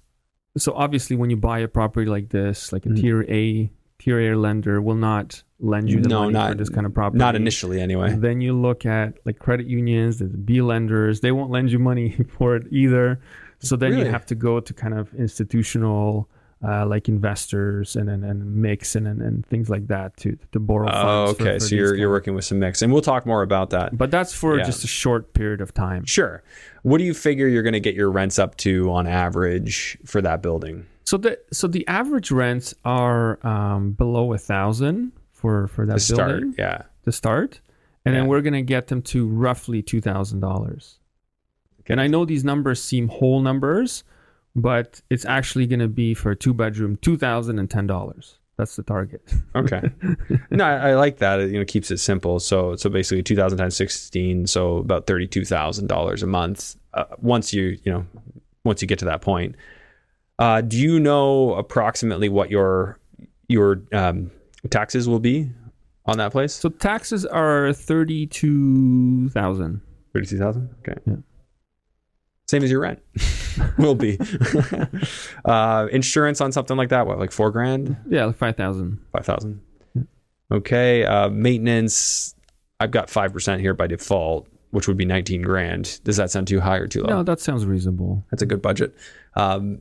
so 0.59 0.73
obviously 0.75 1.17
when 1.17 1.29
you 1.29 1.37
buy 1.37 1.59
a 1.59 1.69
property 1.69 2.09
like 2.09 2.31
this, 2.31 2.73
like 2.73 2.87
a 2.87 2.89
Mhm. 2.89 3.01
tier 3.01 3.23
A 3.29 3.71
A 4.09 4.35
lender 4.35 4.81
will 4.81 4.95
not 4.95 5.43
lend 5.59 5.91
you 5.91 6.01
the 6.01 6.09
No, 6.09 6.21
money 6.21 6.33
not- 6.35 6.51
for 6.51 6.55
this 6.57 6.69
kind 6.69 6.87
of 6.87 6.95
property. 6.95 7.19
Not 7.19 7.35
initially, 7.35 7.81
anyway. 7.81 8.15
Then 8.15 8.41
you 8.41 8.53
look 8.53 8.87
at 8.87 9.15
like 9.25 9.39
credit 9.39 9.67
unions, 9.67 10.19
the 10.19 10.27
B 10.27 10.61
lenders, 10.61 11.21
they 11.21 11.33
won't 11.33 11.51
lend 11.51 11.73
you 11.73 11.79
money 11.79 12.11
for 12.39 12.55
it 12.57 12.67
either. 12.71 13.19
So 13.59 13.75
then 13.75 13.93
Really? 13.93 14.05
you 14.05 14.11
have 14.13 14.27
to 14.27 14.35
go 14.35 14.61
to 14.61 14.73
kind 14.75 14.95
of 14.95 15.13
institutional 15.15 16.29
uh, 16.67 16.87
like 16.87 17.07
investors 17.09 17.97
and 17.97 18.09
and, 18.09 18.25
and 18.25 18.57
mix 18.57 18.95
and, 18.97 19.07
and 19.07 19.21
and 19.21 19.45
things 19.47 19.69
like 19.69 19.89
that 19.89 20.17
to 20.19 20.39
to 20.53 20.59
borrow 20.61 20.89
Oh, 20.89 21.27
funds. 21.27 21.39
for- 21.39 21.43
okay. 21.45 21.55
for 21.59 21.61
so 21.61 21.75
you're 21.75 21.95
you're 21.95 22.11
working 22.11 22.35
with 22.35 22.45
some 22.45 22.59
mix, 22.59 22.81
and 22.83 22.93
we'll 22.93 23.03
talk 23.03 23.27
more 23.27 23.43
about 23.43 23.71
that. 23.71 23.97
But 23.97 24.11
that's 24.11 24.33
for 24.33 24.57
Yeah. 24.59 24.65
just 24.65 24.85
a 24.85 24.87
short 24.87 25.33
period 25.35 25.61
of 25.61 25.75
time. 25.75 26.05
Sure. 26.07 26.43
What 26.83 26.99
do 26.99 27.05
you 27.05 27.13
figure 27.15 27.47
you're 27.49 27.63
going 27.63 27.73
to 27.75 27.81
get 27.81 27.95
your 27.95 28.11
rents 28.11 28.39
up 28.39 28.57
to 28.59 28.91
on 28.93 29.07
average 29.07 29.99
for 30.05 30.23
that 30.23 30.43
building? 30.43 30.87
So 31.07 31.17
the 31.17 31.39
so 31.53 31.69
the 31.69 31.87
average 31.87 32.31
rents 32.31 32.75
are 32.85 33.39
um, 33.47 33.93
below 33.93 34.33
a 34.33 34.39
thousand 34.39 35.13
for 35.33 35.69
for 35.69 35.87
that 35.87 35.95
To 35.95 36.01
start, 36.01 36.43
yeah. 36.59 36.83
to 37.05 37.13
start, 37.13 37.61
and 38.05 38.15
Yeah. 38.15 38.21
then 38.23 38.29
we're 38.29 38.41
gonna 38.43 38.63
get 38.63 38.89
them 38.89 39.03
to 39.03 39.27
roughly 39.27 39.83
two 39.83 40.01
thousand 40.01 40.41
dollars. 40.41 40.99
And 41.89 42.01
I 42.01 42.09
know 42.09 42.25
these 42.25 42.43
numbers 42.45 42.83
seem 42.83 43.07
whole 43.07 43.41
numbers, 43.41 44.03
but 44.57 45.01
it's 45.09 45.25
actually 45.25 45.69
gonna 45.69 45.87
be 45.87 46.13
for 46.15 46.33
a 46.33 46.37
two 46.37 46.53
bedroom 46.53 46.99
two 47.01 47.17
thousand 47.17 47.61
and 47.61 47.71
ten 47.71 47.87
dollars. 47.87 48.39
That's 48.57 48.75
the 48.75 48.83
target. 48.83 49.23
Okay. 49.55 49.83
no, 50.51 50.65
I, 50.65 50.91
I 50.91 50.95
like 50.97 51.19
that. 51.19 51.39
It, 51.41 51.51
you 51.53 51.59
know, 51.59 51.65
keeps 51.65 51.91
it 51.91 51.99
simple. 51.99 52.41
So, 52.41 52.75
so 52.77 52.91
basically, 52.91 53.23
two 53.23 53.37
thousand 53.37 53.59
times 53.59 53.77
sixteen, 53.77 54.47
so 54.49 54.79
about 54.79 55.07
thirty-two 55.07 55.45
thousand 55.45 55.87
dollars 55.87 56.23
a 56.25 56.27
month. 56.27 56.75
Uh, 56.95 57.05
once 57.21 57.53
you, 57.55 57.79
you 57.85 57.93
know, 57.93 58.07
once 58.65 58.83
you 58.83 58.89
get 58.89 58.99
to 58.99 59.05
that 59.05 59.21
point, 59.21 59.55
uh, 60.39 60.61
do 60.61 60.77
you 60.77 61.01
know 61.01 61.55
approximately 61.55 62.29
what 62.29 62.51
your 62.51 62.99
your 63.49 63.83
um, 63.93 64.31
taxes 64.71 65.09
will 65.09 65.21
be 65.21 65.51
on 66.05 66.19
that 66.19 66.33
place? 66.33 66.53
So 66.53 66.69
taxes 66.69 67.25
are 67.25 67.73
thirty 67.73 68.27
two 68.27 69.29
thousand. 69.31 69.81
Thirty-two 70.13 70.39
thousand. 70.39 70.75
Okay. 70.81 70.99
Yeah. 71.07 71.17
Same 72.49 72.63
as 72.63 72.71
your 72.71 72.81
rent 72.81 73.03
will 73.79 73.95
be. 73.95 74.19
uh, 75.45 75.89
insurance 75.91 76.41
on 76.41 76.53
something 76.53 76.77
like 76.77 76.91
that, 76.91 77.07
what, 77.07 77.19
like 77.19 77.33
four 77.33 77.51
grand? 77.51 77.97
Yeah, 78.09 78.27
like 78.27 78.37
five 78.37 78.57
thousand. 78.57 79.01
Five 79.13 79.27
thousand. 79.27 79.61
Okay. 80.53 81.05
Uh, 81.05 81.29
maintenance. 81.31 82.35
I've 82.79 82.91
got 82.91 83.09
five 83.11 83.33
percent 83.33 83.63
here 83.63 83.75
by 83.75 83.87
default, 83.87 84.47
which 84.71 84.87
would 84.87 84.97
be 84.97 85.07
nineteen 85.07 85.43
grand. 85.43 86.01
Does 86.05 86.19
that 86.19 86.31
sound 86.31 86.47
too 86.47 86.61
high 86.61 86.77
or 86.77 86.87
too 86.87 87.03
low? 87.03 87.09
No, 87.09 87.23
that 87.23 87.41
sounds 87.41 87.65
reasonable. 87.65 88.25
That's 88.31 88.43
a 88.43 88.47
good 88.47 88.63
budget. 88.63 88.95
Um, 89.35 89.81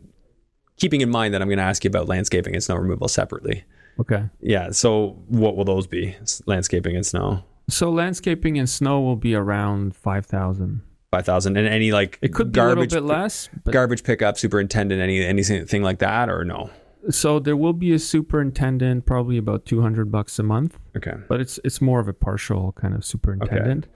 keeping 0.77 1.01
in 1.01 1.09
mind 1.09 1.33
that 1.33 1.41
I'm 1.41 1.47
going 1.47 1.57
to 1.57 1.63
ask 1.63 1.83
you 1.83 1.89
about 1.89 2.07
landscaping 2.07 2.53
and 2.53 2.63
snow 2.63 2.75
removal 2.75 3.07
separately. 3.07 3.63
Okay. 3.99 4.25
Yeah. 4.41 4.71
So 4.71 5.17
what 5.27 5.55
will 5.55 5.65
those 5.65 5.88
be? 5.88 6.15
Landscaping 6.45 6.95
and 6.95 7.05
snow. 7.05 7.43
So 7.69 7.89
landscaping 7.89 8.57
and 8.59 8.69
snow 8.69 8.99
will 9.01 9.15
be 9.15 9.33
around 9.35 9.95
five 9.95 10.25
thousand. 10.25 10.81
Five 11.11 11.25
thousand. 11.25 11.57
And 11.57 11.67
any 11.67 11.91
like 11.91 12.19
It 12.21 12.33
could 12.33 12.51
be 12.51 12.59
a 12.59 12.65
little 12.65 12.85
bit 12.85 13.03
less, 13.03 13.49
but 13.63 13.73
garbage 13.73 14.03
pickup, 14.03 14.38
superintendent, 14.38 15.01
any 15.01 15.23
anything 15.23 15.81
like 15.81 15.99
that, 15.99 16.29
or 16.29 16.43
no? 16.45 16.69
so 17.11 17.38
there 17.39 17.55
will 17.55 17.73
be 17.73 17.93
a 17.93 17.99
superintendent, 17.99 19.05
probably 19.05 19.38
about 19.38 19.65
two 19.65 19.81
hundred 19.81 20.11
bucks 20.11 20.39
a 20.39 20.43
month, 20.43 20.77
Okay. 20.97 21.13
but 21.29 21.39
it's 21.39 21.59
it's 21.63 21.79
more 21.79 21.99
of 21.99 22.07
a 22.07 22.13
partial 22.13 22.71
kind 22.73 22.93
of 22.95 23.05
superintendent. 23.05 23.88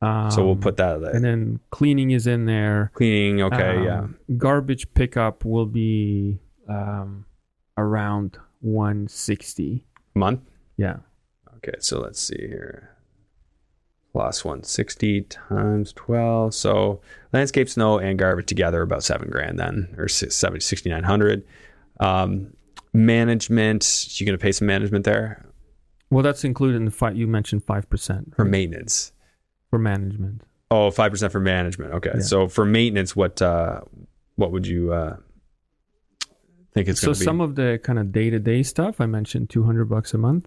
Um, 0.00 0.30
So 0.30 0.44
we'll 0.46 0.56
put 0.56 0.76
that. 0.76 1.00
There. 1.00 1.10
And 1.14 1.24
then 1.24 1.60
cleaning 1.70 2.10
is 2.12 2.26
in 2.26 2.46
there. 2.46 2.90
cleaning. 2.94 3.42
Okay. 3.42 3.82
yeah. 3.84 4.00
Um, 4.00 4.16
Garbage 4.36 4.92
pickup 4.94 5.44
will 5.44 5.66
be 5.66 6.38
um, 6.68 7.24
around 7.76 8.38
one 8.60 9.08
sixty. 9.08 9.84
a 10.14 10.18
Month. 10.18 10.40
Yeah. 10.76 10.98
Okay, 11.56 11.74
so 11.80 11.98
let's 12.00 12.20
see 12.20 12.36
here. 12.38 12.94
Plus 14.12 14.44
160 14.44 15.22
times 15.22 15.92
12. 15.92 16.54
So 16.54 17.00
landscape, 17.32 17.68
snow, 17.68 17.98
and 17.98 18.18
garbage 18.18 18.46
together 18.46 18.80
about 18.82 19.04
seven 19.04 19.28
grand 19.28 19.58
then, 19.58 19.94
or 19.98 20.08
si- 20.08 20.30
70, 20.30 20.60
6,900. 20.60 21.44
Um, 22.00 22.54
management, 22.92 24.08
you 24.20 24.26
going 24.26 24.38
to 24.38 24.42
pay 24.42 24.52
some 24.52 24.66
management 24.66 25.04
there 25.04 25.44
Well, 26.10 26.22
that's 26.22 26.42
included 26.44 26.76
in 26.76 26.84
the 26.86 26.90
fight. 26.90 27.16
You 27.16 27.26
mentioned 27.26 27.64
five 27.64 27.88
percent 27.90 28.34
for 28.36 28.44
maintenance. 28.44 29.12
For 29.70 29.78
management. 29.78 30.42
Oh, 30.70 30.90
5% 30.90 31.30
for 31.32 31.40
management. 31.40 31.92
Okay. 31.94 32.10
Yeah. 32.16 32.20
So 32.20 32.48
for 32.48 32.64
maintenance, 32.64 33.16
what, 33.16 33.40
uh, 33.40 33.80
what 34.36 34.52
would 34.52 34.66
you, 34.66 34.92
uh, 34.92 35.16
think 36.74 36.88
it's 36.88 37.00
So 37.00 37.08
going 37.08 37.14
to 37.14 37.20
be? 37.20 37.24
some 37.24 37.40
of 37.40 37.54
the 37.54 37.80
kind 37.82 37.98
of 37.98 38.12
day 38.12 38.30
to 38.30 38.38
day 38.38 38.62
stuff 38.62 39.00
I 39.00 39.06
mentioned, 39.06 39.48
two 39.50 39.62
hundred 39.64 39.86
bucks 39.86 40.12
a 40.14 40.18
month. 40.18 40.46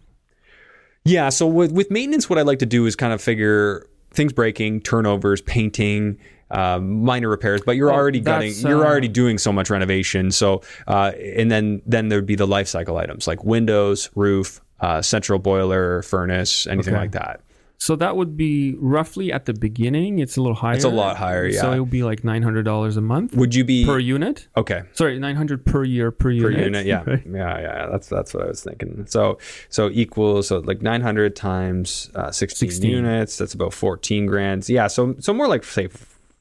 Yeah. 1.03 1.29
So 1.29 1.47
with, 1.47 1.71
with 1.71 1.89
maintenance, 1.89 2.29
what 2.29 2.37
I 2.37 2.43
like 2.43 2.59
to 2.59 2.65
do 2.67 2.85
is 2.85 2.95
kind 2.95 3.11
of 3.13 3.21
figure 3.21 3.87
things 4.11 4.31
breaking, 4.33 4.81
turnovers, 4.81 5.41
painting, 5.41 6.19
um, 6.51 7.03
minor 7.03 7.29
repairs, 7.29 7.61
but 7.65 7.75
you're 7.77 7.89
Oh, 7.91 7.95
already 7.95 8.19
gutting. 8.19 8.49
that's, 8.51 8.61
You're 8.63 8.85
uh, 8.85 8.87
already 8.89 9.07
doing 9.07 9.37
so 9.37 9.51
much 9.53 9.69
renovation. 9.69 10.31
So, 10.31 10.61
uh, 10.87 11.13
and 11.17 11.49
then 11.49 11.81
then 11.85 12.09
there'd 12.09 12.25
be 12.25 12.35
the 12.35 12.45
life 12.47 12.67
cycle 12.67 12.97
items 12.97 13.25
like 13.25 13.43
windows, 13.43 14.09
roof, 14.15 14.61
uh, 14.81 15.01
central 15.01 15.39
boiler, 15.39 16.01
furnace, 16.03 16.67
anything 16.67 16.93
Okay. 16.93 17.01
like 17.01 17.11
that. 17.13 17.39
So 17.81 17.95
that 17.95 18.15
would 18.15 18.37
be 18.37 18.75
roughly 18.77 19.33
at 19.33 19.45
the 19.45 19.55
beginning. 19.55 20.19
It's 20.19 20.37
a 20.37 20.41
little 20.41 20.53
higher. 20.55 20.75
It's 20.75 20.83
a 20.83 20.89
lot 20.89 21.17
higher, 21.17 21.47
yeah. 21.47 21.61
So 21.61 21.71
it 21.71 21.79
would 21.79 21.89
be 21.89 22.03
like 22.03 22.23
nine 22.23 22.43
hundred 22.43 22.61
dollars 22.61 22.95
a 22.95 23.01
month 23.01 23.33
Would 23.35 23.55
you 23.55 23.63
be 23.63 23.85
per 23.85 23.97
unit. 23.97 24.47
okay? 24.55 24.83
Sorry, 24.93 25.17
nine 25.17 25.35
hundred 25.35 25.65
per 25.65 25.83
year 25.83 26.11
per 26.11 26.29
unit. 26.29 26.53
per 26.59 26.63
unit. 26.63 26.85
Yeah, 26.85 27.01
Right. 27.07 27.23
yeah, 27.25 27.59
yeah. 27.59 27.87
That's 27.91 28.07
that's 28.07 28.35
what 28.35 28.43
I 28.43 28.47
was 28.49 28.61
thinking. 28.63 29.07
So 29.07 29.39
so 29.69 29.89
equals 29.89 30.49
so 30.49 30.59
like 30.59 30.83
nine 30.83 31.01
hundred 31.01 31.35
times 31.35 32.11
uh, 32.13 32.29
16, 32.29 32.69
16. 32.69 32.91
units. 32.91 33.39
That's 33.39 33.55
about 33.55 33.73
fourteen 33.73 34.27
grand. 34.27 34.69
Yeah. 34.69 34.85
So 34.85 35.15
so 35.17 35.33
more 35.33 35.47
like 35.47 35.63
say 35.63 35.87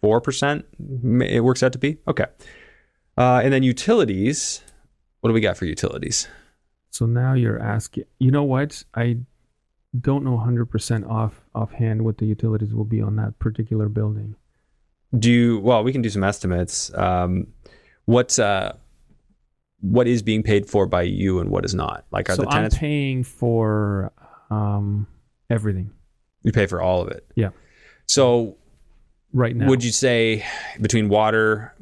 four 0.03 0.20
percent. 0.20 0.66
It 1.22 1.42
works 1.42 1.62
out 1.62 1.72
to 1.72 1.79
be 1.79 1.96
okay. 2.07 2.26
Uh, 3.16 3.40
and 3.42 3.50
then 3.50 3.62
utilities. 3.62 4.61
What 5.20 5.31
do 5.31 5.33
we 5.35 5.40
got 5.40 5.57
for 5.57 5.64
utilities? 5.64 6.29
So 6.90 7.07
now 7.07 7.33
you're 7.33 7.59
asking. 7.59 8.05
You 8.18 8.31
know 8.31 8.44
what? 8.44 8.85
I 8.94 9.16
don't 9.98 10.24
know 10.24 10.37
hundred 10.37 10.66
percent 10.66 11.05
off 11.07 11.40
offhand 11.55 12.05
what 12.05 12.18
the 12.18 12.26
utilities 12.26 12.72
will 12.72 12.85
be 12.85 13.00
on 13.00 13.16
that 13.16 13.38
particular 13.38 13.88
building. 13.88 14.37
Do 15.18 15.31
you, 15.31 15.59
well, 15.59 15.83
we 15.83 15.90
can 15.90 16.03
do 16.03 16.11
some 16.11 16.22
estimates. 16.22 16.94
Um, 16.94 17.48
what's 18.05 18.38
uh, 18.38 18.76
what 19.81 20.07
is 20.07 20.22
being 20.22 20.42
paid 20.42 20.66
for 20.66 20.87
by 20.87 21.03
you 21.03 21.40
and 21.40 21.50
what 21.50 21.64
is 21.64 21.74
not? 21.74 22.05
Like, 22.12 22.31
are 22.31 22.37
so 22.37 22.42
the 22.42 22.48
tenants 22.48 22.76
I'm 22.76 22.81
paying 22.81 23.24
for 23.24 24.12
um, 24.50 25.09
everything 25.48 25.90
you 26.42 26.53
pay 26.53 26.66
for 26.66 26.81
all 26.81 27.03
of 27.03 27.09
it? 27.09 27.26
Yeah. 27.35 27.50
So 28.07 28.57
right 29.33 29.55
now. 29.57 29.68
Would 29.68 29.83
you 29.83 29.90
say 29.90 30.44
between 30.81 31.09
water, 31.09 31.74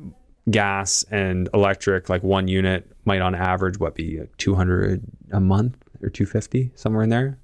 gas, 0.51 1.05
and 1.11 1.49
electric, 1.53 2.09
like 2.09 2.23
one 2.23 2.49
unit 2.49 2.91
might 3.05 3.21
on 3.21 3.35
average 3.35 3.79
what 3.79 3.95
be 3.95 4.21
like 4.21 4.37
two 4.39 4.55
hundred 4.55 5.05
a 5.33 5.41
month 5.41 5.77
or 6.03 6.09
two 6.09 6.25
fifty 6.25 6.71
somewhere 6.75 7.03
in 7.03 7.11
there 7.11 7.39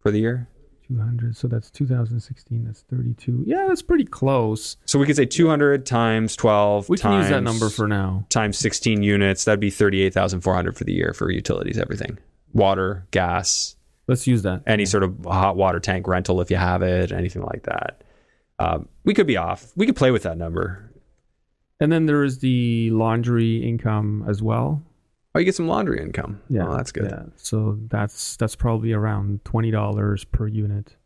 for 0.00 0.10
the 0.10 0.18
year? 0.20 0.48
200 0.88 1.36
so 1.36 1.46
that's 1.46 1.70
2016 1.70 2.64
that's 2.64 2.80
32 2.90 3.44
yeah 3.46 3.66
that's 3.68 3.80
pretty 3.80 4.04
close 4.04 4.76
So 4.86 4.98
we 4.98 5.06
could 5.06 5.14
say 5.14 5.24
two 5.24 5.48
hundred 5.48 5.86
times 5.86 6.34
twelve. 6.34 6.88
we 6.88 6.96
can 6.96 7.12
times, 7.12 7.24
use 7.26 7.30
that 7.30 7.42
number 7.44 7.68
for 7.68 7.86
now 7.86 8.24
times 8.28 8.58
sixteen 8.58 9.04
units. 9.04 9.44
That'd 9.44 9.60
be 9.60 9.70
thirty 9.70 10.02
eight 10.02 10.12
thousand 10.12 10.40
four 10.40 10.52
hundred 10.54 10.76
for 10.76 10.82
the 10.82 10.92
year 10.92 11.12
for 11.14 11.30
utilities, 11.30 11.78
everything, 11.78 12.18
water, 12.52 13.06
gas, 13.12 13.76
let's 14.08 14.26
use 14.26 14.42
that 14.42 14.64
any 14.66 14.84
sort 14.84 15.04
of 15.04 15.14
hot 15.24 15.56
water 15.56 15.78
tank 15.78 16.08
rental 16.08 16.40
if 16.40 16.50
you 16.50 16.56
have 16.56 16.82
it, 16.82 17.12
anything 17.12 17.42
like 17.42 17.62
that. 17.64 18.02
Um, 18.58 18.88
we 19.04 19.14
could 19.14 19.28
be 19.28 19.36
off. 19.36 19.70
We 19.76 19.86
could 19.86 19.94
play 19.96 20.10
with 20.10 20.24
that 20.24 20.36
number. 20.38 20.90
and 21.78 21.92
then 21.92 22.06
there 22.06 22.24
is 22.24 22.40
the 22.40 22.90
laundry 22.90 23.58
income 23.66 24.24
as 24.28 24.42
well 24.42 24.82
Oh, 25.34 25.38
you 25.38 25.44
get 25.44 25.54
some 25.54 25.68
laundry 25.68 26.00
income. 26.00 26.40
Oh, 26.42 26.46
yeah 26.48 26.66
oh, 26.66 26.76
that's 26.76 26.90
good. 26.92 27.04
yeah. 27.04 27.22
So 27.36 27.78
that's 27.88 28.36
that's 28.36 28.56
probably 28.56 28.92
around 28.92 29.44
$20 29.44 30.30
per 30.32 30.46
unit. 30.48 30.96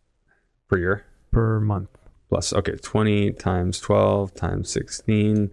Per 0.68 0.78
year. 0.78 1.04
per 1.30 1.60
month. 1.60 1.90
Plus 2.30 2.52
okay 2.54 2.76
20 2.76 3.32
times 3.32 3.78
12 3.80 4.34
times 4.34 4.70
16 4.70 5.50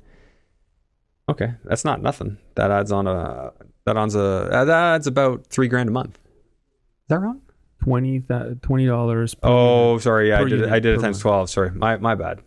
okay 1.29 1.53
that's 1.65 1.83
not 1.83 2.01
nothing. 2.01 2.37
That 2.55 2.71
adds 2.71 2.91
on 2.91 3.07
a 3.07 3.51
that 3.85 3.97
adds 3.97 4.15
a 4.15 4.47
that 4.51 4.69
adds 4.69 5.05
about 5.05 5.47
three 5.47 5.67
grand 5.67 5.89
a 5.89 5.91
month. 5.91 6.15
Is 6.15 7.09
that 7.09 7.19
wrong? 7.19 7.41
20 7.83 8.19
that 8.29 8.61
$20 8.61 9.41
per 9.41 9.47
oh 9.49 9.97
sorry 9.97 10.29
yeah 10.29 10.39
i 10.39 10.43
did 10.43 10.61
it 10.61 10.69
i 10.69 10.79
did 10.79 10.93
it 10.93 11.01
times 11.01 11.15
month. 11.17 11.21
12 11.21 11.49
sorry. 11.49 11.71
My 11.71 11.97
my 11.97 12.15
bad. 12.15 12.41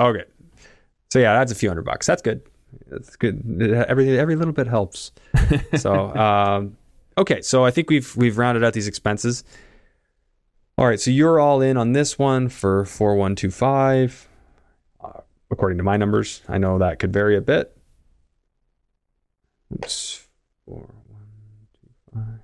Okay. 0.00 0.24
So 1.10 1.18
yeah 1.18 1.34
that's 1.34 1.50
a 1.50 1.54
few 1.56 1.68
hundred 1.68 1.86
bucks. 1.86 2.06
That's 2.06 2.22
good 2.22 2.42
that's 2.86 3.16
good. 3.16 3.62
Every 3.88 4.18
every 4.18 4.36
little 4.36 4.52
bit 4.52 4.66
helps. 4.66 5.12
So 5.76 6.16
um 6.16 6.76
okay. 7.18 7.42
So 7.42 7.64
i 7.64 7.70
think 7.70 7.90
we've 7.90 8.14
we've 8.16 8.38
rounded 8.38 8.64
out 8.64 8.72
these 8.72 8.88
expenses. 8.88 9.44
All 10.78 10.86
right. 10.86 11.00
So 11.00 11.10
you're 11.10 11.40
all 11.40 11.60
in 11.62 11.76
on 11.76 11.92
this 11.92 12.18
one 12.18 12.48
for 12.48 12.84
4125 12.84 14.28
uh, 15.02 15.20
according 15.50 15.78
to 15.78 15.84
my 15.84 15.96
numbers. 15.96 16.42
I 16.48 16.58
know 16.58 16.78
that 16.78 16.98
could 16.98 17.12
vary 17.12 17.36
a 17.36 17.40
bit. 17.40 17.76
Oops. 19.74 20.26
4125 20.66 22.40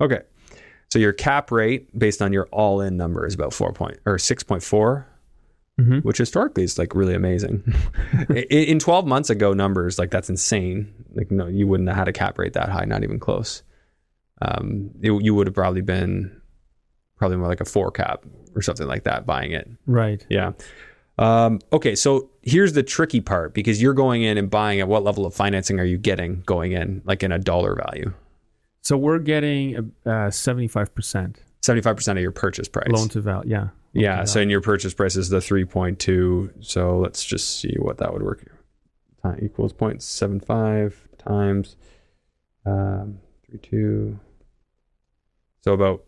okay. 0.00 0.20
So 0.90 0.98
your 0.98 1.12
cap 1.12 1.50
rate 1.50 1.98
based 1.98 2.22
on 2.22 2.32
your 2.32 2.46
all-in 2.52 2.96
number 2.96 3.26
is 3.26 3.34
about 3.34 3.52
4 3.52 3.72
point 3.72 3.98
or 4.06 4.16
6.4 4.16 5.04
Mhm. 5.80 6.02
which 6.04 6.16
historically 6.18 6.64
is 6.64 6.78
like 6.78 6.94
really 6.94 7.14
amazing. 7.14 7.62
in, 8.30 8.36
in 8.46 8.78
12 8.78 9.06
months 9.06 9.28
ago 9.28 9.52
numbers, 9.52 9.98
like 9.98 10.10
that's 10.10 10.30
insane. 10.30 10.90
Like 11.14 11.30
no, 11.30 11.46
you 11.48 11.66
wouldn't 11.66 11.88
have 11.90 11.98
had 11.98 12.08
a 12.08 12.12
cap 12.12 12.38
rate 12.38 12.54
that 12.54 12.70
high, 12.70 12.86
not 12.86 13.04
even 13.04 13.18
close. 13.20 13.62
Um, 14.40 14.90
it- 15.02 15.22
you 15.22 15.34
would 15.34 15.46
have 15.46 15.54
probably 15.54 15.82
been 15.82 16.40
probably 17.18 17.36
more 17.36 17.48
like 17.48 17.60
a 17.60 17.64
four 17.66 17.90
cap 17.90 18.24
or 18.54 18.62
something 18.62 18.86
like 18.86 19.04
that 19.04 19.26
buying 19.26 19.52
it. 19.52 19.68
right 19.86 20.24
Yeah. 20.30 20.52
Um, 21.18 21.60
okay, 21.72 21.94
so 21.94 22.30
here's 22.42 22.74
the 22.74 22.82
tricky 22.82 23.20
part 23.22 23.54
because 23.54 23.80
you're 23.80 23.94
going 23.94 24.22
in 24.22 24.36
and 24.36 24.50
buying 24.50 24.80
at 24.80 24.88
what 24.88 25.02
level 25.02 25.24
of 25.24 25.34
financing 25.34 25.80
are 25.80 25.84
you 25.84 25.96
getting 25.98 26.42
going 26.44 26.72
in, 26.72 27.00
like 27.06 27.22
in 27.22 27.32
a 27.32 27.38
dollar 27.38 27.74
value? 27.74 28.12
so 28.82 28.96
we're 28.96 29.18
getting 29.18 29.92
uh, 30.06 30.30
75% 30.30 31.36
75% 31.66 32.12
of 32.12 32.18
your 32.18 32.32
purchase 32.32 32.68
price. 32.68 32.88
loan 32.88 33.08
to 33.08 33.20
value 33.20 33.50
yeah 33.50 33.68
Yeah, 33.92 34.20
to 34.20 34.26
so 34.26 34.40
in 34.40 34.50
your 34.50 34.60
purchase 34.60 34.94
price 34.94 35.16
is 35.16 35.28
the 35.30 35.38
3.2. 35.38 36.64
So 36.64 36.98
let's 36.98 37.24
just 37.24 37.60
see 37.60 37.74
what 37.78 37.98
that 37.98 38.12
would 38.12 38.22
work. 38.22 38.44
Time 39.22 39.38
equals 39.42 39.72
0.75 39.72 40.94
times 41.18 41.76
um, 42.64 43.18
32. 43.50 44.18
So 45.62 45.72
about 45.72 46.04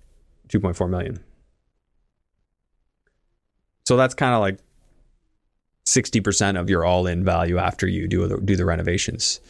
2.4 0.49 0.88
million. 0.88 1.18
So 3.87 3.97
that's 3.97 4.14
kind 4.14 4.35
of 4.35 4.40
like 4.40 4.59
60% 5.87 6.61
of 6.61 6.68
your 6.68 6.85
all-in 6.85 7.25
value 7.25 7.57
after 7.57 7.88
you 7.88 8.07
do 8.07 8.27
the, 8.29 8.37
do 8.38 8.55
the 8.55 8.66
renovations. 8.66 9.40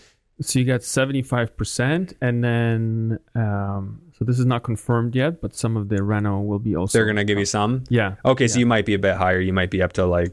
So 0.41 0.59
you 0.61 0.65
got 0.65 0.81
75%, 0.83 2.15
and 2.21 2.45
then, 2.45 3.19
um, 3.35 4.01
so 4.17 4.25
this 4.25 4.39
is 4.39 4.47
not 4.47 4.63
confirmed 4.63 5.17
yet, 5.17 5.41
but 5.41 5.55
some 5.57 5.77
of 5.77 5.89
the 5.89 6.01
reno 6.03 6.41
will 6.41 6.61
be 6.61 6.77
also. 6.77 6.97
They're 6.97 7.07
going 7.07 7.17
to 7.17 7.25
give 7.25 7.39
you 7.39 7.45
some. 7.45 7.83
Yeah. 7.89 8.15
Okay, 8.25 8.47
so 8.47 8.59
you 8.61 8.67
might 8.67 8.87
be 8.87 8.95
a 8.95 8.99
bit 9.01 9.17
higher. 9.17 9.41
You 9.41 9.53
might 9.53 9.71
be 9.71 9.83
up 9.83 9.95
to 9.95 10.07
like 10.07 10.33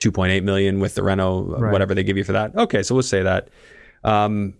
2.8 0.00 0.42
million 0.42 0.80
with 0.80 0.96
the 0.96 1.02
reno, 1.04 1.44
Right. 1.44 1.70
whatever 1.72 1.94
they 1.94 2.02
give 2.02 2.16
you 2.16 2.24
for 2.24 2.32
that. 2.32 2.56
Okay, 2.56 2.82
so 2.82 2.94
we'll 2.94 3.02
say 3.02 3.22
that. 3.22 3.48
Um, 4.02 4.54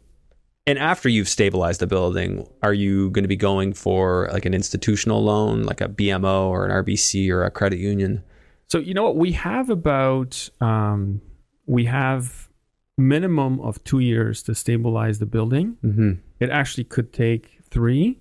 and 0.68 0.78
after 0.78 1.08
you've 1.08 1.28
stabilized 1.28 1.80
the 1.80 1.86
building, 1.88 2.46
are 2.62 2.74
you 2.74 3.10
going 3.10 3.24
to 3.24 3.28
be 3.28 3.36
going 3.36 3.72
for 3.72 4.28
like 4.32 4.44
an 4.46 4.54
institutional 4.54 5.22
loan, 5.22 5.62
like 5.64 5.80
a 5.80 5.88
BMO 5.88 6.46
or 6.48 6.64
an 6.64 6.70
RBC 6.84 7.28
or 7.30 7.44
a 7.44 7.50
credit 7.50 7.78
union? 7.80 8.22
So, 8.68 8.78
you 8.78 8.94
know 8.94 9.04
what? 9.04 9.16
We 9.16 9.32
have 9.32 9.68
about, 9.70 10.48
um, 10.60 11.20
we 11.66 11.84
have 11.84 12.48
minimum 12.98 13.60
of 13.60 13.82
two 13.84 13.98
years 14.00 14.42
to 14.44 14.54
stabilize 14.54 15.18
the 15.18 15.26
building. 15.26 15.76
Mm-hmm. 15.84 16.12
It 16.40 16.50
actually 16.50 16.84
could 16.84 17.12
take 17.12 17.58
three. 17.70 18.20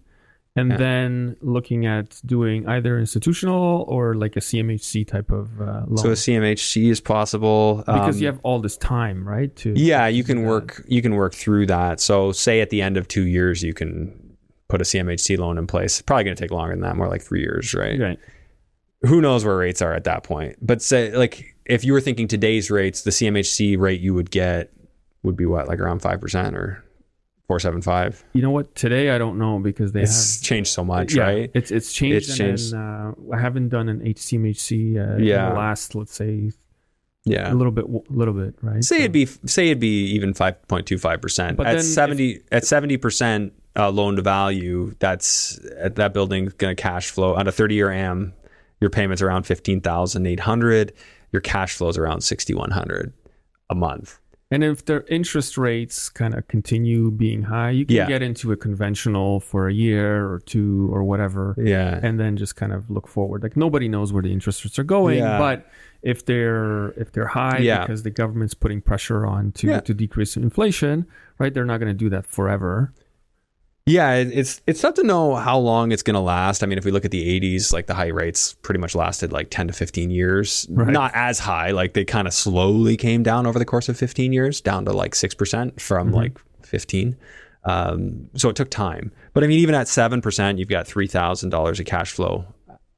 And 0.58 0.72
Yeah. 0.72 0.78
then 0.78 1.36
looking 1.42 1.86
at 1.86 2.22
doing 2.26 2.66
either 2.66 2.98
institutional 2.98 3.84
or 3.90 4.16
like 4.16 4.38
a 4.38 4.40
CMHC 4.42 5.06
type 5.06 5.30
of 5.30 5.60
uh, 5.60 5.84
loan. 5.88 5.98
So 5.98 6.10
a 6.12 6.16
CMHC 6.16 6.90
is 6.90 7.02
possible 7.02 7.84
because 7.86 8.16
Um, 8.16 8.22
you 8.22 8.28
have 8.28 8.40
all 8.44 8.60
this 8.62 8.78
time, 8.78 9.28
right? 9.28 9.54
To 9.58 9.74
Yeah, 9.76 10.08
you 10.08 10.24
can 10.24 10.44
that. 10.44 10.48
work. 10.48 10.84
You 10.88 11.02
can 11.02 11.16
work 11.16 11.34
through 11.34 11.66
that. 11.66 12.00
So, 12.00 12.32
say 12.32 12.62
at 12.62 12.70
the 12.70 12.82
end 12.82 12.96
of 12.96 13.06
two 13.10 13.26
years, 13.28 13.64
you 13.64 13.74
can 13.74 14.14
put 14.70 14.80
a 14.80 14.86
CMHC 14.86 15.38
loan 15.38 15.58
in 15.58 15.68
place. 15.68 16.02
Probably 16.02 16.24
going 16.24 16.38
to 16.38 16.42
take 16.42 16.52
longer 16.52 16.74
than 16.74 16.82
that, 16.84 16.96
more 16.96 17.10
like 17.10 17.22
three 17.22 17.42
years, 17.42 17.74
right? 17.74 18.00
Right. 18.00 18.20
who 19.06 19.20
knows 19.22 19.44
where 19.46 19.58
rates 19.58 19.82
are 19.82 19.94
at 19.94 20.06
that 20.06 20.24
point. 20.24 20.56
But 20.62 20.82
say 20.82 21.16
like 21.16 21.55
if 21.66 21.84
you 21.84 21.94
were 21.94 22.02
thinking 22.02 22.28
today's 22.28 22.70
rates, 22.72 23.02
the 23.04 23.12
CMHC 23.12 23.78
rate 23.80 24.02
you 24.02 24.14
would 24.14 24.32
get 24.32 24.72
would 25.24 25.36
be 25.36 25.46
what, 25.46 25.68
like 25.68 25.80
around 25.80 26.00
five 26.00 26.22
percent 26.22 26.56
or 26.56 26.84
four 27.48 27.60
seven 27.60 27.82
five. 27.82 28.24
You 28.34 28.42
know 28.42 28.52
what? 28.52 28.76
Today 28.76 29.10
I 29.12 29.18
don't 29.18 29.38
know 29.38 29.60
because 29.60 29.92
they 29.92 30.02
It's 30.04 30.40
changed 30.42 30.72
so 30.72 30.84
much, 30.84 31.14
have. 31.14 31.28
right? 31.28 31.52
It's 31.54 31.72
it's 31.72 31.94
changed. 31.94 32.18
It's 32.18 32.30
and 32.30 32.38
changed. 32.38 32.74
Then, 32.74 32.80
uh, 32.80 33.14
I 33.34 33.40
haven't 33.40 33.70
done 33.70 33.90
an 33.90 34.02
HCMHC 34.02 34.98
uh, 34.98 35.16
in 35.18 35.24
Yeah. 35.24 35.50
the 35.50 35.56
last, 35.56 35.96
let's 35.96 36.14
say, 36.14 36.52
Yeah. 37.24 37.52
a 37.52 37.56
little 37.56 37.72
bit, 37.72 37.86
a 37.86 38.14
little 38.14 38.34
bit, 38.34 38.56
right? 38.62 38.84
Say 38.84 38.98
So- 38.98 39.00
it'd 39.02 39.12
be 39.12 39.26
say 39.26 39.68
it'd 39.68 39.80
be 39.80 40.06
even 40.12 40.34
five 40.34 40.68
point 40.68 40.86
two 40.86 40.98
five 40.98 41.22
percent 41.22 41.58
But 41.58 41.68
at 41.68 41.72
then 41.72 41.80
if- 41.80 41.86
seventy 41.86 42.42
at 42.52 42.66
seventy 42.66 42.98
percent 42.98 43.54
uh, 43.76 43.90
loan 43.90 44.16
to 44.16 44.22
value. 44.22 44.94
That's 45.00 45.60
at 45.78 45.96
that 45.96 46.14
building's 46.14 46.54
going 46.54 46.76
to 46.76 46.82
cash 46.82 47.10
flow 47.10 47.36
on 47.36 47.48
a 47.48 47.52
thirty 47.52 47.76
year 47.76 47.90
AM. 47.92 48.34
Your 48.82 48.90
payments 48.90 49.22
around 49.22 49.44
fifteen 49.44 49.82
thousand 49.82 50.26
eight 50.28 50.40
hundred. 50.42 50.94
Your 51.32 51.42
cash 51.42 51.76
flows 51.76 51.98
around 51.98 52.22
sixty 52.22 52.54
one 52.54 52.72
hundred 52.72 53.14
a 53.70 53.76
month. 53.76 54.20
And 54.52 54.64
if 54.64 54.86
their 54.86 55.02
interest 55.10 55.58
rates 55.58 56.08
kind 56.08 56.36
of 56.36 56.48
continue 56.48 57.10
being 57.10 57.42
high, 57.42 57.72
you 57.72 57.84
can 57.84 57.96
Yeah. 57.96 58.08
get 58.08 58.22
into 58.22 58.52
a 58.52 58.56
conventional 58.56 59.40
for 59.40 59.68
a 59.68 59.74
year 59.74 60.30
or 60.30 60.40
two 60.40 60.88
or 60.94 61.04
whatever, 61.04 61.56
Yeah. 61.58 62.00
and 62.04 62.20
then 62.20 62.38
just 62.38 62.56
kind 62.56 62.72
of 62.72 62.90
look 62.92 63.08
forward. 63.08 63.42
Like 63.42 63.58
nobody 63.58 63.88
knows 63.88 64.14
where 64.14 64.22
the 64.22 64.32
interest 64.32 64.64
rates 64.64 64.78
are 64.78 64.84
going, 64.84 65.18
Yeah. 65.18 65.40
but 65.40 65.66
if 66.04 66.26
they're 66.28 66.90
if 66.92 67.12
they're 67.12 67.26
high 67.28 67.58
Yeah. 67.58 67.82
because 67.82 68.04
the 68.04 68.12
government's 68.12 68.54
putting 68.54 68.82
pressure 68.82 69.26
on 69.26 69.52
to 69.54 69.82
to 69.82 69.94
decrease 69.96 70.38
inflation, 70.38 71.08
right? 71.40 71.52
They're 71.54 71.66
not 71.66 71.80
going 71.80 71.92
to 71.92 71.98
do 71.98 72.10
that 72.12 72.28
forever. 72.28 72.94
Yeah, 73.88 74.14
it- 74.16 74.32
it's 74.34 74.62
it's 74.66 74.82
tough 74.82 74.96
to 74.96 75.04
know 75.04 75.36
how 75.36 75.60
long 75.60 75.92
it's 75.92 76.02
going 76.02 76.16
to 76.16 76.20
last. 76.20 76.64
I 76.64 76.66
mean, 76.66 76.80
if 76.80 76.86
we 76.86 76.92
look 76.92 77.06
at 77.06 77.12
the 77.12 77.40
80s, 77.40 77.72
like 77.72 77.86
the 77.86 77.94
high 77.94 78.08
rates 78.08 78.56
pretty 78.64 78.80
much 78.80 78.96
lasted 78.96 79.32
like 79.32 79.50
10 79.52 79.68
to 79.68 79.74
15 79.74 80.10
years. 80.10 80.66
Right. 80.72 80.92
Not 80.92 81.12
as 81.14 81.38
high, 81.38 81.70
like 81.72 81.94
they 81.94 82.04
kind 82.04 82.28
of 82.28 82.34
slowly 82.34 82.98
came 82.98 83.22
down 83.22 83.46
over 83.46 83.60
the 83.60 83.66
course 83.66 83.88
of 83.88 83.96
15 83.96 84.34
years, 84.34 84.60
down 84.60 84.86
to 84.86 84.92
like 84.92 85.14
6% 85.14 85.80
from 85.80 86.12
like 86.12 86.40
15. 86.64 87.16
Um, 87.66 88.28
so 88.36 88.50
it 88.50 88.56
took 88.56 88.72
time. 88.72 89.12
But 89.34 89.44
I 89.44 89.48
mean, 89.48 89.60
even 89.60 89.76
at 89.76 89.86
7%, 89.88 90.58
you've 90.58 90.70
got 90.70 90.88
$3,000 90.88 91.80
of 91.80 91.86
cash 91.86 92.12
flow 92.12 92.46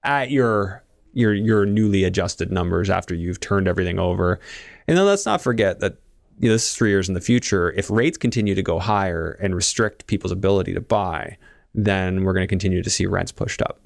at 0.04 0.32
your 0.32 0.84
your 1.14 1.34
your 1.34 1.66
newly 1.66 2.04
adjusted 2.04 2.52
numbers 2.52 2.90
after 2.90 3.16
you've 3.16 3.40
turned 3.40 3.68
everything 3.68 3.98
over. 4.00 4.40
And 4.88 4.98
then 4.98 5.06
let's 5.06 5.26
not 5.26 5.42
forget 5.42 5.80
that 5.80 5.98
you 6.40 6.50
know, 6.50 6.54
this 6.54 6.70
is 6.70 6.76
three 6.76 6.90
years 6.90 7.08
in 7.08 7.14
the 7.14 7.22
future. 7.22 7.72
If 7.72 7.90
rates 7.90 8.18
continue 8.18 8.56
to 8.56 8.64
go 8.64 8.80
higher 8.80 9.38
and 9.42 9.56
restrict 9.56 10.08
people's 10.08 10.32
ability 10.32 10.74
to 10.74 10.82
buy, 10.82 11.38
then 11.74 12.24
we're 12.24 12.34
going 12.34 12.44
to 12.44 12.48
continue 12.48 12.84
to 12.84 12.90
see 12.90 13.06
rents 13.06 13.32
pushed 13.32 13.62
up. 13.62 13.80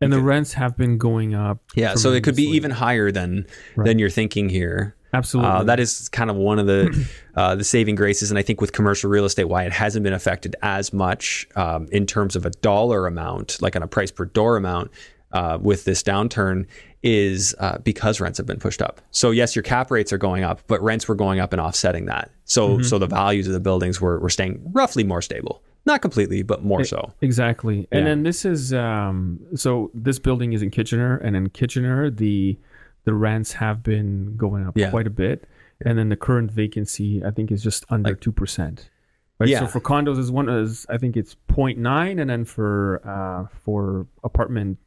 And 0.00 0.12
the 0.12 0.20
rents 0.20 0.52
have 0.52 0.76
been 0.76 0.98
going 0.98 1.34
up. 1.34 1.58
Yeah, 1.74 1.94
so 1.94 2.12
it 2.12 2.22
could 2.22 2.36
be 2.36 2.42
even 2.42 2.70
higher 2.70 3.10
than 3.10 3.46
than 3.76 3.98
you're 3.98 4.10
thinking 4.10 4.50
here. 4.50 4.94
Absolutely. 5.14 5.50
Uh, 5.50 5.62
that 5.64 5.80
is 5.80 6.10
kind 6.10 6.28
of 6.28 6.36
one 6.36 6.58
of 6.58 6.66
the 6.66 7.08
uh, 7.34 7.54
the 7.54 7.64
saving 7.64 7.94
graces, 7.94 8.30
and 8.30 8.38
I 8.38 8.42
think 8.42 8.60
with 8.60 8.72
commercial 8.72 9.08
real 9.08 9.24
estate, 9.24 9.44
why 9.44 9.64
it 9.64 9.72
hasn't 9.72 10.02
been 10.02 10.12
affected 10.12 10.54
as 10.62 10.92
much 10.92 11.48
um, 11.56 11.88
in 11.92 12.04
terms 12.04 12.36
of 12.36 12.44
a 12.44 12.50
dollar 12.50 13.06
amount, 13.06 13.62
like 13.62 13.74
on 13.74 13.82
a 13.82 13.86
price 13.86 14.10
per 14.10 14.26
door 14.26 14.58
amount, 14.58 14.90
uh, 15.32 15.58
with 15.60 15.84
this 15.84 16.02
downturn, 16.02 16.66
is 17.02 17.54
uh, 17.60 17.78
because 17.78 18.20
rents 18.20 18.38
have 18.38 18.46
been 18.46 18.58
pushed 18.58 18.82
up. 18.82 19.00
So 19.10 19.30
yes, 19.30 19.54
your 19.54 19.62
cap 19.62 19.90
rates 19.90 20.12
are 20.12 20.18
going 20.18 20.42
up, 20.42 20.60
but 20.66 20.82
rents 20.82 21.06
were 21.06 21.14
going 21.14 21.38
up 21.40 21.52
and 21.52 21.60
offsetting 21.60 22.06
that. 22.06 22.30
So 22.44 22.80
so 22.82 22.98
the 22.98 23.06
values 23.06 23.46
of 23.46 23.52
the 23.52 23.60
buildings 23.60 24.00
were 24.00 24.18
were 24.18 24.30
staying 24.30 24.60
roughly 24.72 25.04
more 25.04 25.22
stable, 25.22 25.62
not 25.84 26.00
completely, 26.02 26.42
but 26.42 26.64
more 26.64 26.84
so. 26.84 27.12
Exactly. 27.20 27.86
And 27.92 28.06
then 28.06 28.22
this 28.22 28.44
is 28.44 28.72
um 28.72 29.38
so 29.54 29.90
this 29.94 30.18
building 30.18 30.52
is 30.52 30.62
in 30.62 30.70
Kitchener 30.70 31.16
and 31.18 31.36
in 31.36 31.50
Kitchener 31.50 32.10
the 32.10 32.58
the 33.04 33.14
rents 33.14 33.52
have 33.52 33.82
been 33.84 34.36
going 34.36 34.66
up 34.66 34.76
Yeah. 34.76 34.90
quite 34.90 35.06
a 35.06 35.10
bit. 35.10 35.46
And 35.84 35.96
then 35.98 36.08
the 36.08 36.16
current 36.16 36.50
vacancy 36.50 37.22
I 37.24 37.30
think 37.30 37.52
is 37.52 37.62
just 37.62 37.84
under 37.90 38.14
two 38.14 38.32
percent. 38.32 38.90
Right. 39.38 39.50
Yeah. 39.50 39.60
So 39.60 39.66
for 39.66 39.80
condos 39.80 40.18
is 40.18 40.30
one 40.32 40.48
is 40.48 40.86
I 40.88 40.96
think 40.98 41.16
it's 41.16 41.36
0.9 41.50 42.20
and 42.20 42.30
then 42.30 42.44
for 42.44 43.00
uh 43.04 43.46
for 43.64 44.06
apartment 44.24 44.78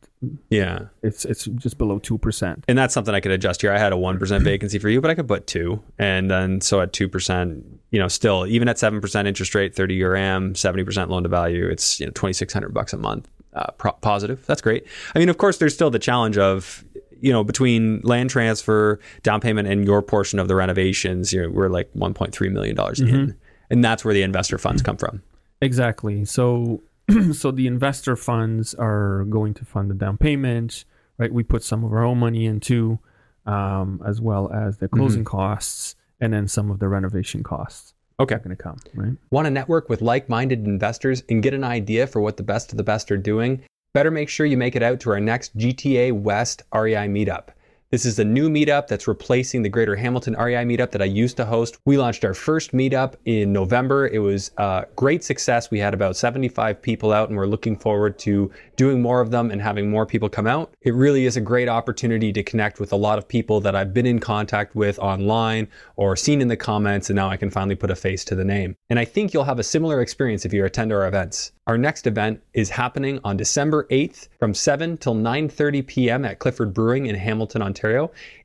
Yeah. 0.50 0.88
it's 1.02 1.24
it's 1.26 1.46
just 1.46 1.78
below 1.78 2.00
two 2.00 2.18
percent. 2.18 2.66
and 2.68 2.78
that's 2.78 2.94
something 2.94 3.14
I 3.16 3.20
could 3.20 3.32
adjust 3.32 3.62
here. 3.62 3.72
I 3.72 3.78
had 3.78 3.94
a 3.94 3.98
one 3.98 4.20
percent 4.20 4.44
vacancy 4.52 4.80
for 4.80 4.90
you, 4.90 5.00
but 5.02 5.10
I 5.12 5.16
could 5.16 5.28
put 5.28 5.48
two, 5.48 5.82
and 5.98 6.30
then 6.30 6.62
so 6.62 6.82
at 6.82 6.92
two 6.94 7.08
percent, 7.08 7.64
you 7.92 8.00
know, 8.00 8.08
still 8.08 8.46
even 8.48 8.68
at 8.68 8.78
seven 8.78 9.00
percent 9.02 9.28
interest 9.28 9.56
rate, 9.56 9.76
thirty 9.76 9.96
year 9.96 10.16
AM, 10.16 10.56
seventy 10.56 10.84
percent 10.84 11.10
loan 11.10 11.24
to 11.24 11.30
value, 11.30 11.68
it's 11.68 12.00
you 12.00 12.06
know 12.06 12.12
twenty 12.14 12.34
six 12.34 12.52
hundred 12.54 12.74
bucks 12.74 12.92
a 12.94 12.98
month 12.98 13.30
uh, 13.54 13.72
pro- 13.78 13.94
positive. 13.94 14.46
That's 14.46 14.62
great. 14.62 14.86
I 15.16 15.20
mean, 15.20 15.30
of 15.30 15.38
course, 15.38 15.58
there's 15.58 15.74
still 15.74 15.90
the 15.90 16.00
challenge 16.00 16.38
of 16.38 16.84
you 17.22 17.32
know 17.32 17.44
between 17.46 18.02
land 18.02 18.30
transfer, 18.30 19.00
down 19.24 19.40
payment, 19.40 19.68
and 19.70 19.86
your 19.86 20.02
portion 20.02 20.38
of 20.40 20.48
the 20.50 20.56
renovations. 20.56 21.32
You 21.32 21.44
know, 21.44 21.50
we're 21.50 21.70
like 21.70 21.90
one 21.94 22.14
point 22.14 22.34
three 22.34 22.50
million 22.50 22.76
dollars 22.76 23.00
in, 23.00 23.36
and 23.70 23.84
that's 23.84 24.04
where 24.04 24.14
the 24.14 24.24
investor 24.24 24.58
funds 24.58 24.82
come 24.82 24.98
from. 24.98 25.22
Exactly. 25.62 26.24
So 26.26 26.82
so 27.34 27.52
the 27.52 27.68
investor 27.68 28.16
funds 28.16 28.74
are 28.76 29.26
going 29.26 29.54
to 29.56 29.66
fund 29.66 29.90
the 29.90 29.96
down 29.96 30.18
payment, 30.18 30.86
right? 31.18 31.32
We 31.34 31.44
put 31.44 31.64
some 31.64 31.84
of 31.84 31.92
our 31.92 32.04
own 32.04 32.20
money 32.20 32.46
into, 32.46 33.00
um, 33.46 34.02
as 34.06 34.22
well 34.22 34.52
as 34.52 34.78
the 34.78 34.88
closing 34.88 35.24
costs, 35.24 35.96
and 36.20 36.34
then 36.34 36.48
some 36.48 36.70
of 36.72 36.80
the 36.80 36.88
renovation 36.88 37.44
costs 37.44 37.94
Okay. 38.20 38.36
going 38.36 38.50
to 38.50 38.62
come, 38.62 38.78
right? 38.96 39.14
Want 39.32 39.46
to 39.46 39.52
network 39.52 39.88
with 39.90 40.02
like 40.02 40.28
minded 40.28 40.66
investors 40.66 41.24
and 41.30 41.42
get 41.42 41.54
an 41.54 41.64
idea 41.64 42.06
for 42.06 42.20
what 42.20 42.36
the 42.38 42.44
best 42.44 42.72
of 42.72 42.78
the 42.78 42.84
best 42.84 43.12
are 43.12 43.18
doing? 43.18 43.64
Better 43.94 44.12
make 44.12 44.30
sure 44.30 44.46
you 44.46 44.58
make 44.58 44.76
it 44.76 44.84
out 44.84 45.00
to 45.02 45.12
our 45.12 45.20
next 45.22 45.58
GTA 45.58 46.12
West 46.12 46.64
REI 46.74 47.08
meetup. 47.08 47.48
This 47.92 48.06
is 48.06 48.20
a 48.20 48.24
new 48.24 48.52
meetup 48.52 48.86
that's 48.86 49.08
replacing 49.08 49.64
the 49.64 49.70
Greater 49.70 49.96
Hamilton 49.96 50.36
REI 50.36 50.64
meetup 50.64 50.92
that 50.92 51.02
I 51.02 51.06
used 51.06 51.38
to 51.38 51.46
host. 51.46 51.80
We 51.86 51.98
launched 51.98 52.24
our 52.24 52.36
first 52.36 52.72
meetup 52.72 53.16
in 53.26 53.52
November. 53.52 54.08
It 54.08 54.20
was 54.20 54.52
a 54.58 54.86
great 54.96 55.24
success. 55.24 55.72
We 55.72 55.80
had 55.80 55.96
about 55.96 56.16
75 56.16 56.80
people 56.84 57.12
out, 57.12 57.30
and 57.30 57.38
we're 57.38 57.48
looking 57.48 57.76
forward 57.76 58.20
to 58.20 58.52
doing 58.76 59.02
more 59.02 59.22
of 59.22 59.32
them 59.32 59.50
and 59.50 59.60
having 59.60 59.90
more 59.90 60.06
people 60.06 60.30
come 60.30 60.46
out. 60.46 60.72
It 60.84 60.94
really 60.94 61.26
is 61.26 61.36
a 61.36 61.42
great 61.42 61.68
opportunity 61.68 62.32
to 62.32 62.44
connect 62.44 62.80
with 62.80 62.94
a 62.94 62.96
lot 62.96 63.18
of 63.18 63.28
people 63.28 63.60
that 63.62 63.76
I've 63.76 63.92
been 63.92 64.06
in 64.06 64.20
contact 64.20 64.76
with 64.76 65.00
online 65.00 65.68
or 65.96 66.16
seen 66.16 66.42
in 66.42 66.48
the 66.48 66.56
comments, 66.56 67.10
and 67.10 67.16
now 67.16 67.30
I 67.30 67.38
can 67.38 67.50
finally 67.50 67.76
put 67.76 67.90
a 67.90 67.96
face 67.96 68.24
to 68.26 68.36
the 68.36 68.46
name. 68.46 68.76
And 68.92 69.00
I 69.00 69.06
think 69.06 69.34
you'll 69.34 69.46
have 69.46 69.58
a 69.58 69.64
similar 69.64 70.00
experience 70.00 70.46
if 70.46 70.54
you 70.54 70.64
attend 70.64 70.94
our 70.94 71.08
events. 71.08 71.54
Our 71.66 71.78
next 71.78 72.06
event 72.08 72.42
is 72.54 72.70
happening 72.70 73.20
on 73.24 73.38
December 73.38 73.88
8th 73.92 74.28
from 74.40 74.56
7 74.56 74.98
till 74.98 75.14
9:30 75.16 75.86
p.m. 75.86 76.26
at 76.26 76.40
Clifford 76.40 76.74
Brewing 76.74 77.08
in 77.08 77.16
Hamilton, 77.16 77.64
Ontario. 77.64 77.79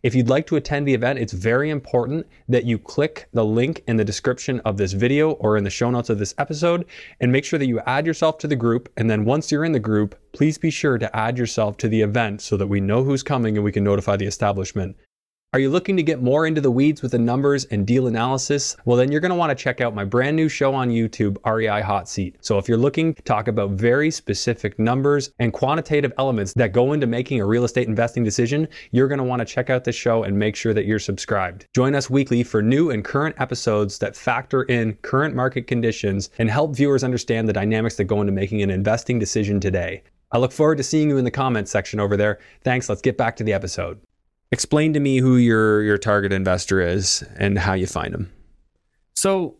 If 0.03 0.14
you'd 0.14 0.28
like 0.28 0.47
to 0.47 0.57
attend 0.57 0.87
the 0.87 0.95
event, 0.95 1.18
it's 1.18 1.32
very 1.32 1.70
important 1.70 2.26
that 2.49 2.64
you 2.64 2.78
click 2.78 3.28
the 3.32 3.45
link 3.45 3.82
in 3.87 3.97
the 3.97 4.05
description 4.05 4.61
of 4.61 4.76
this 4.76 4.93
video 4.93 5.32
or 5.32 5.57
in 5.57 5.64
the 5.64 5.70
show 5.70 5.91
notes 5.91 6.11
of 6.11 6.18
this 6.18 6.35
episode 6.39 6.85
and 7.20 7.32
make 7.32 7.45
sure 7.45 7.59
that 7.59 7.66
you 7.66 7.80
add 7.80 8.07
yourself 8.07 8.39
to 8.39 8.47
the 8.47 8.57
group 8.57 8.89
and 8.97 9.11
then 9.11 9.24
once 9.24 9.51
you're 9.51 9.64
in 9.64 9.72
the 9.72 9.80
group, 9.80 10.14
please 10.32 10.59
be 10.59 10.70
sure 10.70 10.99
to 10.99 11.16
add 11.16 11.39
yourself 11.39 11.76
to 11.78 11.89
the 11.89 12.03
event 12.03 12.41
so 12.43 12.57
that 12.57 12.66
we 12.66 12.80
know 12.80 13.03
who's 13.03 13.22
coming 13.22 13.57
and 13.57 13.64
we 13.64 13.72
can 13.72 13.85
notify 13.85 14.16
the 14.16 14.26
establishment. 14.26 14.97
Are 15.55 15.61
you 15.61 15.70
looking 15.70 15.96
to 15.96 16.02
get 16.02 16.20
more 16.20 16.48
into 16.48 16.61
the 16.61 16.72
weeds 16.72 17.00
with 17.00 17.12
the 17.12 17.18
numbers 17.20 17.64
and 17.66 17.86
deal 17.86 18.09
analysis? 18.09 18.76
Well, 18.86 18.96
then 18.96 19.12
you're 19.12 19.20
going 19.20 19.30
to 19.30 19.36
want 19.36 19.57
to 19.57 19.62
check 19.62 19.80
out 19.80 19.94
my 19.94 20.05
brand 20.05 20.34
new 20.34 20.48
show 20.48 20.74
on 20.74 20.90
YouTube, 20.90 21.36
REI 21.46 21.80
Hot 21.80 22.09
Seat. 22.09 22.38
So 22.40 22.59
if 22.59 22.68
you're 22.68 22.76
looking 22.76 23.14
to 23.14 23.22
talk 23.22 23.46
about 23.46 23.70
very 23.70 24.11
specific 24.11 24.80
numbers 24.80 25.30
and 25.38 25.52
quantitative 25.52 26.12
elements 26.18 26.55
that 26.55 26.72
go 26.72 26.92
into 26.92 27.07
making 27.07 27.40
a 27.40 27.46
real 27.46 27.62
estate 27.62 27.86
investing 27.86 28.24
decision, 28.24 28.66
you're 28.90 29.07
going 29.07 29.18
to 29.18 29.24
want 29.24 29.38
to 29.38 29.44
check 29.44 29.70
out 29.70 29.84
this 29.84 29.94
show 29.94 30.24
and 30.24 30.36
make 30.36 30.57
sure 30.57 30.74
that 30.74 30.86
you're 30.86 30.98
subscribed. 30.98 31.68
Join 31.72 31.94
us 31.94 32.11
weekly 32.11 32.42
for 32.42 32.61
new 32.61 32.90
and 32.90 33.05
current 33.05 33.36
episodes 33.38 33.96
that 33.98 34.16
factor 34.16 34.64
in 34.64 34.94
current 35.02 35.36
market 35.36 35.68
conditions 35.68 36.30
and 36.38 36.50
help 36.50 36.74
viewers 36.74 37.05
understand 37.05 37.48
the 37.48 37.52
dynamics 37.52 37.94
that 37.94 38.07
go 38.07 38.20
into 38.20 38.32
making 38.32 38.61
an 38.62 38.70
investing 38.70 39.20
decision 39.20 39.61
today. 39.61 40.02
I 40.32 40.38
look 40.38 40.50
forward 40.50 40.78
to 40.78 40.82
seeing 40.82 41.11
you 41.11 41.18
in 41.18 41.24
the 41.24 41.30
comments 41.30 41.70
section 41.70 42.00
over 42.00 42.16
there. 42.16 42.40
Thanks. 42.64 42.88
Let's 42.88 43.02
get 43.02 43.16
back 43.16 43.36
to 43.36 43.44
the 43.44 43.52
episode. 43.52 44.00
Explain 44.55 44.92
to 44.94 45.00
me 45.00 45.18
who 45.18 45.36
your 45.36 45.82
your 45.82 45.98
target 45.98 46.32
investor 46.32 46.80
is 46.80 47.24
and 47.36 47.59
how 47.59 47.72
you 47.74 47.86
find 47.88 48.14
them. 48.14 48.32
So 49.14 49.57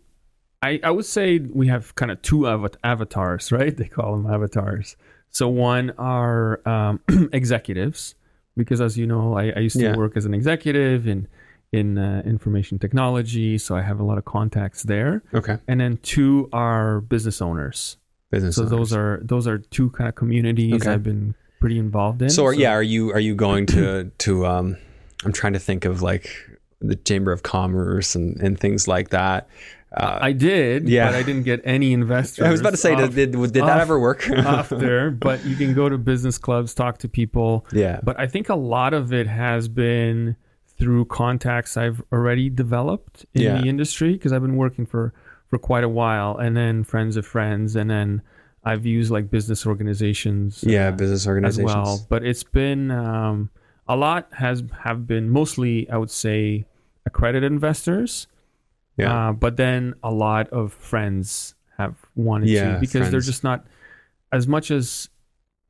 I, 0.63 0.81
I 0.83 0.91
would 0.91 1.05
say 1.05 1.41
we 1.41 1.67
have 1.67 1.95
kind 1.97 2.11
of 2.13 2.23
two 2.23 2.41
avat- 2.55 2.77
avatars, 2.85 3.51
right? 3.53 3.77
They 3.81 3.89
call 3.89 4.13
them 4.17 4.27
avatars. 4.33 4.97
So 5.31 5.49
one 5.49 5.91
are 5.99 6.67
um, 6.75 7.01
executives, 7.33 8.15
because 8.57 8.81
as 8.81 8.97
you 8.97 9.07
know, 9.07 9.37
I, 9.37 9.45
I 9.57 9.59
used 9.69 9.77
to 9.77 9.83
Yeah. 9.83 9.97
work 9.97 10.17
as 10.17 10.25
an 10.27 10.35
executive 10.35 11.07
in 11.09 11.27
in 11.73 11.99
uh, 11.99 12.23
information 12.25 12.79
technology, 12.79 13.59
so 13.59 13.75
I 13.75 13.83
have 13.83 13.99
a 13.99 14.05
lot 14.05 14.17
of 14.17 14.25
contacts 14.25 14.85
there. 14.85 15.25
Okay. 15.35 15.59
And 15.67 15.81
then 15.81 15.97
two 16.03 16.49
are 16.53 17.01
business 17.01 17.43
owners. 17.43 17.97
Business. 18.31 18.57
Owners. 18.59 18.71
So 18.71 18.77
those 18.77 18.93
are 18.93 19.21
those 19.25 19.47
are 19.49 19.59
two 19.59 19.91
kind 19.91 20.09
of 20.09 20.15
communities 20.15 20.83
Okay. 20.83 20.93
I've 20.93 21.03
been 21.03 21.35
pretty 21.65 21.79
involved 21.79 22.21
in. 22.23 22.29
So, 22.29 22.45
are, 22.45 22.53
yeah, 22.55 22.73
are 22.73 22.83
you 22.83 23.11
are 23.13 23.21
you 23.21 23.35
going 23.35 23.65
to 23.67 24.11
to 24.19 24.47
um 24.47 24.77
I'm 25.25 25.33
trying 25.33 25.55
to 25.55 25.59
think 25.59 25.85
of 25.87 26.03
like 26.03 26.29
the 26.81 26.95
Chamber 26.97 27.33
of 27.33 27.43
Commerce 27.43 28.15
and 28.15 28.39
and 28.41 28.59
things 28.61 28.87
like 28.87 29.09
that. 29.11 29.49
Uh, 29.97 30.19
I 30.21 30.33
did, 30.33 30.89
Yeah. 30.89 31.07
but 31.07 31.15
I 31.15 31.23
didn't 31.23 31.45
get 31.45 31.61
any 31.65 31.93
investors. 31.93 32.45
I 32.47 32.51
was 32.51 32.59
about 32.61 32.71
to 32.73 32.77
say, 32.77 32.95
off- 32.95 33.15
did, 33.15 33.31
did, 33.31 33.33
did 33.33 33.53
that 33.55 33.63
off- 33.77 33.81
ever 33.83 33.99
work? 34.01 34.29
off 34.45 34.69
there, 34.87 35.11
but 35.13 35.45
you 35.47 35.55
can 35.55 35.73
go 35.73 35.89
to 35.89 35.97
business 35.97 36.37
clubs, 36.37 36.75
talk 36.75 36.99
to 36.99 37.09
people. 37.09 37.65
yeah. 37.73 38.01
But 38.03 38.19
I 38.19 38.27
think 38.27 38.49
a 38.49 38.57
lot 38.57 38.93
of 38.93 39.13
it 39.13 39.29
has 39.29 39.69
been 39.69 40.35
through 40.79 41.05
contacts 41.05 41.77
I've 41.77 42.03
already 42.13 42.51
developed 42.51 43.25
in 43.35 43.43
Yeah. 43.43 43.61
the 43.61 43.69
industry 43.69 44.15
because 44.15 44.33
I've 44.33 44.43
been 44.43 44.57
working 44.57 44.85
for 44.85 45.15
for 45.49 45.59
quite 45.59 45.85
a 45.85 45.89
while, 45.89 46.37
and 46.39 46.57
then 46.57 46.83
friends 46.83 47.17
of 47.17 47.25
friends, 47.25 47.77
and 47.77 47.89
then 47.89 48.21
I've 48.65 48.87
used 48.87 49.11
like 49.11 49.31
business 49.31 49.67
organizations. 49.67 50.65
yeah, 50.67 50.89
uh, 50.89 50.93
business 50.93 51.23
as 51.23 51.27
organizations. 51.29 51.65
well. 51.67 52.07
But 52.09 52.25
it's 52.25 52.45
been 52.45 52.91
um, 52.91 53.51
a 53.87 53.97
lot 53.97 54.29
has 54.33 54.63
have 54.83 55.07
been 55.07 55.29
mostly 55.31 55.89
I 55.91 55.97
would 55.99 56.11
say 56.11 56.65
accredited 57.07 57.51
investors. 57.51 58.27
Yeah. 58.97 59.29
Uh, 59.29 59.33
but 59.33 59.57
then 59.57 59.95
a 60.03 60.11
lot 60.13 60.49
of 60.51 60.73
friends 60.73 61.55
have 61.79 61.97
wanted 62.15 62.49
Yeah, 62.49 62.75
to 62.75 62.81
because 62.81 63.11
they're 63.11 63.21
just 63.21 63.43
not 63.43 63.67
as 64.33 64.47
much 64.47 64.71
as 64.71 65.09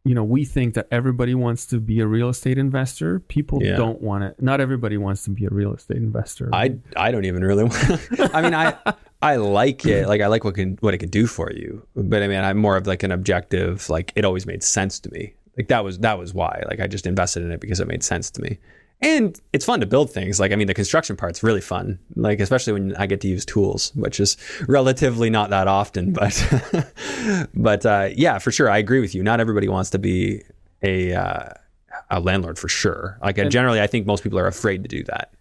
you 0.05 0.15
know, 0.15 0.23
we 0.25 0.45
think 0.45 0.75
that 0.75 0.87
everybody 0.91 1.35
wants 1.35 1.65
to 1.67 1.81
be 1.81 2.01
a 2.01 2.07
real 2.07 2.29
estate 2.29 2.59
investor. 2.59 3.21
People 3.21 3.63
Yeah. 3.63 3.77
don't 3.77 4.03
want 4.03 4.25
it. 4.25 4.41
Not 4.41 4.61
everybody 4.61 4.99
wants 4.99 5.25
to 5.25 5.31
be 5.31 5.47
a 5.47 5.49
real 5.51 5.73
estate 5.73 5.97
investor. 5.97 6.51
I 6.53 6.77
I 6.97 7.11
don't 7.11 7.25
even 7.25 7.43
really. 7.43 7.65
Want, 7.71 8.35
I 8.35 8.43
mean, 8.43 8.55
I 8.55 8.77
I 9.23 9.37
like 9.37 9.87
it. 9.87 10.07
Like 10.13 10.21
I 10.21 10.27
like 10.27 10.45
what 10.45 10.55
can 10.57 10.77
what 10.81 10.93
it 10.93 10.99
can 10.99 11.09
do 11.09 11.27
for 11.27 11.51
you. 11.53 11.87
But 11.97 12.23
I 12.23 12.29
mean, 12.29 12.41
I'm 12.41 12.59
more 12.59 12.77
of 12.77 12.87
like 12.87 13.03
an 13.03 13.13
objective. 13.13 13.89
Like 13.89 14.13
it 14.15 14.25
always 14.27 14.45
made 14.47 14.63
sense 14.63 15.01
to 15.01 15.11
me. 15.11 15.35
Like 15.57 15.69
that 15.69 15.85
was 15.85 15.99
that 16.01 16.19
was 16.19 16.35
why. 16.35 16.63
Like 16.69 16.81
I 16.81 16.87
just 16.87 17.07
invested 17.07 17.43
in 17.43 17.51
it 17.51 17.61
because 17.61 17.81
it 17.81 17.89
made 17.89 18.03
sense 18.03 18.31
to 18.33 18.43
me. 18.43 18.59
And 19.01 19.39
it's 19.53 19.65
fun 19.67 19.81
to 19.81 19.87
build 19.87 20.11
things. 20.11 20.41
Like 20.41 20.53
I 20.53 20.57
mean, 20.57 20.67
the 20.67 20.75
construction 20.75 21.17
part's 21.17 21.43
really 21.43 21.61
fun. 21.61 21.99
Like 22.17 22.41
especially 22.41 22.73
when 22.73 22.97
I 22.97 23.07
get 23.07 23.21
to 23.23 23.29
use 23.29 23.45
tools, 23.45 23.93
which 23.95 24.19
is 24.19 24.37
relatively 24.67 25.31
not 25.31 25.51
that 25.51 25.69
often. 25.69 26.13
But 26.21 26.93
but 27.55 27.85
uh, 27.87 28.09
yeah, 28.17 28.39
for 28.39 28.51
sure, 28.51 28.71
I 28.71 28.79
agree 28.79 29.01
with 29.01 29.15
you. 29.15 29.23
Not 29.23 29.41
everybody 29.41 29.69
wants 29.69 29.91
to 29.91 29.99
be 29.99 30.43
a 30.83 31.13
uh, 31.13 31.49
a 32.11 32.21
landlord 32.21 32.59
for 32.59 32.69
sure. 32.69 33.19
Like 33.23 33.39
And- 33.39 33.51
generally, 33.51 33.81
I 33.81 33.87
think 33.87 34.07
most 34.07 34.23
people 34.23 34.39
are 34.39 34.47
afraid 34.47 34.83
to 34.85 34.89
do 34.89 35.03
that. 35.05 35.33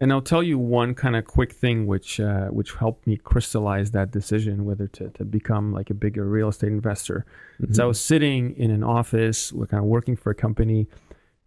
And 0.00 0.12
I'll 0.12 0.20
tell 0.20 0.42
you 0.42 0.58
one 0.58 0.94
kind 0.96 1.14
of 1.14 1.24
quick 1.26 1.52
thing 1.52 1.86
which 1.86 2.18
uh, 2.18 2.46
which 2.48 2.72
helped 2.72 3.06
me 3.06 3.16
crystallize 3.18 3.92
that 3.92 4.10
decision 4.10 4.64
whether 4.64 4.88
to, 4.88 5.10
to 5.10 5.24
become 5.24 5.72
like 5.72 5.90
a 5.90 5.94
bigger 5.94 6.24
real 6.24 6.48
estate 6.48 6.72
investor. 6.72 7.24
So 7.70 7.84
I 7.84 7.86
was 7.86 8.00
sitting 8.00 8.56
in 8.56 8.72
an 8.72 8.82
office, 8.82 9.52
kind 9.52 9.74
of 9.74 9.84
working 9.84 10.16
for 10.16 10.30
a 10.30 10.34
company, 10.34 10.88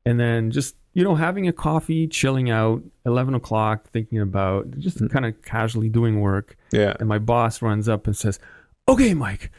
and 0.05 0.17
then 0.17 0.51
just 0.51 0.75
you 0.95 1.03
know 1.03 1.13
having 1.13 1.47
a 1.47 1.53
coffee, 1.53 2.07
chilling 2.07 2.49
out, 2.49 2.81
eleven 3.05 3.35
o'clock, 3.35 3.91
thinking 3.91 4.19
about 4.19 4.71
just 4.79 4.97
kind 5.11 5.25
of 5.27 5.39
casually 5.43 5.89
doing 5.89 6.21
work. 6.21 6.57
Yeah. 6.71 6.95
And 6.99 7.07
my 7.07 7.19
boss 7.19 7.61
runs 7.61 7.87
up 7.87 8.07
and 8.07 8.15
says, 8.17 8.39
"Okay, 8.87 9.13
Mike, 9.13 9.51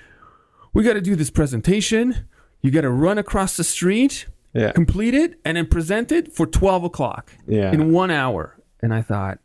we 0.72 0.82
got 0.82 0.95
to 0.95 1.01
do 1.01 1.14
this 1.14 1.30
presentation. 1.30 2.26
You 2.62 2.70
got 2.72 2.80
to 2.80 2.91
run 2.91 3.18
across 3.18 3.57
the 3.57 3.64
street, 3.64 4.26
Yeah. 4.55 4.72
complete 4.72 5.14
it, 5.14 5.39
and 5.45 5.57
then 5.57 5.66
present 5.66 6.11
it 6.11 6.32
for 6.32 6.47
twelve 6.47 6.82
o'clock." 6.84 7.30
Yeah. 7.47 7.70
in 7.72 7.93
one 7.93 8.11
hour. 8.11 8.57
And 8.80 8.93
I 8.95 9.03
thought, 9.03 9.39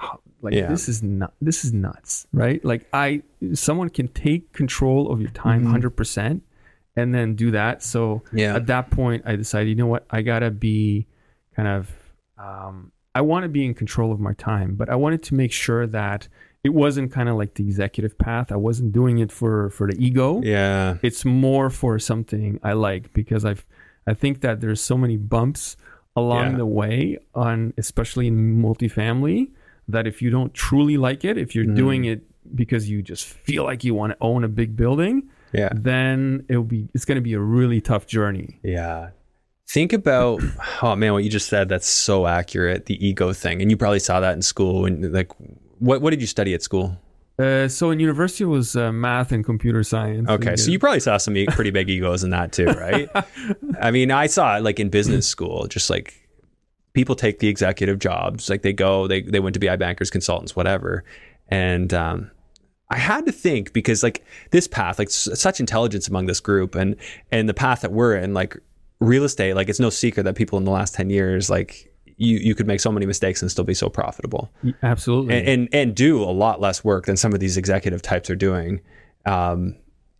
wow, 0.00 0.20
like 0.40 0.54
Yeah. 0.54 0.68
this 0.68 0.88
is 0.88 1.02
not 1.02 1.34
this 1.42 1.64
is 1.64 1.72
nuts, 1.72 2.26
right? 2.32 2.64
Like 2.64 2.86
I 2.92 3.22
someone 3.54 3.88
can 3.90 4.08
take 4.08 4.52
control 4.52 5.10
of 5.12 5.20
your 5.20 5.30
time 5.30 5.64
100 5.64 5.90
percent 5.90 6.42
and 6.96 7.12
then 7.14 7.34
do 7.34 7.50
that. 7.50 7.82
So 7.82 8.22
Mm-hmm. 8.26 8.38
Yeah. 8.38 8.54
at 8.56 8.66
that 8.68 8.90
point 8.90 9.22
I 9.26 9.34
decided, 9.36 9.68
you 9.68 9.74
know 9.74 9.86
what, 9.86 10.06
I 10.10 10.22
gotta 10.22 10.50
be 10.52 11.06
kind 11.56 11.68
of 11.68 11.90
um, 12.38 12.92
I 13.14 13.20
want 13.20 13.44
to 13.44 13.48
be 13.48 13.64
in 13.64 13.74
control 13.74 14.10
of 14.12 14.18
my 14.20 14.32
time, 14.34 14.74
but 14.74 14.88
I 14.88 14.96
wanted 14.96 15.22
to 15.24 15.34
make 15.34 15.52
sure 15.52 15.86
that 15.86 16.26
it 16.64 16.70
wasn't 16.74 17.12
kind 17.12 17.28
of 17.28 17.36
like 17.36 17.54
the 17.54 17.64
executive 17.64 18.16
path. 18.18 18.50
I 18.50 18.56
wasn't 18.56 18.92
doing 18.92 19.18
it 19.18 19.30
for 19.30 19.70
for 19.70 19.86
the 19.90 19.96
ego 20.04 20.40
Yeah. 20.42 20.96
it's 21.02 21.24
more 21.24 21.70
for 21.70 21.98
something 21.98 22.58
I 22.62 22.72
like 22.72 23.12
because 23.12 23.44
I've 23.44 23.64
I 24.06 24.14
think 24.14 24.40
that 24.40 24.60
there's 24.60 24.80
so 24.80 24.96
many 24.98 25.16
bumps 25.16 25.76
along 26.16 26.52
Yeah. 26.52 26.56
the 26.58 26.66
way 26.66 27.18
on 27.34 27.72
especially 27.78 28.26
in 28.28 28.60
multifamily 28.62 29.50
that 29.88 30.06
if 30.06 30.22
you 30.22 30.30
don't 30.30 30.52
truly 30.54 30.96
like 30.96 31.24
it, 31.24 31.36
if 31.38 31.54
you're 31.54 31.66
Mm. 31.66 31.76
doing 31.76 32.04
it 32.06 32.22
because 32.54 32.88
you 32.90 33.02
just 33.02 33.24
feel 33.26 33.64
like 33.64 33.84
you 33.84 33.94
want 33.94 34.12
to 34.12 34.18
own 34.20 34.44
a 34.44 34.48
big 34.48 34.76
building, 34.76 35.28
Yeah. 35.52 35.70
then 35.74 36.44
it'll 36.48 36.64
be 36.76 36.88
it's 36.94 37.04
going 37.04 37.16
to 37.16 37.22
be 37.30 37.34
a 37.34 37.40
really 37.40 37.80
tough 37.80 38.06
journey. 38.06 38.58
Yeah. 38.62 39.10
Think 39.68 39.92
about 39.92 40.40
oh 40.82 40.94
man, 40.94 41.12
what 41.14 41.24
you 41.24 41.30
just 41.30 41.48
said. 41.48 41.68
That's 41.68 41.86
so 41.88 42.26
accurate. 42.26 42.86
The 42.86 43.04
ego 43.04 43.32
thing, 43.32 43.62
and 43.62 43.70
you 43.70 43.76
probably 43.76 43.98
saw 43.98 44.20
that 44.20 44.34
in 44.34 44.42
school. 44.42 44.84
And 44.86 45.12
like, 45.12 45.32
what 45.78 46.00
what 46.02 46.10
did 46.10 46.20
you 46.20 46.26
study 46.26 46.54
at 46.54 46.62
school? 46.62 46.96
Uh, 47.36 47.66
so 47.66 47.90
in 47.90 47.98
university 47.98 48.44
it 48.44 48.46
was 48.46 48.76
uh, 48.76 48.92
math 48.92 49.32
and 49.32 49.44
computer 49.44 49.82
science. 49.82 50.28
Okay, 50.28 50.54
so 50.54 50.70
you 50.70 50.78
probably 50.78 51.00
saw 51.00 51.16
some 51.16 51.36
e- 51.36 51.46
pretty 51.46 51.70
big 51.70 51.88
egos 51.90 52.22
in 52.22 52.30
that 52.30 52.52
too, 52.52 52.66
right? 52.66 53.08
I 53.80 53.90
mean, 53.90 54.12
I 54.12 54.26
saw 54.28 54.56
it 54.56 54.62
like 54.62 54.78
in 54.78 54.88
business 54.88 55.26
school, 55.26 55.66
just 55.66 55.90
like 55.90 56.14
people 56.92 57.16
take 57.16 57.40
the 57.40 57.48
executive 57.48 57.98
jobs, 57.98 58.48
like 58.48 58.62
they 58.62 58.72
go, 58.72 59.08
they 59.08 59.22
they 59.22 59.40
went 59.40 59.54
to 59.54 59.60
BI 59.60 59.74
bankers, 59.74 60.10
consultants, 60.10 60.54
whatever, 60.54 61.02
and 61.48 61.92
um, 61.92 62.30
I 62.88 62.98
had 62.98 63.26
to 63.26 63.32
think 63.32 63.72
because 63.72 64.04
like 64.04 64.24
this 64.52 64.68
path, 64.68 65.00
like 65.00 65.08
s- 65.08 65.28
such 65.34 65.58
intelligence 65.58 66.06
among 66.06 66.26
this 66.26 66.38
group, 66.38 66.76
and 66.76 66.94
and 67.32 67.48
the 67.48 67.54
path 67.54 67.80
that 67.80 67.90
we're 67.90 68.14
in, 68.14 68.32
like 68.32 68.56
real 69.00 69.24
estate, 69.24 69.54
like 69.54 69.68
it's 69.68 69.80
no 69.80 69.90
secret 69.90 70.24
that 70.24 70.34
people 70.34 70.58
in 70.58 70.64
the 70.64 70.70
last 70.70 70.94
ten 70.94 71.10
years, 71.10 71.50
like 71.50 71.92
you 72.16 72.38
you 72.38 72.54
could 72.54 72.66
make 72.66 72.80
so 72.80 72.92
many 72.92 73.06
mistakes 73.06 73.42
and 73.42 73.50
still 73.50 73.64
be 73.64 73.74
so 73.74 73.88
profitable 73.88 74.52
absolutely. 74.82 75.36
and, 75.36 75.48
and 75.48 75.68
and 75.72 75.94
do 75.96 76.22
a 76.22 76.30
lot 76.30 76.60
less 76.60 76.84
work 76.84 77.06
than 77.06 77.16
some 77.16 77.32
of 77.32 77.40
these 77.40 77.56
executive 77.56 78.02
types 78.02 78.30
are 78.30 78.36
doing. 78.36 78.80
Um, 79.26 79.76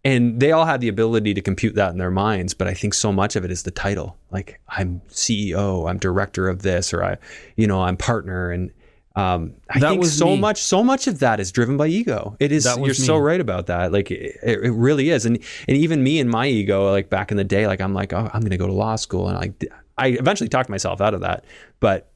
and 0.07 0.39
they 0.39 0.53
all 0.53 0.67
have 0.67 0.81
the 0.81 0.89
ability 0.89 1.33
to 1.33 1.41
compute 1.41 1.77
that 1.77 1.93
in 1.93 1.99
their 1.99 2.11
minds, 2.11 2.53
but 2.53 2.69
I 2.69 2.75
think 2.75 2.93
so 2.93 3.11
much 3.11 3.37
of 3.37 3.45
it 3.45 3.51
is 3.51 3.63
the 3.63 3.71
title. 3.71 4.19
Like 4.31 4.61
I'm 4.69 5.01
CEO, 5.09 5.89
I'm 5.89 5.99
director 5.99 6.49
of 6.49 6.63
this, 6.63 6.93
or 6.93 7.03
I, 7.03 7.17
you 7.57 7.67
know, 7.67 7.83
I'm 7.83 7.97
partner, 7.97 8.51
and 8.51 8.71
um, 9.17 9.55
I 9.71 9.79
That 9.79 9.91
think 9.91 10.01
was 10.01 10.17
so 10.17 10.27
me. 10.27 10.41
much, 10.41 10.61
so 10.63 10.83
much 10.83 11.07
of 11.07 11.21
that 11.21 11.39
is 11.39 11.53
driven 11.53 11.77
by 11.77 11.87
ego. 11.87 12.37
It 12.41 12.51
is. 12.51 12.65
You're 12.87 12.95
so 12.95 13.17
right 13.17 13.41
about 13.41 13.67
that. 13.67 13.93
Like 13.93 14.11
it, 14.11 14.37
it 14.43 14.73
really 14.73 15.11
is, 15.11 15.25
and 15.25 15.39
and 15.69 15.77
even 15.77 16.03
me 16.03 16.19
and 16.19 16.29
my 16.29 16.47
ego, 16.49 16.91
like 16.91 17.11
back 17.11 17.31
in 17.31 17.37
the 17.37 17.45
day, 17.45 17.67
like 17.67 17.81
I'm 17.81 17.95
like, 17.95 18.13
oh, 18.13 18.29
I'm 18.33 18.41
going 18.41 18.51
to 18.51 18.57
go 18.57 18.67
to 18.67 18.73
law 18.73 18.97
school, 18.97 19.29
and 19.29 19.39
like 19.39 19.65
I 19.97 20.09
eventually 20.09 20.49
talked 20.49 20.69
myself 20.69 21.01
out 21.01 21.15
of 21.15 21.21
that, 21.21 21.45
but 21.79 22.11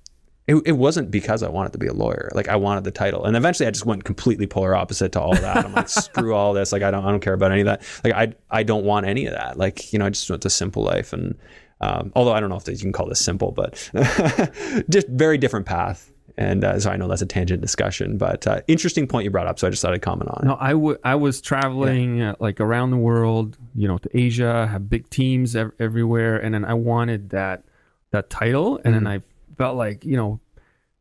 it, 0.48 0.56
it 0.66 0.72
wasn't 0.72 1.10
because 1.10 1.42
I 1.42 1.48
wanted 1.50 1.72
to 1.74 1.78
be 1.78 1.86
a 1.86 1.92
lawyer. 1.92 2.30
Like 2.34 2.48
I 2.48 2.56
wanted 2.56 2.82
the 2.82 2.90
title, 2.90 3.24
and 3.26 3.36
eventually 3.36 3.66
I 3.68 3.70
just 3.70 3.86
went 3.86 4.02
completely 4.04 4.46
polar 4.48 4.74
opposite 4.74 5.12
to 5.12 5.20
all 5.20 5.34
that. 5.34 5.64
I'm 5.64 5.74
like, 5.74 5.88
screw 5.90 6.34
all 6.34 6.52
this. 6.52 6.72
Like 6.72 6.82
I 6.82 6.90
don't, 6.90 7.04
I 7.04 7.10
don't 7.10 7.20
care 7.20 7.34
about 7.34 7.52
any 7.52 7.60
of 7.60 7.66
that. 7.66 7.82
Like 8.02 8.14
I, 8.14 8.34
I 8.50 8.62
don't 8.64 8.84
want 8.84 9.06
any 9.06 9.26
of 9.26 9.34
that. 9.34 9.56
Like 9.56 9.92
you 9.92 10.00
know, 10.00 10.06
I 10.06 10.10
just 10.10 10.28
want 10.28 10.44
a 10.44 10.50
simple 10.50 10.82
life. 10.82 11.12
And 11.12 11.38
um, 11.80 12.12
although 12.16 12.32
I 12.32 12.40
don't 12.40 12.48
know 12.48 12.56
if 12.56 12.66
you 12.66 12.76
can 12.76 12.92
call 12.92 13.06
this 13.06 13.20
simple, 13.20 13.52
but 13.52 13.74
just 14.90 15.06
very 15.08 15.38
different 15.38 15.66
path. 15.66 16.10
And 16.38 16.62
uh, 16.62 16.78
so 16.78 16.90
I 16.90 16.96
know 16.96 17.08
that's 17.08 17.20
a 17.20 17.26
tangent 17.26 17.60
discussion, 17.60 18.16
but 18.16 18.46
uh, 18.46 18.60
interesting 18.68 19.08
point 19.08 19.24
you 19.24 19.30
brought 19.30 19.48
up. 19.48 19.58
So 19.58 19.66
I 19.66 19.70
just 19.70 19.82
thought 19.82 19.92
I'd 19.92 20.02
comment 20.02 20.30
on 20.30 20.44
it. 20.44 20.46
No, 20.46 20.54
I. 20.54 21.10
I 21.12 21.16
was 21.16 21.40
traveling 21.40 22.22
uh, 22.22 22.36
like 22.38 22.60
around 22.60 22.92
the 22.92 22.96
world, 22.96 23.58
you 23.74 23.88
know, 23.88 23.98
to 23.98 24.08
Asia, 24.16 24.68
have 24.68 24.88
big 24.88 25.10
teams 25.10 25.56
ev- 25.56 25.72
everywhere, 25.80 26.36
and 26.38 26.54
then 26.54 26.64
I 26.64 26.74
wanted 26.74 27.30
that 27.30 27.64
that 28.12 28.30
title, 28.30 28.80
and 28.84 28.94
then 28.94 29.02
Mm-hmm. 29.02 29.08
I 29.08 29.56
felt 29.58 29.76
like 29.76 30.04
you 30.04 30.16
know, 30.16 30.38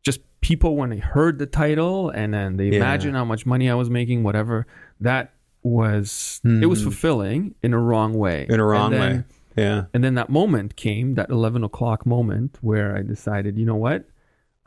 just 0.02 0.22
people 0.42 0.76
when 0.76 0.90
they 0.90 0.98
heard 0.98 1.38
the 1.38 1.46
title, 1.46 2.10
and 2.10 2.34
then 2.34 2.58
they 2.58 2.70
Yeah. 2.70 2.78
imagine 2.78 3.14
how 3.14 3.24
much 3.24 3.46
money 3.46 3.70
I 3.70 3.76
was 3.76 3.92
making, 3.92 4.24
whatever. 4.24 4.66
That 5.02 5.34
was 5.62 6.42
it 6.44 6.66
was 6.66 6.82
fulfilling 6.82 7.54
in 7.62 7.74
a 7.76 7.80
wrong 7.80 8.16
way. 8.16 8.44
Mm-hmm. 8.46 8.54
In 8.54 8.60
a 8.60 8.66
wrong 8.66 8.92
then- 8.92 9.18
way. 9.18 9.24
Yeah. 9.56 9.86
and 9.94 10.04
then 10.04 10.14
that 10.16 10.30
moment 10.30 10.76
came, 10.76 11.16
that 11.16 11.30
11 11.32 11.64
o'clock 11.64 12.06
moment 12.06 12.60
where 12.62 12.96
I 12.96 13.02
decided, 13.02 13.58
you 13.58 13.66
know 13.66 13.76
what? 13.76 14.06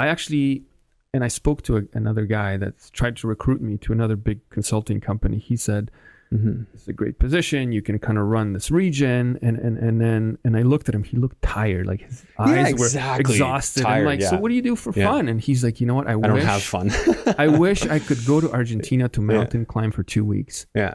I 0.00 0.06
actually, 0.08 0.64
and 1.14 1.22
I 1.24 1.28
spoke 1.28 1.62
to 1.62 1.76
a, 1.78 1.82
another 1.92 2.24
guy 2.38 2.56
that 2.56 2.74
tried 2.92 3.16
to 3.18 3.26
recruit 3.28 3.60
me 3.68 3.76
to 3.84 3.92
another 3.92 4.16
big 4.16 4.38
consulting 4.50 5.00
company. 5.00 5.38
He 5.38 5.56
said, 5.56 5.90
Mm-hmm. 6.32 6.62
it's 6.74 6.86
a 6.86 6.92
great 6.92 7.18
position. 7.18 7.72
You 7.72 7.82
can 7.82 7.98
kind 7.98 8.16
of 8.16 8.24
run 8.36 8.52
this 8.52 8.70
region. 8.70 9.36
And, 9.42 9.58
and, 9.58 9.76
and 9.86 10.00
then, 10.00 10.38
and 10.44 10.56
I 10.56 10.62
looked 10.62 10.88
at 10.88 10.94
him, 10.94 11.02
he 11.02 11.16
looked 11.16 11.42
tired. 11.42 11.88
Like 11.88 12.02
his 12.02 12.24
eyes 12.38 12.72
were 12.78 12.86
exactly. 12.86 13.34
exhausted. 13.34 13.82
Tired, 13.82 13.98
I'm 14.02 14.04
like, 14.06 14.22
so 14.22 14.36
what 14.38 14.48
do 14.50 14.54
you 14.54 14.62
do 14.62 14.76
for 14.76 14.92
Yeah. 14.94 15.06
fun? 15.10 15.26
And 15.26 15.40
he's 15.40 15.64
like, 15.64 15.80
you 15.80 15.88
know 15.88 15.96
what? 15.96 16.06
I, 16.06 16.12
I 16.12 16.16
wish, 16.16 16.26
don't 16.28 16.46
have 16.46 16.62
fun. 16.62 16.92
I 17.36 17.48
wish 17.66 17.84
I 17.84 17.98
could 17.98 18.24
go 18.24 18.40
to 18.40 18.48
Argentina 18.52 19.08
to 19.08 19.20
mountain 19.20 19.66
climb 19.66 19.90
for 19.90 20.04
two 20.04 20.24
weeks. 20.24 20.66
yeah. 20.72 20.94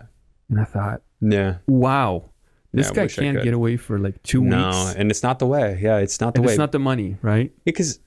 And 0.49 0.57
I 0.57 0.63
thought, 0.63 1.01
Yeah. 1.19 1.57
wow, 1.67 2.29
this 2.71 2.87
Yeah, 2.87 2.93
guy 3.03 3.07
can't 3.09 3.43
get 3.43 3.53
away 3.53 3.75
for 3.75 3.99
like 3.99 4.23
two 4.23 4.41
No, 4.41 4.55
weeks. 4.69 4.77
No, 4.95 5.01
and 5.01 5.11
it's 5.11 5.21
not 5.21 5.39
the 5.39 5.47
way. 5.47 5.77
Yeah, 5.81 5.97
it's 5.97 6.21
not 6.21 6.35
the 6.35 6.39
And 6.39 6.45
way. 6.47 6.53
it's 6.53 6.57
not 6.59 6.71
the 6.71 6.79
money, 6.79 7.17
right? 7.21 7.51
because 7.65 7.99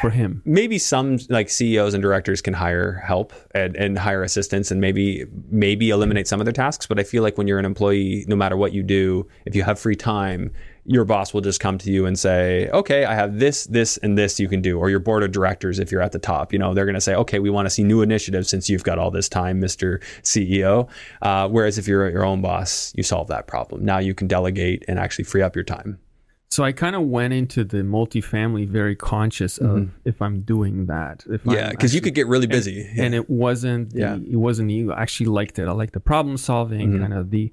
For 0.00 0.10
him. 0.10 0.42
maybe 0.44 0.78
some 0.78 1.18
like 1.28 1.50
CEOs 1.50 1.92
and 1.92 2.02
directors 2.02 2.40
can 2.40 2.54
hire 2.54 3.02
help 3.06 3.34
and, 3.54 3.76
and 3.76 3.98
hire 3.98 4.22
assistants 4.22 4.70
and 4.70 4.80
maybe 4.80 5.26
maybe 5.50 5.90
eliminate 5.90 6.26
some 6.26 6.40
of 6.40 6.46
their 6.46 6.52
tasks. 6.52 6.86
But 6.86 6.98
I 6.98 7.02
feel 7.02 7.22
like 7.22 7.36
when 7.36 7.46
you're 7.46 7.58
an 7.58 7.66
employee, 7.66 8.24
no 8.26 8.36
matter 8.36 8.56
what 8.56 8.72
you 8.72 8.82
do, 8.82 9.28
if 9.44 9.54
you 9.54 9.62
have 9.62 9.78
free 9.78 9.96
time, 9.96 10.52
your 10.86 11.04
boss 11.04 11.34
will 11.34 11.42
just 11.42 11.60
come 11.60 11.76
to 11.78 11.92
you 11.92 12.06
and 12.06 12.18
say, 12.18 12.68
"Okay, 12.70 13.04
I 13.04 13.14
have 13.14 13.38
this, 13.38 13.66
this, 13.66 13.96
and 13.98 14.16
this 14.16 14.40
you 14.40 14.48
can 14.48 14.62
do." 14.62 14.78
Or 14.78 14.88
your 14.90 14.98
board 14.98 15.22
of 15.22 15.32
directors, 15.32 15.78
if 15.78 15.92
you're 15.92 16.02
at 16.02 16.12
the 16.12 16.18
top, 16.18 16.52
you 16.52 16.58
know, 16.58 16.72
they're 16.74 16.86
going 16.86 16.94
to 16.94 17.00
say, 17.00 17.14
"Okay, 17.14 17.38
we 17.38 17.50
want 17.50 17.66
to 17.66 17.70
see 17.70 17.84
new 17.84 18.02
initiatives 18.02 18.48
since 18.48 18.68
you've 18.70 18.82
got 18.82 18.98
all 18.98 19.10
this 19.10 19.28
time, 19.28 19.60
Mister 19.60 20.00
CEO." 20.22 20.88
Uh, 21.22 21.48
whereas 21.48 21.78
if 21.78 21.86
you're 21.86 22.08
your 22.10 22.24
own 22.24 22.40
boss, 22.40 22.92
you 22.96 23.02
solve 23.02 23.28
that 23.28 23.46
problem. 23.46 23.84
Now 23.84 23.98
you 23.98 24.14
can 24.14 24.26
delegate 24.26 24.84
and 24.88 24.98
actually 24.98 25.24
free 25.24 25.42
up 25.42 25.54
your 25.54 25.64
time. 25.64 25.98
So 26.50 26.64
I 26.64 26.72
kind 26.72 26.96
of 26.96 27.02
went 27.02 27.32
into 27.32 27.62
the 27.62 27.78
multifamily 27.78 28.68
very 28.68 28.96
conscious 28.96 29.56
of 29.58 29.88
if 30.04 30.20
I'm 30.20 30.40
doing 30.40 30.86
that. 30.86 31.24
If 31.30 31.42
Mm-hmm. 31.42 31.50
Yeah, 31.52 31.70
because 31.70 31.94
you 31.94 32.00
could 32.00 32.14
get 32.14 32.26
really 32.26 32.48
busy. 32.48 32.80
and, 32.90 32.98
and 33.00 33.14
it 33.14 33.30
wasn't 33.30 33.90
the, 33.92 34.00
Yeah. 34.00 34.14
Mm-hmm. 34.16 34.32
it 34.34 34.36
wasn't. 34.36 34.90
I 34.90 35.00
actually 35.00 35.26
liked 35.26 35.58
it. 35.60 35.68
I 35.68 35.72
liked 35.72 35.92
the 35.92 36.00
problem 36.00 36.36
solving, 36.36 36.98
kind 36.98 37.14
of 37.14 37.30
the 37.30 37.52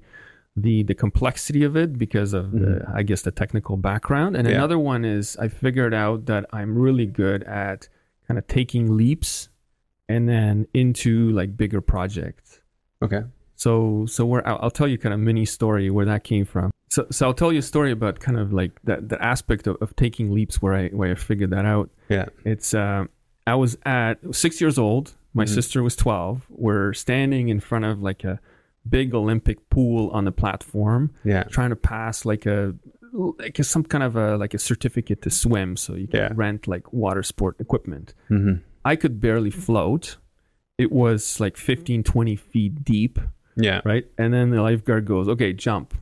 the 0.56 0.82
the 0.82 0.94
complexity 0.94 1.62
of 1.62 1.76
it 1.76 1.96
because 1.96 2.32
of 2.32 2.50
the 2.50 2.84
I 2.92 3.04
guess 3.04 3.22
the 3.22 3.30
technical 3.30 3.76
background. 3.76 4.34
And 4.34 4.44
Mm-hmm. 4.46 4.50
Yeah. 4.52 4.58
another 4.58 4.78
one 4.80 5.04
is 5.04 5.36
I 5.36 5.46
figured 5.46 5.94
out 5.94 6.26
that 6.26 6.46
I'm 6.52 6.76
really 6.76 7.06
good 7.06 7.44
at 7.44 7.88
kind 8.26 8.36
of 8.36 8.46
taking 8.48 8.96
leaps 8.96 9.48
and 10.08 10.28
then 10.28 10.66
into 10.74 11.30
like 11.30 11.56
bigger 11.56 11.80
projects. 11.80 12.60
okay. 13.00 13.22
So 13.58 14.06
so 14.06 14.24
where 14.24 14.46
I'll, 14.48 14.58
I'll 14.62 14.70
tell 14.70 14.88
you 14.88 14.96
kind 14.98 15.12
of 15.12 15.20
mini 15.20 15.44
story 15.44 15.90
where 15.90 16.06
that 16.06 16.22
came 16.24 16.44
from. 16.46 16.70
So 16.90 17.06
so 17.10 17.26
I'll 17.26 17.34
tell 17.34 17.52
you 17.52 17.58
a 17.58 17.62
story 17.74 17.90
about 17.92 18.18
kind 18.20 18.38
of 18.38 18.52
like 18.52 18.72
that 18.84 19.08
the 19.10 19.20
aspect 19.22 19.66
of, 19.66 19.76
of 19.82 19.94
taking 19.96 20.32
leaps 20.32 20.62
where 20.62 20.74
I 20.74 20.88
where 20.88 21.10
I 21.10 21.14
figured 21.16 21.50
that 21.50 21.66
out. 21.66 21.90
Yeah. 22.08 22.26
It's 22.44 22.72
uh, 22.72 23.04
I 23.46 23.54
was 23.56 23.76
at 23.84 24.18
six 24.34 24.60
years 24.60 24.78
old. 24.78 25.14
My 25.34 25.44
sister 25.44 25.82
was 25.82 25.94
twelve. 25.96 26.46
We're 26.48 26.92
standing 26.94 27.48
in 27.48 27.60
front 27.60 27.84
of 27.84 28.00
like 28.02 28.24
a 28.24 28.40
big 28.88 29.14
Olympic 29.14 29.68
pool 29.70 30.08
on 30.10 30.24
the 30.24 30.32
platform, 30.32 31.12
Yeah. 31.24 31.42
trying 31.44 31.70
to 31.70 31.76
pass 31.76 32.24
like 32.24 32.46
a 32.46 32.74
like 33.12 33.58
a, 33.58 33.64
some 33.64 33.84
kind 33.84 34.02
of 34.04 34.16
a 34.16 34.36
like 34.36 34.54
a 34.54 34.58
certificate 34.58 35.20
to 35.22 35.30
swim, 35.30 35.76
so 35.76 35.94
you 35.94 36.06
can 36.08 36.20
Yeah. 36.20 36.30
rent 36.34 36.66
like 36.66 36.92
water 36.92 37.22
sport 37.22 37.56
equipment. 37.60 38.14
Mm-hmm. 38.30 38.62
I 38.84 38.96
could 38.96 39.20
barely 39.20 39.50
float. 39.50 40.16
It 40.78 40.90
was 40.92 41.40
like 41.40 41.56
15, 41.56 42.02
20 42.04 42.36
feet 42.36 42.84
deep, 42.84 43.18
Yeah. 43.58 43.80
right? 43.84 44.06
And 44.16 44.32
then 44.32 44.50
the 44.50 44.62
lifeguard 44.62 45.04
goes, 45.04 45.28
"Okay, 45.28 45.52
jump." 45.52 45.94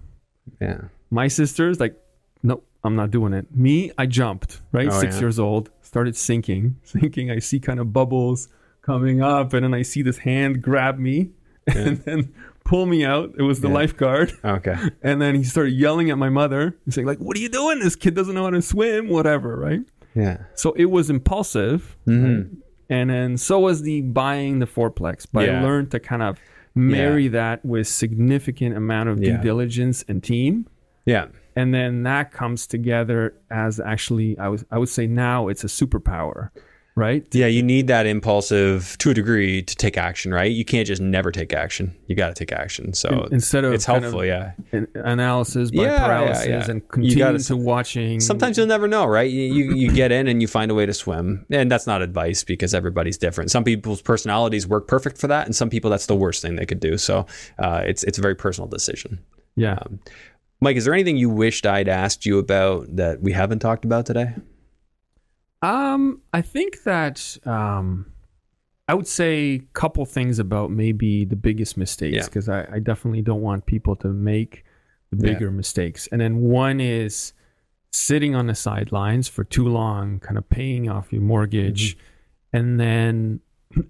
Yeah. 0.60 0.82
My 1.10 1.28
sister's 1.28 1.80
like, 1.80 1.96
"Nope, 2.42 2.64
I'm 2.84 2.94
not 2.96 3.10
doing 3.10 3.32
it." 3.32 3.46
Me, 3.54 3.90
I 3.98 4.06
jumped, 4.06 4.60
right? 4.72 4.88
Oh, 4.88 5.00
6 5.00 5.14
yeah. 5.16 5.20
years 5.20 5.38
old, 5.38 5.70
started 5.82 6.16
sinking, 6.16 6.76
sinking. 6.84 7.30
I 7.30 7.38
see 7.40 7.58
kind 7.60 7.80
of 7.80 7.92
bubbles 7.92 8.48
coming 8.82 9.20
up 9.20 9.52
and 9.52 9.64
then 9.64 9.74
I 9.74 9.82
see 9.82 10.02
this 10.02 10.18
hand 10.18 10.62
grab 10.62 10.98
me 10.98 11.30
and 11.66 11.98
then 12.04 12.32
pull 12.64 12.86
me 12.86 13.04
out. 13.04 13.34
It 13.36 13.42
was 13.42 13.60
the 13.60 13.68
Yeah. 13.68 13.74
lifeguard. 13.74 14.32
Okay. 14.44 14.76
And 15.02 15.20
then 15.20 15.34
he 15.34 15.42
started 15.44 15.72
yelling 15.72 16.10
at 16.10 16.18
my 16.18 16.28
mother. 16.28 16.76
Saying 16.88 17.06
like, 17.06 17.18
"What 17.18 17.36
are 17.36 17.40
you 17.40 17.48
doing? 17.48 17.80
This 17.80 17.96
kid 17.96 18.14
doesn't 18.14 18.34
know 18.34 18.44
how 18.44 18.50
to 18.50 18.62
swim, 18.62 19.08
whatever, 19.08 19.56
right?" 19.56 19.80
Yeah. 20.14 20.38
So 20.54 20.72
it 20.72 20.86
was 20.86 21.10
impulsive. 21.10 21.96
Mhm. 22.06 22.58
And 22.88 23.10
then 23.10 23.36
so 23.36 23.58
was 23.60 23.82
the 23.82 24.02
buying 24.02 24.60
the 24.60 24.66
fourplex. 24.66 25.26
But 25.32 25.46
Yeah. 25.46 25.60
I 25.60 25.64
learned 25.64 25.90
to 25.90 25.98
kind 26.00 26.22
of 26.22 26.38
marry 26.76 27.26
that 27.28 27.64
with 27.64 27.88
significant 27.88 28.76
amount 28.76 29.08
of 29.08 29.20
Yeah. 29.20 29.36
due 29.38 29.42
diligence 29.42 30.04
and 30.06 30.22
team. 30.22 30.66
Yeah. 31.06 31.26
And 31.56 31.72
then 31.72 32.02
that 32.02 32.32
comes 32.32 32.66
together 32.66 33.34
as 33.50 33.80
actually 33.80 34.38
I 34.38 34.48
was 34.48 34.64
I 34.70 34.78
would 34.78 34.88
say 34.90 35.06
now 35.06 35.48
it's 35.48 35.64
a 35.64 35.68
superpower, 35.68 36.50
right? 36.96 37.24
Yeah, 37.32 37.46
you 37.46 37.62
need 37.62 37.86
that 37.86 38.06
impulsive 38.06 38.96
to 38.98 39.10
a 39.10 39.14
degree 39.14 39.62
to 39.62 39.76
take 39.76 39.96
action, 39.96 40.32
right? 40.34 40.50
You 40.50 40.64
can't 40.64 40.86
just 40.86 41.00
never 41.00 41.30
take 41.30 41.52
action. 41.52 41.94
You 42.08 42.16
got 42.16 42.28
to 42.28 42.34
take 42.34 42.50
action. 42.50 42.92
So 42.94 43.28
Instead 43.30 43.64
of 43.64 43.72
it's 43.74 43.84
kind 43.86 44.02
helpful, 44.02 44.22
of 44.22 44.26
yeah. 44.26 44.52
analysis 44.94 45.70
by 45.70 45.82
Yeah, 45.82 45.92
yeah, 45.92 46.06
paralysis 46.06 46.46
yeah. 46.46 46.70
and 46.70 46.88
continue 46.88 47.16
gotta- 47.18 47.38
to 47.38 47.56
watching 47.56 48.18
Sometimes 48.20 48.56
you'll 48.56 48.66
never 48.66 48.88
know, 48.88 49.04
right? 49.06 49.30
You, 49.30 49.42
you 49.42 49.74
you 49.74 49.92
get 49.92 50.10
in 50.10 50.26
and 50.26 50.40
you 50.42 50.48
find 50.48 50.70
a 50.70 50.74
way 50.74 50.86
to 50.86 50.94
swim, 50.94 51.46
and 51.50 51.70
that's 51.70 51.86
not 51.86 52.02
advice 52.02 52.42
because 52.44 52.74
everybody's 52.74 53.18
different. 53.18 53.50
Some 53.50 53.62
people's 53.64 54.02
personalities 54.02 54.66
work 54.66 54.88
perfect 54.88 55.18
for 55.18 55.26
that, 55.28 55.46
and 55.46 55.54
some 55.54 55.70
people 55.70 55.90
that's 55.90 56.06
the 56.06 56.16
worst 56.16 56.42
thing 56.42 56.56
they 56.56 56.66
could 56.66 56.80
do. 56.80 56.98
So 56.98 57.26
uh, 57.58 57.82
it's 57.84 58.02
it's 58.04 58.18
a 58.18 58.22
very 58.22 58.34
personal 58.34 58.68
decision. 58.68 59.18
yeah. 59.54 59.78
Mike, 60.62 60.76
is 60.78 60.86
there 60.86 60.94
anything 60.94 61.18
you 61.18 61.28
wished 61.28 61.66
I'd 61.66 61.86
asked 61.86 62.24
you 62.24 62.38
about 62.38 62.86
that 62.96 63.20
we 63.20 63.30
haven't 63.32 63.58
talked 63.58 63.84
about 63.84 64.06
today? 64.06 64.32
Um, 65.62 66.20
I 66.32 66.42
think 66.42 66.82
that 66.84 67.36
um, 67.44 68.12
I 68.88 68.94
would 68.94 69.06
say 69.08 69.54
a 69.54 69.58
couple 69.72 70.04
things 70.04 70.38
about 70.38 70.70
maybe 70.70 71.24
the 71.24 71.36
biggest 71.36 71.76
mistakes 71.76 72.14
Yeah. 72.16 72.24
because 72.24 72.48
I, 72.48 72.66
I 72.72 72.78
definitely 72.78 73.22
don't 73.22 73.40
want 73.40 73.66
people 73.66 73.96
to 73.96 74.08
make 74.08 74.64
the 75.10 75.16
Yeah. 75.26 75.32
bigger 75.32 75.50
mistakes. 75.50 76.08
And 76.12 76.20
then 76.20 76.36
one 76.38 76.80
is 76.80 77.32
sitting 77.90 78.34
on 78.34 78.46
the 78.46 78.54
sidelines 78.54 79.28
for 79.28 79.44
too 79.44 79.66
long, 79.66 80.20
kind 80.20 80.36
of 80.36 80.48
paying 80.48 80.88
off 80.90 81.12
your 81.12 81.22
mortgage. 81.22 81.96
Mm-hmm. 81.96 82.56
And 82.56 82.80
then 82.80 83.40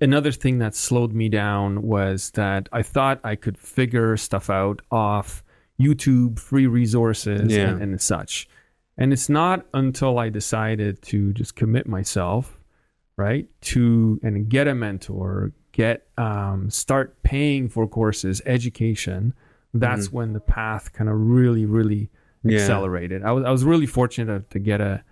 another 0.01 0.33
thing 0.33 0.59
that 0.59 0.75
slowed 0.75 1.13
me 1.13 1.29
down 1.29 1.83
was 1.83 2.31
that 2.33 2.69
I 2.73 2.83
thought 2.83 3.21
I 3.25 3.35
could 3.35 3.59
figure 3.59 4.17
stuff 4.17 4.49
out 4.49 4.81
off 4.91 5.43
YouTube, 5.81 6.39
free 6.39 6.67
resources, 6.67 7.53
Yeah. 7.53 7.71
and, 7.71 7.83
and 7.83 8.01
such. 8.01 8.49
And 8.99 9.13
it's 9.13 9.29
not 9.29 9.67
until 9.75 10.19
I 10.19 10.29
decided 10.31 11.03
to 11.03 11.33
just 11.35 11.55
commit 11.55 11.87
myself, 11.87 12.59
right, 13.17 13.47
to 13.63 14.19
and 14.23 14.49
get 14.49 14.67
a 14.69 14.75
mentor, 14.75 15.53
get 15.73 16.07
um, 16.17 16.71
start 16.71 17.23
paying 17.23 17.69
for 17.69 17.87
courses, 17.87 18.41
education. 18.47 19.35
That's 19.75 20.11
when 20.11 20.33
the 20.33 20.41
path 20.41 20.93
kind 20.93 21.11
of 21.11 21.17
really, 21.21 21.65
really 21.67 22.11
Mm-hmm. 22.45 22.51
Yeah. 22.51 22.61
accelerated. 22.61 23.23
I 23.25 23.33
was 23.33 23.45
I 23.45 23.51
was 23.51 23.65
really 23.65 23.87
fortunate 23.87 24.51
to 24.51 24.59
get 24.61 24.81
a 24.81 25.03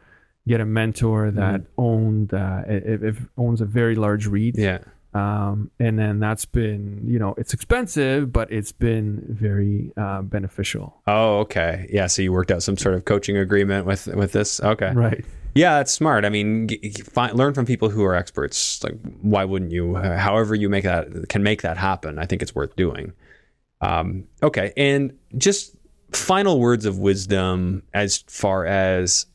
get 0.46 0.60
a 0.60 0.64
mentor 0.64 1.30
that 1.32 1.62
Mm-hmm. 1.62 1.80
owned 1.80 2.34
uh, 2.34 2.62
it, 2.68 3.02
it 3.02 3.16
owns 3.36 3.60
a 3.60 3.64
very 3.64 3.96
large 3.96 4.26
REIT. 4.26 4.56
Yeah. 4.56 4.78
Um, 5.14 5.70
and 5.78 5.96
then 5.96 6.18
that's 6.18 6.44
been 6.44 7.00
you 7.06 7.18
know 7.18 7.34
it's 7.38 7.54
expensive, 7.54 8.32
but 8.32 8.50
it's 8.52 8.72
been 8.72 9.24
very 9.28 9.92
uh, 9.96 10.22
beneficial. 10.22 11.00
Oh, 11.06 11.38
okay. 11.40 11.88
Yeah. 11.92 12.08
So 12.08 12.22
you 12.22 12.32
worked 12.32 12.50
out 12.50 12.62
some 12.62 12.76
sort 12.76 12.94
of 12.96 13.04
coaching 13.04 13.36
agreement 13.36 13.86
with 13.86 14.06
with 14.08 14.32
this. 14.32 14.60
Okay. 14.60 14.92
Right. 14.92 15.24
Yeah, 15.54 15.76
that's 15.76 15.92
smart. 15.92 16.24
I 16.24 16.30
mean, 16.30 16.66
g- 16.66 16.78
g- 16.78 17.02
find, 17.02 17.36
learn 17.36 17.54
from 17.54 17.64
people 17.64 17.88
who 17.88 18.02
are 18.04 18.16
experts. 18.16 18.82
Like, 18.82 18.98
why 19.20 19.44
wouldn't 19.44 19.70
you? 19.70 19.94
However, 19.94 20.56
you 20.56 20.68
make 20.68 20.82
that 20.82 21.28
can 21.28 21.44
make 21.44 21.62
that 21.62 21.76
happen. 21.76 22.18
I 22.18 22.26
think 22.26 22.42
it's 22.42 22.54
worth 22.54 22.74
doing. 22.74 23.12
Um, 23.80 24.24
okay, 24.42 24.72
and 24.76 25.16
just 25.38 25.76
final 26.10 26.58
words 26.58 26.86
of 26.86 26.98
wisdom 26.98 27.84
as 27.92 28.24
far 28.26 28.66
as 28.66 29.26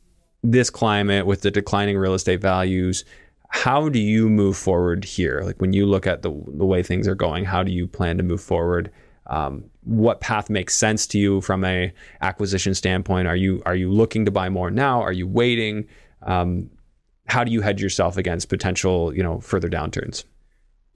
this 0.43 0.69
climate 0.69 1.25
with 1.25 1.41
the 1.41 1.51
declining 1.51 1.97
real 1.97 2.13
estate 2.13 2.41
values. 2.41 3.05
How 3.49 3.89
do 3.89 3.99
you 3.99 4.29
move 4.29 4.57
forward 4.57 5.03
here? 5.03 5.41
Like 5.43 5.59
when 5.59 5.73
you 5.73 5.85
look 5.85 6.07
at 6.07 6.21
the 6.21 6.31
the 6.47 6.65
way 6.65 6.83
things 6.83 7.07
are 7.07 7.15
going, 7.15 7.45
how 7.45 7.63
do 7.63 7.71
you 7.71 7.87
plan 7.87 8.17
to 8.17 8.23
move 8.23 8.41
forward? 8.41 8.91
Um, 9.27 9.65
what 9.83 10.21
path 10.21 10.49
makes 10.49 10.75
sense 10.75 11.05
to 11.07 11.19
you 11.19 11.41
from 11.41 11.63
a 11.63 11.93
acquisition 12.21 12.73
standpoint? 12.73 13.27
Are 13.27 13.35
you 13.35 13.61
are 13.65 13.75
you 13.75 13.91
looking 13.91 14.25
to 14.25 14.31
buy 14.31 14.49
more 14.49 14.71
now? 14.71 15.01
Are 15.01 15.11
you 15.11 15.27
waiting? 15.27 15.87
Um, 16.23 16.69
how 17.27 17.43
do 17.43 17.51
you 17.51 17.61
hedge 17.61 17.81
yourself 17.81 18.17
against 18.17 18.49
potential, 18.49 19.13
you 19.15 19.23
know, 19.23 19.39
further 19.39 19.69
downturns? 19.69 20.23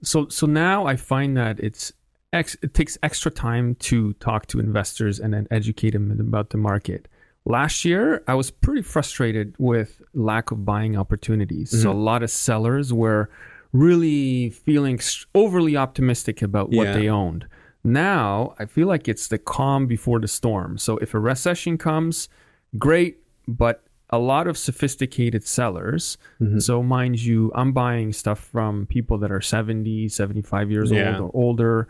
So 0.02 0.28
so 0.28 0.46
now 0.46 0.86
I 0.86 0.96
find 0.96 1.36
that 1.36 1.60
it's 1.60 1.92
ex- 2.32 2.56
it 2.62 2.74
takes 2.74 2.98
extra 3.02 3.30
time 3.30 3.76
to 3.76 4.12
talk 4.14 4.46
to 4.48 4.60
investors 4.60 5.18
and 5.18 5.32
then 5.32 5.46
educate 5.50 5.90
them 5.90 6.10
about 6.20 6.50
the 6.50 6.58
market. 6.58 7.08
Last 7.46 7.84
year, 7.84 8.22
I 8.26 8.34
was 8.34 8.50
pretty 8.50 8.82
frustrated 8.82 9.54
with 9.58 10.00
lack 10.14 10.50
of 10.50 10.64
buying 10.64 10.96
opportunities. 10.96 11.70
So 11.70 11.88
mm-hmm. 11.90 11.98
a 11.98 12.02
lot 12.02 12.22
of 12.22 12.30
sellers 12.30 12.92
were 12.92 13.28
really 13.72 14.50
feeling 14.50 14.98
overly 15.34 15.76
optimistic 15.76 16.40
about 16.40 16.70
what 16.70 16.86
Yeah. 16.86 16.92
they 16.94 17.08
owned. 17.08 17.46
Now, 17.82 18.54
I 18.58 18.64
feel 18.64 18.88
like 18.88 19.08
it's 19.08 19.28
the 19.28 19.36
calm 19.36 19.86
before 19.86 20.20
the 20.20 20.28
storm. 20.28 20.78
So 20.78 20.96
if 20.98 21.12
a 21.12 21.18
recession 21.18 21.76
comes, 21.76 22.28
great, 22.78 23.18
but 23.46 23.84
a 24.08 24.18
lot 24.18 24.46
of 24.46 24.56
sophisticated 24.56 25.44
sellers. 25.46 26.16
Mm-hmm. 26.40 26.60
So, 26.60 26.82
mind 26.82 27.20
you, 27.20 27.50
I'm 27.54 27.72
buying 27.72 28.12
stuff 28.12 28.38
from 28.38 28.86
people 28.86 29.18
that 29.18 29.30
are 29.32 29.40
70, 29.40 30.08
75 30.08 30.70
years 30.70 30.90
Yeah. 30.90 31.18
old 31.18 31.20
or 31.20 31.30
older. 31.34 31.88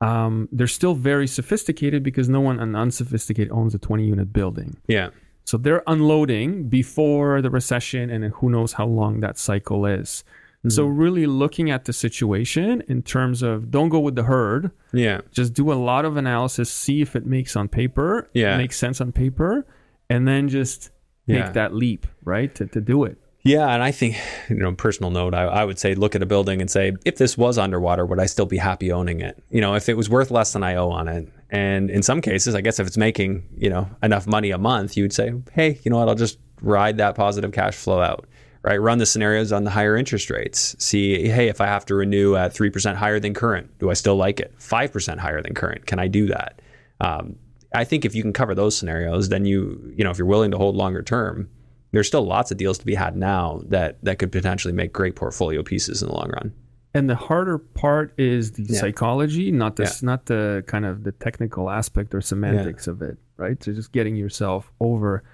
Um, 0.00 0.48
they're 0.52 0.66
still 0.66 0.94
very 0.94 1.26
sophisticated 1.26 2.02
because 2.02 2.28
no 2.28 2.40
one, 2.40 2.58
an 2.60 2.74
unsophisticated, 2.74 3.52
owns 3.52 3.74
a 3.74 3.78
20 3.78 4.04
unit 4.06 4.32
building. 4.32 4.76
Yeah, 4.88 5.10
So 5.44 5.56
they're 5.58 5.82
unloading 5.86 6.68
before 6.68 7.40
the 7.42 7.50
recession, 7.50 8.10
and 8.10 8.24
who 8.34 8.50
knows 8.50 8.72
how 8.74 8.86
long 8.86 9.20
that 9.20 9.38
cycle 9.38 9.86
is. 9.86 10.24
So, 10.66 10.86
really 10.86 11.26
looking 11.26 11.70
at 11.70 11.84
the 11.84 11.92
situation 11.92 12.82
in 12.88 13.02
terms 13.02 13.42
of 13.42 13.70
don't 13.70 13.90
go 13.90 14.00
with 14.00 14.14
the 14.16 14.22
herd, 14.22 14.70
yeah, 14.94 15.20
just 15.30 15.52
do 15.52 15.70
a 15.70 15.74
lot 15.74 16.06
of 16.06 16.16
analysis, 16.16 16.70
see 16.70 17.02
if 17.02 17.14
it 17.14 17.26
makes 17.26 17.54
on 17.54 17.68
paper, 17.68 18.30
Yeah. 18.32 18.56
makes 18.56 18.78
sense 18.78 18.98
on 19.02 19.12
paper, 19.12 19.66
and 20.08 20.26
then 20.26 20.48
just 20.48 20.90
Yeah. 21.26 21.50
that 21.50 21.74
leap, 21.74 22.06
right, 22.24 22.54
to, 22.54 22.64
to 22.66 22.80
do 22.80 23.04
it. 23.04 23.18
Yeah. 23.44 23.68
And 23.68 23.82
I 23.82 23.92
think, 23.92 24.16
you 24.48 24.56
know, 24.56 24.72
personal 24.74 25.10
note, 25.10 25.34
I, 25.34 25.44
I 25.44 25.64
would 25.64 25.78
say 25.78 25.94
look 25.94 26.14
at 26.14 26.22
a 26.22 26.26
building 26.26 26.60
and 26.60 26.70
say, 26.70 26.92
if 27.04 27.16
this 27.16 27.38
was 27.38 27.58
underwater, 27.58 28.04
would 28.04 28.18
I 28.18 28.26
still 28.26 28.46
be 28.46 28.56
happy 28.56 28.90
owning 28.90 29.20
it? 29.20 29.42
You 29.50 29.60
know, 29.60 29.74
if 29.74 29.88
it 29.88 29.96
was 29.96 30.10
worth 30.10 30.30
less 30.30 30.52
than 30.52 30.62
I 30.62 30.74
owe 30.74 30.90
on 30.90 31.08
it, 31.08 31.28
and 31.50 31.90
in 31.90 32.02
some 32.02 32.20
cases, 32.20 32.54
I 32.54 32.60
guess 32.62 32.80
if 32.80 32.86
it's 32.86 32.96
making 32.96 33.46
you 33.56 33.70
know 33.70 33.88
enough 34.02 34.26
money 34.26 34.50
a 34.50 34.58
month, 34.58 34.96
you 34.96 35.04
would 35.04 35.12
say, 35.12 35.32
hey, 35.52 35.78
you 35.84 35.90
know 35.90 35.98
what, 35.98 36.08
I'll 36.08 36.14
just 36.14 36.38
ride 36.60 36.96
that 36.96 37.14
positive 37.14 37.52
cash 37.52 37.74
flow 37.74 38.00
out. 38.00 38.26
Right, 38.62 38.80
run 38.80 38.96
the 38.96 39.04
scenarios 39.04 39.52
on 39.52 39.64
the 39.64 39.70
higher 39.70 39.94
interest 39.94 40.30
rates. 40.30 40.74
See, 40.78 41.28
hey, 41.28 41.48
if 41.48 41.60
I 41.60 41.66
have 41.66 41.84
to 41.84 41.94
renew 41.94 42.34
at 42.34 42.54
three 42.54 42.70
percent 42.70 42.96
higher 42.96 43.20
than 43.20 43.34
current, 43.34 43.78
do 43.78 43.90
I 43.90 43.92
still 43.92 44.16
like 44.16 44.40
it? 44.40 44.54
Five 44.58 44.90
percent 44.90 45.20
higher 45.20 45.42
than 45.42 45.52
current, 45.52 45.84
can 45.84 45.98
I 45.98 46.08
do 46.08 46.28
that? 46.28 46.62
Um, 46.98 47.36
I 47.74 47.84
think 47.84 48.06
if 48.06 48.14
you 48.14 48.22
can 48.22 48.32
cover 48.32 48.54
those 48.54 48.74
scenarios, 48.74 49.28
then 49.28 49.44
you, 49.44 49.92
you 49.94 50.02
know, 50.02 50.10
if 50.10 50.16
you're 50.16 50.26
willing 50.26 50.50
to 50.52 50.56
hold 50.56 50.76
longer 50.76 51.02
term, 51.02 51.50
there's 51.94 52.06
still 52.06 52.24
lots 52.26 52.50
of 52.50 52.56
deals 52.56 52.78
to 52.78 52.86
be 52.86 52.94
had 52.94 53.16
now 53.16 53.60
that 53.68 54.02
that 54.04 54.18
could 54.18 54.30
potentially 54.32 54.74
make 54.74 54.92
great 54.92 55.16
portfolio 55.16 55.62
pieces 55.62 56.02
in 56.02 56.08
the 56.08 56.14
long 56.14 56.30
run. 56.30 56.52
And 56.96 57.10
the 57.10 57.16
harder 57.16 57.58
part 57.58 58.12
is 58.18 58.52
the 58.52 58.66
psychology, 58.66 59.50
not 59.50 59.74
the 59.76 59.82
Yeah. 59.84 59.90
not 60.02 60.26
the 60.26 60.62
kind 60.66 60.84
of 60.84 61.02
the 61.04 61.12
technical 61.12 61.68
aspect 61.70 62.14
or 62.14 62.20
semantics 62.20 62.86
of 62.86 63.02
it, 63.02 63.18
right? 63.36 63.60
So 63.62 63.72
just 63.72 63.90
getting 63.92 64.14
yourself 64.14 64.70
over 64.80 65.24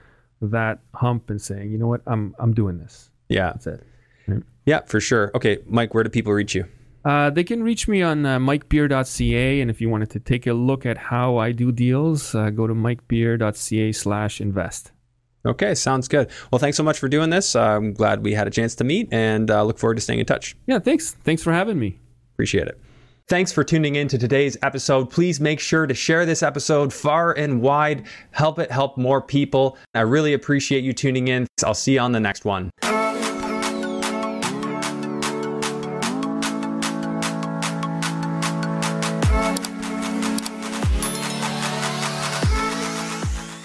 that 0.40 0.78
hump 0.94 1.28
and 1.28 1.40
saying, 1.40 1.70
you 1.70 1.76
know 1.78 1.86
what, 1.88 2.00
I'm 2.06 2.34
I'm 2.38 2.54
doing 2.54 2.78
this. 2.78 3.10
Yeah, 3.28 3.52
That's 3.52 3.66
it. 3.66 3.86
yeah, 4.64 4.80
for 4.86 5.00
sure. 5.00 5.30
Okay, 5.34 5.58
Mike, 5.66 5.92
where 5.94 6.02
do 6.02 6.08
people 6.10 6.32
reach 6.32 6.54
you? 6.54 6.64
Uh, 7.04 7.30
they 7.30 7.44
can 7.44 7.62
reach 7.62 7.88
me 7.88 8.02
on 8.02 8.24
uh, 8.26 8.38
mikebeer.ca, 8.38 9.60
and 9.60 9.70
if 9.70 9.80
you 9.80 9.88
wanted 9.88 10.10
to 10.10 10.20
take 10.20 10.46
a 10.46 10.52
look 10.52 10.84
at 10.84 10.96
how 10.98 11.36
I 11.36 11.52
do 11.52 11.72
deals, 11.72 12.34
uh, 12.34 12.50
go 12.50 12.66
to 12.66 12.74
mikebeer.ca 12.74 13.92
slash 13.92 14.40
invest. 14.40 14.92
Okay, 15.46 15.74
sounds 15.74 16.06
good. 16.06 16.30
Well, 16.52 16.58
thanks 16.58 16.76
so 16.76 16.82
much 16.82 16.98
for 16.98 17.08
doing 17.08 17.30
this. 17.30 17.56
I'm 17.56 17.92
glad 17.92 18.22
we 18.22 18.34
had 18.34 18.46
a 18.46 18.50
chance 18.50 18.74
to 18.76 18.84
meet 18.84 19.08
and 19.10 19.50
uh, 19.50 19.64
look 19.64 19.78
forward 19.78 19.94
to 19.94 20.00
staying 20.00 20.20
in 20.20 20.26
touch. 20.26 20.54
Yeah, 20.66 20.78
thanks. 20.78 21.12
Thanks 21.12 21.42
for 21.42 21.52
having 21.52 21.78
me. 21.78 21.98
Appreciate 22.34 22.68
it. 22.68 22.80
Thanks 23.28 23.52
for 23.52 23.62
tuning 23.62 23.94
in 23.94 24.08
to 24.08 24.18
today's 24.18 24.56
episode. 24.62 25.08
Please 25.08 25.40
make 25.40 25.60
sure 25.60 25.86
to 25.86 25.94
share 25.94 26.26
this 26.26 26.42
episode 26.42 26.92
far 26.92 27.32
and 27.32 27.62
wide. 27.62 28.06
Help 28.32 28.58
it 28.58 28.72
help 28.72 28.98
more 28.98 29.22
people. 29.22 29.78
I 29.94 30.00
really 30.00 30.34
appreciate 30.34 30.82
you 30.82 30.92
tuning 30.92 31.28
in. 31.28 31.46
I'll 31.64 31.74
see 31.74 31.94
you 31.94 32.00
on 32.00 32.10
the 32.12 32.20
next 32.20 32.44
one. 32.44 32.70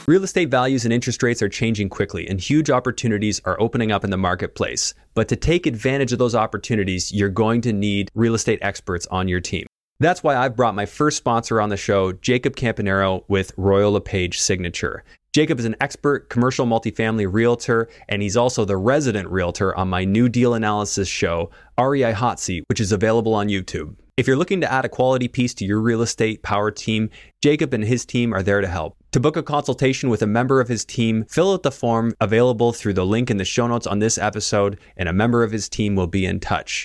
Real 0.07 0.23
estate 0.23 0.49
values 0.49 0.85
and 0.85 0.93
interest 0.93 1.23
rates 1.23 1.41
are 1.41 1.49
changing 1.49 1.89
quickly, 1.89 2.27
and 2.27 2.39
huge 2.39 2.69
opportunities 2.69 3.41
are 3.43 3.59
opening 3.59 3.91
up 3.91 4.03
in 4.03 4.11
the 4.11 4.17
marketplace. 4.17 4.93
But 5.15 5.27
to 5.29 5.35
take 5.35 5.65
advantage 5.65 6.13
of 6.13 6.19
those 6.19 6.35
opportunities, 6.35 7.11
you're 7.11 7.29
going 7.29 7.61
to 7.61 7.73
need 7.73 8.11
real 8.13 8.35
estate 8.35 8.59
experts 8.61 9.07
on 9.07 9.27
your 9.27 9.39
team. 9.39 9.65
That's 9.99 10.21
why 10.21 10.35
I've 10.35 10.55
brought 10.55 10.75
my 10.75 10.85
first 10.85 11.17
sponsor 11.17 11.59
on 11.59 11.69
the 11.69 11.77
show, 11.77 12.11
Jacob 12.11 12.55
Campagnaro 12.55 13.23
with 13.29 13.51
Royal 13.57 13.93
LePage 13.93 14.39
Signature. 14.39 15.03
Jacob 15.33 15.57
is 15.57 15.65
an 15.65 15.75
expert 15.81 16.29
commercial 16.29 16.67
multifamily 16.67 17.27
realtor, 17.27 17.89
and 18.07 18.21
he's 18.21 18.37
also 18.37 18.63
the 18.63 18.77
resident 18.77 19.27
realtor 19.29 19.75
on 19.75 19.89
my 19.89 20.05
new 20.05 20.29
deal 20.29 20.53
analysis 20.53 21.07
show, 21.07 21.49
REI 21.79 22.11
Hot 22.11 22.39
Seat, 22.39 22.63
which 22.67 22.79
is 22.79 22.91
available 22.91 23.33
on 23.33 23.47
YouTube. 23.47 23.95
If 24.17 24.27
you're 24.27 24.37
looking 24.37 24.61
to 24.61 24.71
add 24.71 24.85
a 24.85 24.89
quality 24.89 25.27
piece 25.27 25.53
to 25.55 25.65
your 25.65 25.81
real 25.81 26.03
estate 26.03 26.43
power 26.43 26.69
team, 26.69 27.09
Jacob 27.41 27.73
and 27.73 27.83
his 27.83 28.05
team 28.05 28.33
are 28.33 28.43
there 28.43 28.61
to 28.61 28.67
help. 28.67 28.95
To 29.15 29.21
book 29.21 29.37
a 29.37 29.43
consultation 29.43 30.09
with 30.09 30.21
a 30.21 30.27
member 30.27 30.59
of 30.59 30.67
his 30.67 30.83
team, 30.83 31.23
fill 31.29 31.53
out 31.53 31.63
the 31.63 31.71
form 31.71 32.13
available 32.19 32.73
through 32.73 32.95
the 32.95 33.05
link 33.05 33.31
in 33.31 33.37
the 33.37 33.45
show 33.45 33.65
notes 33.65 33.87
on 33.87 33.99
this 33.99 34.17
episode, 34.17 34.77
and 34.97 35.07
a 35.07 35.13
member 35.13 35.41
of 35.41 35.53
his 35.53 35.69
team 35.69 35.95
will 35.95 36.05
be 36.05 36.25
in 36.25 36.41
touch. 36.41 36.83